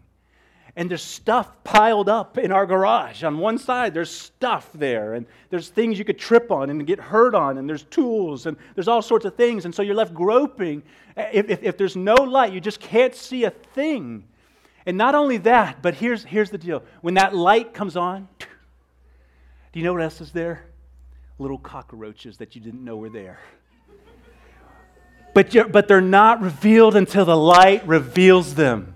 and 0.78 0.88
there's 0.88 1.02
stuff 1.02 1.50
piled 1.64 2.08
up 2.08 2.38
in 2.38 2.52
our 2.52 2.64
garage. 2.64 3.24
On 3.24 3.38
one 3.38 3.58
side, 3.58 3.92
there's 3.92 4.10
stuff 4.10 4.70
there, 4.72 5.14
and 5.14 5.26
there's 5.50 5.70
things 5.70 5.98
you 5.98 6.04
could 6.04 6.20
trip 6.20 6.52
on 6.52 6.70
and 6.70 6.86
get 6.86 7.00
hurt 7.00 7.34
on, 7.34 7.58
and 7.58 7.68
there's 7.68 7.82
tools, 7.82 8.46
and 8.46 8.56
there's 8.76 8.86
all 8.86 9.02
sorts 9.02 9.24
of 9.24 9.34
things. 9.34 9.64
And 9.64 9.74
so 9.74 9.82
you're 9.82 9.96
left 9.96 10.14
groping. 10.14 10.84
If, 11.16 11.50
if, 11.50 11.62
if 11.64 11.76
there's 11.76 11.96
no 11.96 12.14
light, 12.14 12.52
you 12.52 12.60
just 12.60 12.78
can't 12.78 13.12
see 13.12 13.42
a 13.42 13.50
thing. 13.50 14.22
And 14.88 14.96
not 14.96 15.14
only 15.14 15.36
that, 15.36 15.82
but 15.82 15.92
here's, 15.92 16.24
here's 16.24 16.48
the 16.48 16.56
deal 16.56 16.82
when 17.02 17.14
that 17.14 17.36
light 17.36 17.74
comes 17.74 17.94
on, 17.94 18.26
do 18.40 19.78
you 19.78 19.84
know 19.84 19.92
what 19.92 20.00
else 20.00 20.22
is 20.22 20.32
there? 20.32 20.64
Little 21.38 21.58
cockroaches 21.58 22.38
that 22.38 22.54
you 22.54 22.62
didn't 22.62 22.82
know 22.82 22.96
were 22.96 23.10
there. 23.10 23.38
But, 25.34 25.54
but 25.70 25.88
they're 25.88 26.00
not 26.00 26.40
revealed 26.40 26.96
until 26.96 27.26
the 27.26 27.36
light 27.36 27.86
reveals 27.86 28.54
them. 28.54 28.94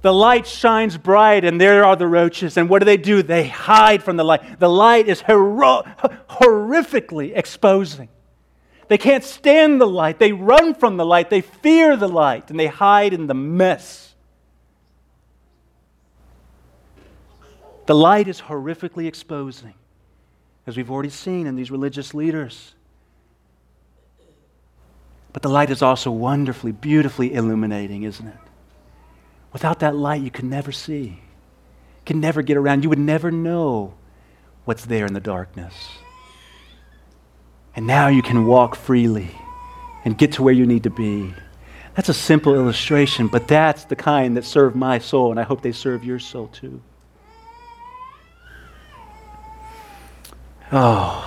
The 0.00 0.14
light 0.14 0.46
shines 0.46 0.96
bright, 0.96 1.44
and 1.44 1.60
there 1.60 1.84
are 1.84 1.94
the 1.94 2.06
roaches. 2.06 2.56
And 2.56 2.70
what 2.70 2.78
do 2.78 2.86
they 2.86 2.96
do? 2.96 3.22
They 3.22 3.48
hide 3.48 4.02
from 4.02 4.16
the 4.16 4.24
light. 4.24 4.58
The 4.58 4.70
light 4.70 5.08
is 5.08 5.20
hero- 5.20 5.84
horrifically 6.30 7.36
exposing. 7.36 8.08
They 8.88 8.96
can't 8.96 9.24
stand 9.24 9.78
the 9.78 9.86
light. 9.86 10.18
They 10.18 10.32
run 10.32 10.72
from 10.74 10.96
the 10.96 11.04
light. 11.04 11.28
They 11.28 11.42
fear 11.42 11.98
the 11.98 12.08
light, 12.08 12.48
and 12.48 12.58
they 12.58 12.66
hide 12.66 13.12
in 13.12 13.26
the 13.26 13.34
mess. 13.34 14.09
The 17.90 17.96
light 17.96 18.28
is 18.28 18.42
horrifically 18.42 19.08
exposing, 19.08 19.74
as 20.64 20.76
we've 20.76 20.92
already 20.92 21.10
seen 21.10 21.48
in 21.48 21.56
these 21.56 21.72
religious 21.72 22.14
leaders. 22.14 22.72
But 25.32 25.42
the 25.42 25.48
light 25.48 25.70
is 25.70 25.82
also 25.82 26.12
wonderfully, 26.12 26.70
beautifully 26.70 27.34
illuminating, 27.34 28.04
isn't 28.04 28.28
it? 28.28 28.36
Without 29.52 29.80
that 29.80 29.96
light, 29.96 30.22
you 30.22 30.30
can 30.30 30.48
never 30.48 30.70
see. 30.70 31.02
You 31.02 32.04
can 32.06 32.20
never 32.20 32.42
get 32.42 32.56
around. 32.56 32.84
You 32.84 32.90
would 32.90 33.00
never 33.00 33.32
know 33.32 33.94
what's 34.66 34.84
there 34.84 35.04
in 35.04 35.12
the 35.12 35.18
darkness. 35.18 35.74
And 37.74 37.88
now 37.88 38.06
you 38.06 38.22
can 38.22 38.46
walk 38.46 38.76
freely 38.76 39.34
and 40.04 40.16
get 40.16 40.30
to 40.34 40.44
where 40.44 40.54
you 40.54 40.64
need 40.64 40.84
to 40.84 40.90
be. 40.90 41.34
That's 41.96 42.08
a 42.08 42.14
simple 42.14 42.54
illustration, 42.54 43.26
but 43.26 43.48
that's 43.48 43.82
the 43.86 43.96
kind 43.96 44.36
that 44.36 44.44
serve 44.44 44.76
my 44.76 45.00
soul, 45.00 45.32
and 45.32 45.40
I 45.40 45.42
hope 45.42 45.60
they 45.60 45.72
serve 45.72 46.04
your 46.04 46.20
soul 46.20 46.46
too. 46.52 46.80
Oh, 50.72 51.26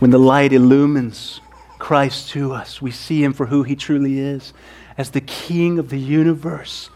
when 0.00 0.10
the 0.10 0.18
light 0.18 0.52
illumines 0.52 1.40
Christ 1.78 2.28
to 2.30 2.52
us, 2.52 2.82
we 2.82 2.90
see 2.90 3.24
him 3.24 3.32
for 3.32 3.46
who 3.46 3.62
he 3.62 3.74
truly 3.74 4.18
is 4.18 4.52
as 4.98 5.10
the 5.10 5.22
King 5.22 5.78
of 5.78 5.88
the 5.88 5.98
universe 5.98 6.90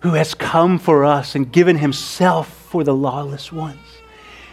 who 0.00 0.14
has 0.14 0.32
come 0.32 0.78
for 0.78 1.04
us 1.04 1.34
and 1.34 1.52
given 1.52 1.76
himself 1.76 2.48
for 2.48 2.84
the 2.84 2.94
lawless 2.94 3.52
ones. 3.52 3.86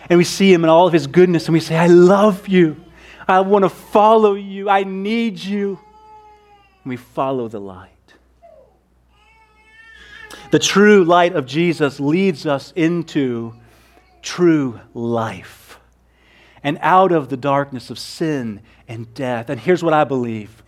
And 0.09 0.17
we 0.17 0.25
see 0.25 0.51
him 0.51 0.65
in 0.65 0.69
all 0.69 0.87
of 0.87 0.93
his 0.93 1.07
goodness 1.07 1.45
and 1.45 1.53
we 1.53 1.61
say, 1.61 1.77
I 1.77 1.87
love 1.87 2.49
you. 2.49 2.75
I 3.25 3.39
want 3.39 3.63
to 3.63 3.69
follow 3.69 4.33
you. 4.33 4.69
I 4.69 4.83
need 4.83 5.39
you. 5.39 5.79
And 6.83 6.89
we 6.89 6.97
follow 6.97 7.47
the 7.47 7.61
light. 7.61 7.89
The 10.51 10.59
true 10.59 11.05
light 11.05 11.33
of 11.33 11.45
Jesus 11.45 12.01
leads 12.01 12.45
us 12.45 12.73
into 12.75 13.53
true 14.21 14.81
life 14.93 15.60
and 16.63 16.77
out 16.81 17.11
of 17.11 17.29
the 17.29 17.37
darkness 17.37 17.89
of 17.89 17.97
sin 17.99 18.61
and 18.87 19.13
death. 19.13 19.49
And 19.49 19.59
here's 19.59 19.83
what 19.83 19.93
I 19.93 20.03
believe 20.03 20.61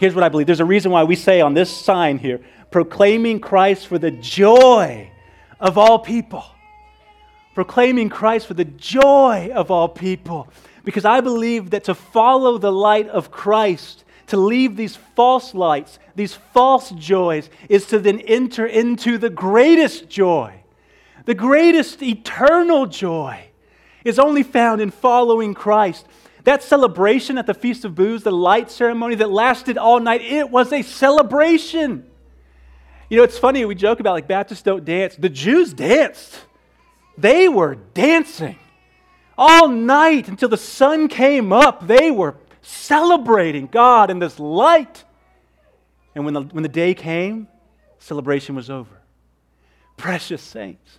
Here's 0.00 0.14
what 0.14 0.24
I 0.24 0.30
believe 0.30 0.46
there's 0.46 0.60
a 0.60 0.64
reason 0.64 0.90
why 0.90 1.04
we 1.04 1.14
say 1.14 1.42
on 1.42 1.52
this 1.52 1.70
sign 1.70 2.16
here, 2.16 2.40
proclaiming 2.70 3.38
Christ 3.38 3.86
for 3.86 3.98
the 3.98 4.10
joy 4.10 5.10
of 5.60 5.76
all 5.76 5.98
people. 5.98 6.42
Proclaiming 7.54 8.08
Christ 8.08 8.46
for 8.46 8.54
the 8.54 8.64
joy 8.64 9.50
of 9.54 9.70
all 9.70 9.90
people. 9.90 10.48
Because 10.84 11.04
I 11.04 11.20
believe 11.20 11.70
that 11.70 11.84
to 11.84 11.94
follow 11.94 12.56
the 12.56 12.72
light 12.72 13.08
of 13.08 13.30
Christ, 13.30 14.04
to 14.28 14.38
leave 14.38 14.74
these 14.74 14.96
false 14.96 15.54
lights, 15.54 15.98
these 16.16 16.32
false 16.32 16.88
joys, 16.92 17.50
is 17.68 17.84
to 17.88 17.98
then 17.98 18.20
enter 18.20 18.64
into 18.64 19.18
the 19.18 19.28
greatest 19.28 20.08
joy. 20.08 20.62
The 21.26 21.34
greatest 21.34 22.02
eternal 22.02 22.86
joy 22.86 23.49
is 24.04 24.18
only 24.18 24.42
found 24.42 24.80
in 24.80 24.90
following 24.90 25.54
Christ. 25.54 26.06
That 26.44 26.62
celebration 26.62 27.38
at 27.38 27.46
the 27.46 27.54
Feast 27.54 27.84
of 27.84 27.94
Booths, 27.94 28.24
the 28.24 28.32
light 28.32 28.70
ceremony 28.70 29.14
that 29.16 29.30
lasted 29.30 29.76
all 29.76 30.00
night, 30.00 30.22
it 30.22 30.50
was 30.50 30.72
a 30.72 30.82
celebration. 30.82 32.06
You 33.08 33.18
know, 33.18 33.24
it's 33.24 33.38
funny, 33.38 33.64
we 33.64 33.74
joke 33.74 34.00
about 34.00 34.12
like 34.12 34.28
Baptists 34.28 34.62
don't 34.62 34.84
dance. 34.84 35.16
The 35.16 35.28
Jews 35.28 35.72
danced, 35.72 36.40
they 37.18 37.48
were 37.48 37.74
dancing 37.74 38.56
all 39.36 39.68
night 39.68 40.28
until 40.28 40.48
the 40.48 40.56
sun 40.56 41.08
came 41.08 41.52
up. 41.52 41.86
They 41.86 42.10
were 42.10 42.36
celebrating 42.62 43.66
God 43.66 44.10
in 44.10 44.18
this 44.18 44.38
light. 44.38 45.04
And 46.14 46.24
when 46.24 46.34
the, 46.34 46.42
when 46.42 46.62
the 46.62 46.68
day 46.68 46.94
came, 46.94 47.48
celebration 47.98 48.54
was 48.54 48.70
over. 48.70 49.00
Precious 49.96 50.42
saints, 50.42 50.98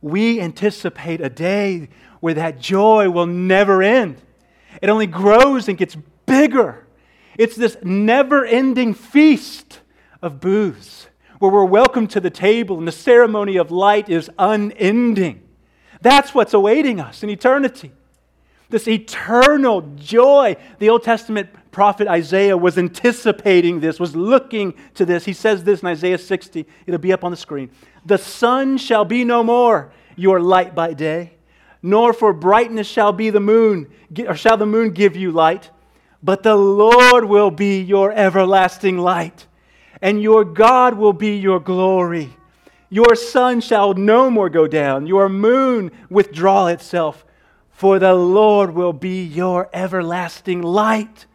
we 0.00 0.40
anticipate 0.40 1.20
a 1.20 1.28
day 1.28 1.88
where 2.20 2.34
that 2.34 2.60
joy 2.60 3.10
will 3.10 3.26
never 3.26 3.82
end. 3.82 4.20
It 4.80 4.88
only 4.88 5.06
grows 5.06 5.68
and 5.68 5.76
gets 5.76 5.96
bigger. 6.26 6.86
It's 7.36 7.56
this 7.56 7.76
never 7.82 8.44
ending 8.44 8.94
feast 8.94 9.80
of 10.22 10.40
booths 10.40 11.08
where 11.38 11.50
we're 11.50 11.64
welcomed 11.64 12.10
to 12.10 12.20
the 12.20 12.30
table 12.30 12.78
and 12.78 12.86
the 12.86 12.92
ceremony 12.92 13.56
of 13.56 13.70
light 13.70 14.08
is 14.08 14.30
unending. 14.38 15.42
That's 16.02 16.34
what's 16.34 16.54
awaiting 16.54 17.00
us 17.00 17.22
in 17.22 17.30
eternity. 17.30 17.92
This 18.68 18.86
eternal 18.86 19.82
joy. 19.96 20.56
The 20.78 20.90
Old 20.90 21.02
Testament 21.02 21.48
prophet 21.72 22.06
Isaiah 22.06 22.56
was 22.56 22.78
anticipating 22.78 23.80
this, 23.80 23.98
was 23.98 24.14
looking 24.14 24.74
to 24.94 25.04
this. 25.04 25.24
He 25.24 25.32
says 25.32 25.64
this 25.64 25.80
in 25.80 25.88
Isaiah 25.88 26.18
60. 26.18 26.66
It'll 26.86 27.00
be 27.00 27.12
up 27.12 27.24
on 27.24 27.30
the 27.30 27.36
screen. 27.36 27.70
The 28.06 28.18
sun 28.18 28.78
shall 28.78 29.04
be 29.04 29.24
no 29.24 29.42
more 29.42 29.92
your 30.16 30.40
light 30.40 30.74
by 30.74 30.92
day, 30.92 31.32
nor 31.82 32.12
for 32.12 32.32
brightness 32.32 32.86
shall 32.86 33.12
be 33.12 33.30
the 33.30 33.40
moon, 33.40 33.88
or 34.26 34.34
shall 34.34 34.56
the 34.56 34.66
moon 34.66 34.90
give 34.90 35.16
you 35.16 35.30
light, 35.30 35.70
but 36.22 36.42
the 36.42 36.56
Lord 36.56 37.24
will 37.24 37.50
be 37.50 37.80
your 37.80 38.12
everlasting 38.12 38.98
light, 38.98 39.46
and 40.02 40.22
your 40.22 40.44
God 40.44 40.94
will 40.94 41.12
be 41.12 41.36
your 41.36 41.60
glory. 41.60 42.36
Your 42.88 43.14
sun 43.14 43.60
shall 43.60 43.94
no 43.94 44.30
more 44.30 44.50
go 44.50 44.66
down, 44.66 45.06
your 45.06 45.28
moon 45.28 45.90
withdraw 46.08 46.66
itself, 46.66 47.24
for 47.70 47.98
the 47.98 48.14
Lord 48.14 48.74
will 48.74 48.92
be 48.92 49.24
your 49.24 49.70
everlasting 49.72 50.60
light. 50.60 51.26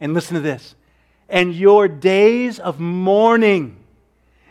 And 0.00 0.14
listen 0.14 0.34
to 0.34 0.40
this 0.40 0.74
and 1.28 1.54
your 1.54 1.86
days 1.86 2.58
of 2.58 2.80
mourning 2.80 3.76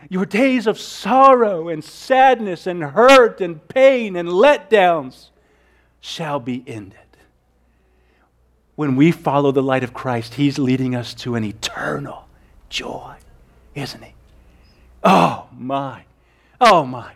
your 0.08 0.26
days 0.26 0.66
of 0.66 0.80
sorrow 0.80 1.68
and 1.68 1.84
sadness 1.84 2.66
and 2.66 2.82
hurt 2.82 3.41
and 3.41 3.68
pain 3.68 4.16
and 4.16 4.30
letdowns 4.30 5.30
shall 6.02 6.39
be 6.39 6.64
ended. 6.68 6.97
When 8.76 8.95
we 8.95 9.12
follow 9.12 9.52
the 9.52 9.64
light 9.64 9.84
of 9.84 9.93
Christ, 9.93 10.36
He's 10.36 10.58
leading 10.58 10.95
us 10.95 11.14
to 11.16 11.36
an 11.36 11.43
eternal 11.43 12.28
joy, 12.70 13.16
isn't 13.76 14.04
He? 14.04 14.14
Oh, 15.04 15.47
my. 15.58 16.04
Oh, 16.62 16.86
my. 16.86 17.12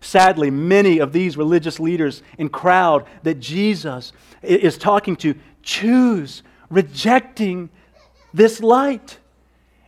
Sadly, 0.00 0.50
many 0.50 0.98
of 0.98 1.12
these 1.12 1.38
religious 1.38 1.80
leaders 1.80 2.22
and 2.38 2.52
crowd 2.52 3.06
that 3.22 3.40
Jesus 3.40 4.12
is 4.42 4.76
talking 4.76 5.16
to 5.16 5.34
choose 5.62 6.42
rejecting 6.68 7.70
this 8.34 8.60
light 8.60 9.18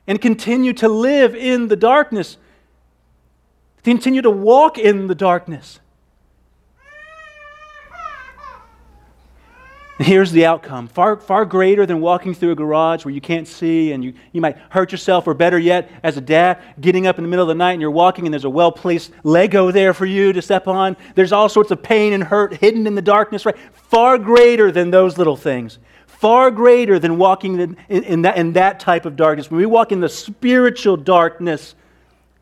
and 0.07 0.21
continue 0.21 0.73
to 0.73 0.89
live 0.89 1.35
in 1.35 1.69
the 1.69 1.77
darkness, 1.77 2.39
continue 3.83 4.23
to 4.23 4.31
walk 4.31 4.79
in 4.79 5.07
the 5.07 5.15
darkness. 5.15 5.81
Here's 9.99 10.31
the 10.31 10.45
outcome 10.45 10.89
far, 10.89 11.17
far 11.17 11.47
greater 11.47 11.87
than 11.87 12.03
walking 12.03 12.35
through 12.35 12.53
a 12.53 12.55
garage 12.55 13.07
where 13.07 13.15
you 13.15 13.21
can't 13.23 13.49
see 13.49 13.93
and 13.93 14.05
you, 14.05 14.13
you 14.31 14.43
might 14.43 14.59
hurt 14.69 14.93
yourself, 14.93 15.27
or 15.27 15.33
better 15.33 15.59
yet, 15.59 15.91
as 16.03 16.19
a 16.19 16.21
dad, 16.21 16.61
getting 16.79 17.07
up 17.07 17.17
in 17.17 17.25
the 17.25 17.29
middle 17.29 17.45
of 17.45 17.49
the 17.49 17.55
night 17.55 17.73
and 17.73 17.81
you're 17.81 17.91
walking 17.91 18.27
and 18.27 18.35
there's 18.35 18.45
a 18.45 18.51
well 18.51 18.71
placed 18.71 19.11
Lego 19.25 19.71
there 19.71 19.95
for 19.95 20.05
you 20.05 20.35
to 20.35 20.43
step 20.43 20.69
on. 20.69 20.99
There's 21.15 21.33
all 21.33 21.49
sorts 21.49 21.71
of 21.71 21.83
pain 21.83 22.13
and 22.13 22.23
hurt 22.23 22.59
hidden 22.59 22.87
in 22.87 22.95
the 22.95 23.01
darkness, 23.01 23.47
right? 23.47 23.57
Far 23.73 24.19
greater 24.19 24.71
than 24.71 24.91
those 24.91 25.17
little 25.17 25.37
things 25.37 25.79
far 26.07 26.51
greater 26.51 26.99
than 26.99 27.19
walking 27.19 27.61
in, 27.61 27.77
in, 27.91 28.03
in, 28.05 28.23
that, 28.23 28.39
in 28.39 28.55
that 28.55 28.81
type 28.81 29.05
of 29.05 29.17
darkness. 29.17 29.51
When 29.51 29.59
we 29.59 29.67
walk 29.67 29.93
in 29.93 30.01
the 30.01 30.09
spiritual 30.09 30.97
darkness, 30.97 31.75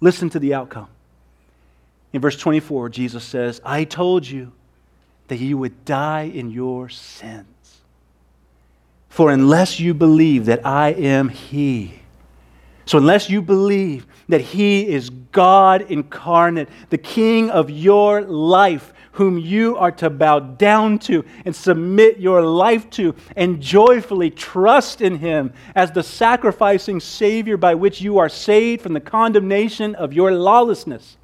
listen 0.01 0.31
to 0.31 0.39
the 0.39 0.55
outcome. 0.55 0.87
In 2.13 2.21
verse 2.21 2.37
24, 2.37 2.91
Jesus 2.91 3.25
says, 3.25 3.61
I 3.65 3.83
told 3.83 4.27
you 4.27 4.53
that 5.29 5.39
you 5.39 5.59
would 5.59 5.85
die 5.85 6.23
in 6.23 6.51
your 6.51 6.89
sins. 6.89 7.47
For 9.09 9.31
unless 9.31 9.79
you 9.79 9.95
believe 9.95 10.47
that 10.47 10.67
I 10.67 10.89
am 10.91 11.29
He, 11.29 12.01
so 12.87 12.99
unless 12.99 13.31
you 13.31 13.41
believe 13.41 14.07
that 14.29 14.41
He 14.41 14.89
is 14.89 15.11
God 15.11 15.83
incarnate, 15.83 16.69
the 16.91 16.99
King 16.99 17.51
of 17.51 17.71
your 17.71 18.23
life, 18.23 18.93
whom 19.15 19.39
you 19.39 19.77
are 19.77 19.93
to 19.93 20.11
bow 20.11 20.41
down 20.41 20.99
to 20.99 21.25
and 21.45 21.55
submit 21.55 22.19
your 22.19 22.43
life 22.43 22.91
to 22.91 23.15
and 23.37 23.61
joyfully 23.61 24.29
trust 24.29 25.01
in 25.01 25.19
him 25.19 25.53
as 25.77 25.93
the 25.93 26.03
sacrificing 26.03 26.99
Savior 26.99 27.57
by 27.57 27.77
which 27.77 28.01
you 28.01 28.19
are 28.19 28.29
saved 28.29 28.83
from 28.83 28.93
the 28.93 29.01
condemnation 29.01 29.95
of 29.95 30.13
your 30.13 30.33
lawlessness. 30.33 31.17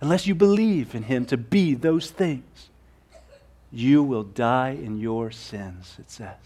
Unless 0.00 0.26
you 0.26 0.34
believe 0.34 0.94
in 0.94 1.02
him 1.02 1.26
to 1.26 1.36
be 1.36 1.74
those 1.74 2.10
things, 2.10 2.69
you 3.72 4.02
will 4.02 4.24
die 4.24 4.70
in 4.70 4.98
your 4.98 5.30
sins, 5.30 5.96
it 5.98 6.10
says. 6.10 6.36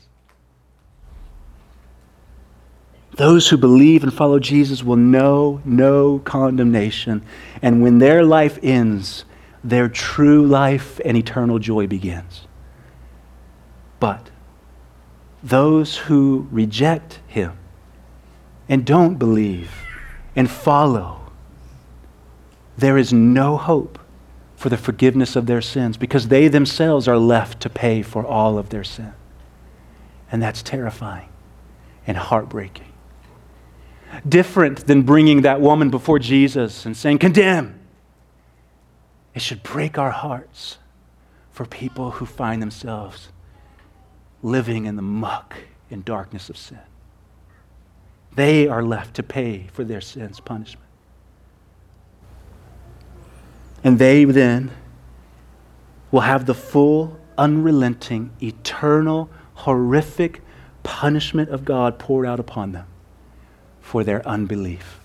Those 3.16 3.48
who 3.48 3.56
believe 3.56 4.02
and 4.02 4.12
follow 4.12 4.38
Jesus 4.38 4.82
will 4.82 4.96
know 4.96 5.60
no 5.64 6.18
condemnation. 6.20 7.24
And 7.62 7.80
when 7.80 7.98
their 7.98 8.24
life 8.24 8.58
ends, 8.62 9.24
their 9.62 9.88
true 9.88 10.44
life 10.44 11.00
and 11.04 11.16
eternal 11.16 11.58
joy 11.58 11.86
begins. 11.86 12.46
But 14.00 14.30
those 15.42 15.96
who 15.96 16.48
reject 16.50 17.20
him 17.28 17.56
and 18.68 18.84
don't 18.84 19.16
believe 19.16 19.70
and 20.34 20.50
follow, 20.50 21.20
there 22.76 22.98
is 22.98 23.12
no 23.12 23.56
hope 23.56 23.98
for 24.64 24.70
the 24.70 24.78
forgiveness 24.78 25.36
of 25.36 25.44
their 25.44 25.60
sins 25.60 25.98
because 25.98 26.28
they 26.28 26.48
themselves 26.48 27.06
are 27.06 27.18
left 27.18 27.60
to 27.60 27.68
pay 27.68 28.00
for 28.00 28.24
all 28.24 28.56
of 28.56 28.70
their 28.70 28.82
sin. 28.82 29.12
And 30.32 30.42
that's 30.42 30.62
terrifying 30.62 31.28
and 32.06 32.16
heartbreaking. 32.16 32.90
Different 34.26 34.86
than 34.86 35.02
bringing 35.02 35.42
that 35.42 35.60
woman 35.60 35.90
before 35.90 36.18
Jesus 36.18 36.86
and 36.86 36.96
saying, 36.96 37.18
Condemn 37.18 37.78
it 39.34 39.42
should 39.42 39.62
break 39.62 39.98
our 39.98 40.12
hearts 40.12 40.78
for 41.52 41.66
people 41.66 42.12
who 42.12 42.24
find 42.24 42.62
themselves 42.62 43.28
living 44.42 44.86
in 44.86 44.96
the 44.96 45.02
muck 45.02 45.56
and 45.90 46.06
darkness 46.06 46.48
of 46.48 46.56
sin. 46.56 46.80
They 48.34 48.66
are 48.66 48.82
left 48.82 49.14
to 49.16 49.22
pay 49.22 49.66
for 49.74 49.84
their 49.84 50.00
sins' 50.00 50.40
punishment. 50.40 50.83
And 53.84 53.98
they 53.98 54.24
then 54.24 54.70
will 56.10 56.22
have 56.22 56.46
the 56.46 56.54
full, 56.54 57.20
unrelenting, 57.38 58.32
eternal, 58.42 59.30
horrific 59.54 60.42
punishment 60.82 61.50
of 61.50 61.64
God 61.64 61.98
poured 61.98 62.26
out 62.26 62.40
upon 62.40 62.72
them 62.72 62.86
for 63.80 64.02
their 64.02 64.26
unbelief. 64.26 65.00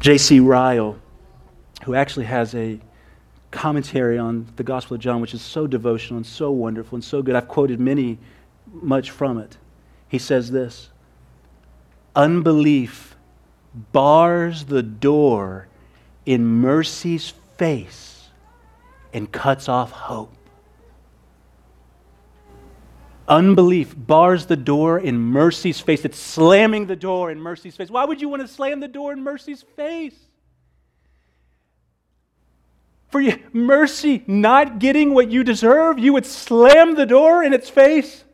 J.C. 0.00 0.40
Ryle 0.40 0.98
who 1.84 1.94
actually 1.94 2.26
has 2.26 2.54
a 2.54 2.80
commentary 3.50 4.18
on 4.18 4.46
the 4.56 4.62
Gospel 4.62 4.94
of 4.94 5.00
John, 5.00 5.20
which 5.20 5.34
is 5.34 5.42
so 5.42 5.66
devotional 5.66 6.16
and 6.16 6.26
so 6.26 6.50
wonderful 6.50 6.96
and 6.96 7.04
so 7.04 7.22
good. 7.22 7.34
I've 7.34 7.48
quoted 7.48 7.78
many, 7.78 8.18
much 8.72 9.10
from 9.10 9.38
it. 9.38 9.58
He 10.08 10.18
says 10.18 10.50
this 10.50 10.90
Unbelief 12.16 13.16
bars 13.92 14.64
the 14.64 14.82
door 14.82 15.68
in 16.26 16.44
mercy's 16.44 17.32
face 17.56 18.28
and 19.12 19.30
cuts 19.30 19.68
off 19.68 19.90
hope. 19.90 20.32
Unbelief 23.26 23.94
bars 23.96 24.46
the 24.46 24.56
door 24.56 24.98
in 24.98 25.18
mercy's 25.18 25.80
face. 25.80 26.04
It's 26.04 26.18
slamming 26.18 26.86
the 26.86 26.96
door 26.96 27.30
in 27.30 27.40
mercy's 27.40 27.74
face. 27.74 27.88
Why 27.88 28.04
would 28.04 28.20
you 28.20 28.28
want 28.28 28.42
to 28.42 28.48
slam 28.48 28.80
the 28.80 28.88
door 28.88 29.12
in 29.12 29.22
mercy's 29.22 29.62
face? 29.62 30.16
For 33.08 33.20
you, 33.20 33.38
mercy 33.52 34.24
not 34.26 34.78
getting 34.80 35.14
what 35.14 35.30
you 35.30 35.44
deserve, 35.44 35.98
you 35.98 36.12
would 36.12 36.26
slam 36.26 36.96
the 36.96 37.06
door 37.06 37.44
in 37.44 37.54
its 37.54 37.70
face. 37.70 38.24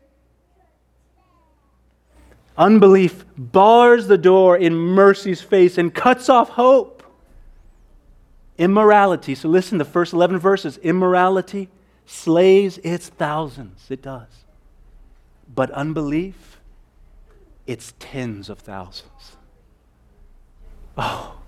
Unbelief 2.57 3.23
bars 3.37 4.07
the 4.07 4.17
door 4.17 4.57
in 4.57 4.73
mercy's 4.73 5.41
face 5.41 5.77
and 5.77 5.93
cuts 5.93 6.29
off 6.29 6.49
hope. 6.49 7.00
Immorality, 8.61 9.33
so 9.33 9.49
listen, 9.49 9.79
the 9.79 9.85
first 9.85 10.13
11 10.13 10.37
verses 10.37 10.77
immorality 10.77 11.67
slays 12.05 12.77
its 12.83 13.09
thousands. 13.09 13.87
It 13.89 14.03
does. 14.03 14.27
But 15.55 15.71
unbelief, 15.71 16.59
it's 17.65 17.95
tens 17.97 18.51
of 18.51 18.59
thousands. 18.59 19.35
Oh, 20.95 21.39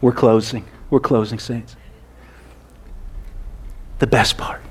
we're 0.00 0.10
closing. 0.10 0.64
We're 0.90 0.98
closing, 0.98 1.38
saints. 1.38 1.76
The 4.00 4.08
best 4.08 4.36
part. 4.36 4.62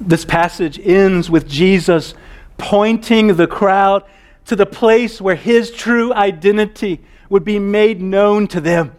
This 0.00 0.24
passage 0.24 0.78
ends 0.78 1.28
with 1.28 1.48
Jesus 1.48 2.14
pointing 2.58 3.34
the 3.34 3.48
crowd 3.48 4.04
to 4.46 4.54
the 4.54 4.66
place 4.66 5.20
where 5.20 5.34
his 5.34 5.72
true 5.72 6.14
identity 6.14 7.00
would 7.32 7.44
be 7.44 7.58
made 7.58 8.00
known 8.00 8.46
to 8.46 8.60
them. 8.60 8.94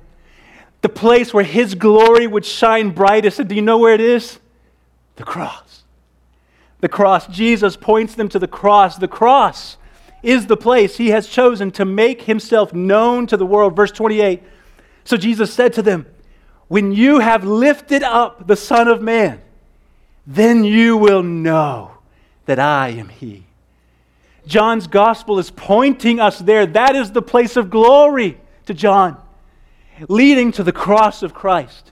The 0.81 0.89
place 0.89 1.33
where 1.33 1.43
his 1.43 1.75
glory 1.75 2.27
would 2.27 2.45
shine 2.45 2.89
brightest. 2.89 3.39
And 3.39 3.47
do 3.47 3.55
you 3.55 3.61
know 3.61 3.77
where 3.77 3.93
it 3.93 4.01
is? 4.01 4.39
The 5.15 5.23
cross. 5.23 5.83
The 6.81 6.89
cross. 6.89 7.27
Jesus 7.27 7.77
points 7.77 8.15
them 8.15 8.27
to 8.29 8.39
the 8.39 8.47
cross. 8.47 8.97
The 8.97 9.07
cross 9.07 9.77
is 10.23 10.47
the 10.47 10.57
place 10.57 10.97
he 10.97 11.09
has 11.09 11.27
chosen 11.27 11.69
to 11.71 11.85
make 11.85 12.23
himself 12.23 12.73
known 12.73 13.27
to 13.27 13.37
the 13.37 13.45
world. 13.45 13.75
Verse 13.75 13.91
28. 13.91 14.41
So 15.03 15.15
Jesus 15.15 15.53
said 15.53 15.71
to 15.73 15.83
them, 15.83 16.07
When 16.67 16.91
you 16.91 17.19
have 17.19 17.45
lifted 17.45 18.01
up 18.01 18.47
the 18.47 18.55
Son 18.55 18.87
of 18.87 19.01
Man, 19.01 19.41
then 20.25 20.63
you 20.63 20.97
will 20.97 21.23
know 21.23 21.91
that 22.45 22.59
I 22.59 22.89
am 22.89 23.09
he. 23.09 23.45
John's 24.45 24.87
gospel 24.87 25.39
is 25.39 25.51
pointing 25.51 26.19
us 26.19 26.39
there. 26.39 26.65
That 26.65 26.95
is 26.95 27.11
the 27.11 27.21
place 27.21 27.55
of 27.55 27.69
glory 27.69 28.37
to 28.65 28.73
John, 28.73 29.21
leading 30.07 30.51
to 30.53 30.63
the 30.63 30.71
cross 30.71 31.23
of 31.23 31.33
Christ. 31.33 31.91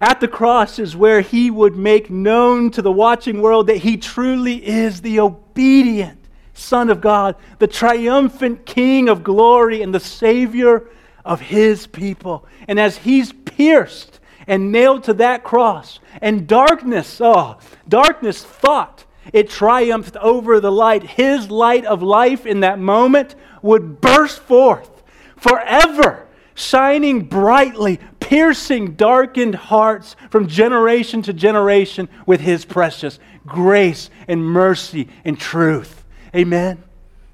At 0.00 0.20
the 0.20 0.28
cross 0.28 0.78
is 0.78 0.96
where 0.96 1.20
he 1.20 1.50
would 1.50 1.76
make 1.76 2.10
known 2.10 2.70
to 2.72 2.82
the 2.82 2.90
watching 2.90 3.40
world 3.40 3.68
that 3.68 3.78
he 3.78 3.96
truly 3.96 4.66
is 4.66 5.00
the 5.00 5.20
obedient 5.20 6.18
Son 6.54 6.90
of 6.90 7.00
God, 7.00 7.36
the 7.58 7.66
triumphant 7.66 8.66
King 8.66 9.08
of 9.08 9.22
glory, 9.22 9.82
and 9.82 9.94
the 9.94 10.00
Savior 10.00 10.88
of 11.24 11.40
his 11.40 11.86
people. 11.86 12.46
And 12.68 12.78
as 12.78 12.96
he's 12.98 13.32
pierced 13.32 14.20
and 14.46 14.72
nailed 14.72 15.04
to 15.04 15.14
that 15.14 15.44
cross, 15.44 16.00
and 16.20 16.46
darkness, 16.46 17.20
oh, 17.20 17.58
darkness 17.88 18.42
thought 18.42 19.04
it 19.32 19.48
triumphed 19.48 20.16
over 20.16 20.60
the 20.60 20.72
light. 20.72 21.02
His 21.02 21.50
light 21.50 21.84
of 21.84 22.02
life 22.02 22.46
in 22.46 22.60
that 22.60 22.78
moment 22.78 23.34
would 23.62 24.00
burst 24.00 24.40
forth 24.40 25.02
forever, 25.36 26.26
shining 26.54 27.22
brightly, 27.22 28.00
piercing 28.20 28.94
darkened 28.94 29.54
hearts 29.54 30.16
from 30.30 30.48
generation 30.48 31.22
to 31.22 31.32
generation 31.32 32.08
with 32.26 32.40
His 32.40 32.64
precious 32.64 33.18
grace 33.46 34.10
and 34.28 34.44
mercy 34.44 35.08
and 35.24 35.38
truth. 35.38 36.04
Amen. 36.34 36.82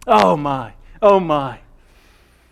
Oh 0.07 0.37
my, 0.37 0.73
oh 1.01 1.21
my. 1.21 1.61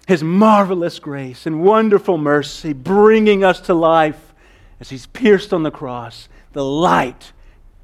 His 0.06 0.22
marvelous 0.22 0.98
grace 1.00 1.46
and 1.46 1.62
wonderful 1.62 2.16
mercy 2.16 2.72
bringing 2.72 3.42
us 3.42 3.60
to 3.62 3.74
life 3.74 4.34
as 4.78 4.90
He's 4.90 5.06
pierced 5.06 5.52
on 5.52 5.62
the 5.62 5.70
cross. 5.70 6.28
The 6.52 6.64
light 6.64 7.32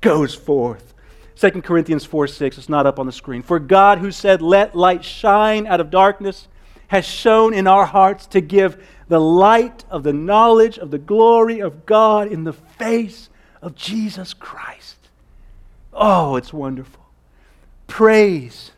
goes 0.00 0.34
forth 0.34 0.91
2 1.36 1.62
Corinthians 1.62 2.04
4 2.04 2.26
6, 2.26 2.58
it's 2.58 2.68
not 2.68 2.86
up 2.86 2.98
on 2.98 3.06
the 3.06 3.12
screen. 3.12 3.42
For 3.42 3.58
God, 3.58 3.98
who 3.98 4.10
said, 4.10 4.42
Let 4.42 4.74
light 4.74 5.04
shine 5.04 5.66
out 5.66 5.80
of 5.80 5.90
darkness, 5.90 6.48
has 6.88 7.04
shone 7.04 7.54
in 7.54 7.66
our 7.66 7.86
hearts 7.86 8.26
to 8.26 8.40
give 8.40 8.86
the 9.08 9.20
light 9.20 9.84
of 9.90 10.02
the 10.02 10.12
knowledge 10.12 10.78
of 10.78 10.90
the 10.90 10.98
glory 10.98 11.60
of 11.60 11.86
God 11.86 12.30
in 12.30 12.44
the 12.44 12.52
face 12.52 13.30
of 13.60 13.74
Jesus 13.74 14.34
Christ. 14.34 14.96
Oh, 15.92 16.36
it's 16.36 16.52
wonderful. 16.52 17.04
Praise 17.86 18.72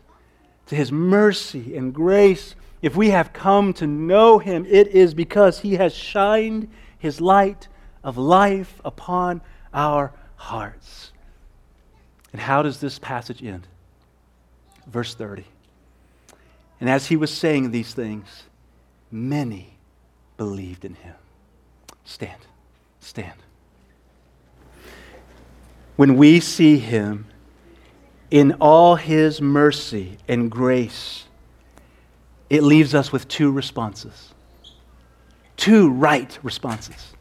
to 0.67 0.75
his 0.75 0.91
mercy 0.91 1.77
and 1.77 1.95
grace. 1.95 2.55
If 2.83 2.97
we 2.97 3.11
have 3.11 3.33
come 3.33 3.73
to 3.75 3.87
know 3.87 4.39
him, 4.39 4.67
it 4.67 4.89
is 4.89 5.15
because 5.15 5.61
he 5.61 5.75
has 5.75 5.95
shined 5.95 6.69
his 6.99 7.21
light 7.21 7.69
of 8.03 8.19
life 8.19 8.81
upon 8.85 9.41
our 9.73 10.13
hearts. 10.37 11.13
And 12.35 12.41
how 12.41 12.63
does 12.63 12.81
this 12.81 12.99
passage 12.99 13.45
end? 13.45 13.65
Verse 14.89 15.15
30. 15.15 15.45
And 16.81 16.91
as 16.91 17.07
he 17.07 17.17
was 17.17 17.33
saying 17.33 17.71
these 17.71 17.95
things, 17.95 18.27
many 19.09 19.79
believed 20.37 20.85
in 20.85 20.95
him. 20.95 21.15
Stand, 22.05 22.41
stand. 22.99 23.39
When 25.95 26.17
we 26.17 26.41
see 26.41 26.79
him 26.79 27.27
in 28.33 28.55
all 28.55 28.97
his 28.97 29.41
mercy 29.41 30.19
and 30.27 30.51
grace, 30.51 31.27
it 32.51 32.65
leaves 32.65 32.97
us 32.97 33.13
with 33.13 33.29
two 33.29 33.53
responses. 33.53 34.35
Two 35.57 35.89
right 35.89 36.37
responses. 36.43 37.13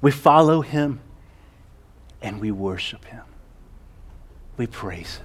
We 0.00 0.12
follow 0.12 0.62
him 0.62 1.00
and 2.22 2.40
we 2.40 2.50
worship 2.50 3.04
him 3.04 3.24
we 4.60 4.66
praise. 4.66 5.20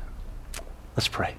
Let's 0.95 1.09
pray. 1.09 1.35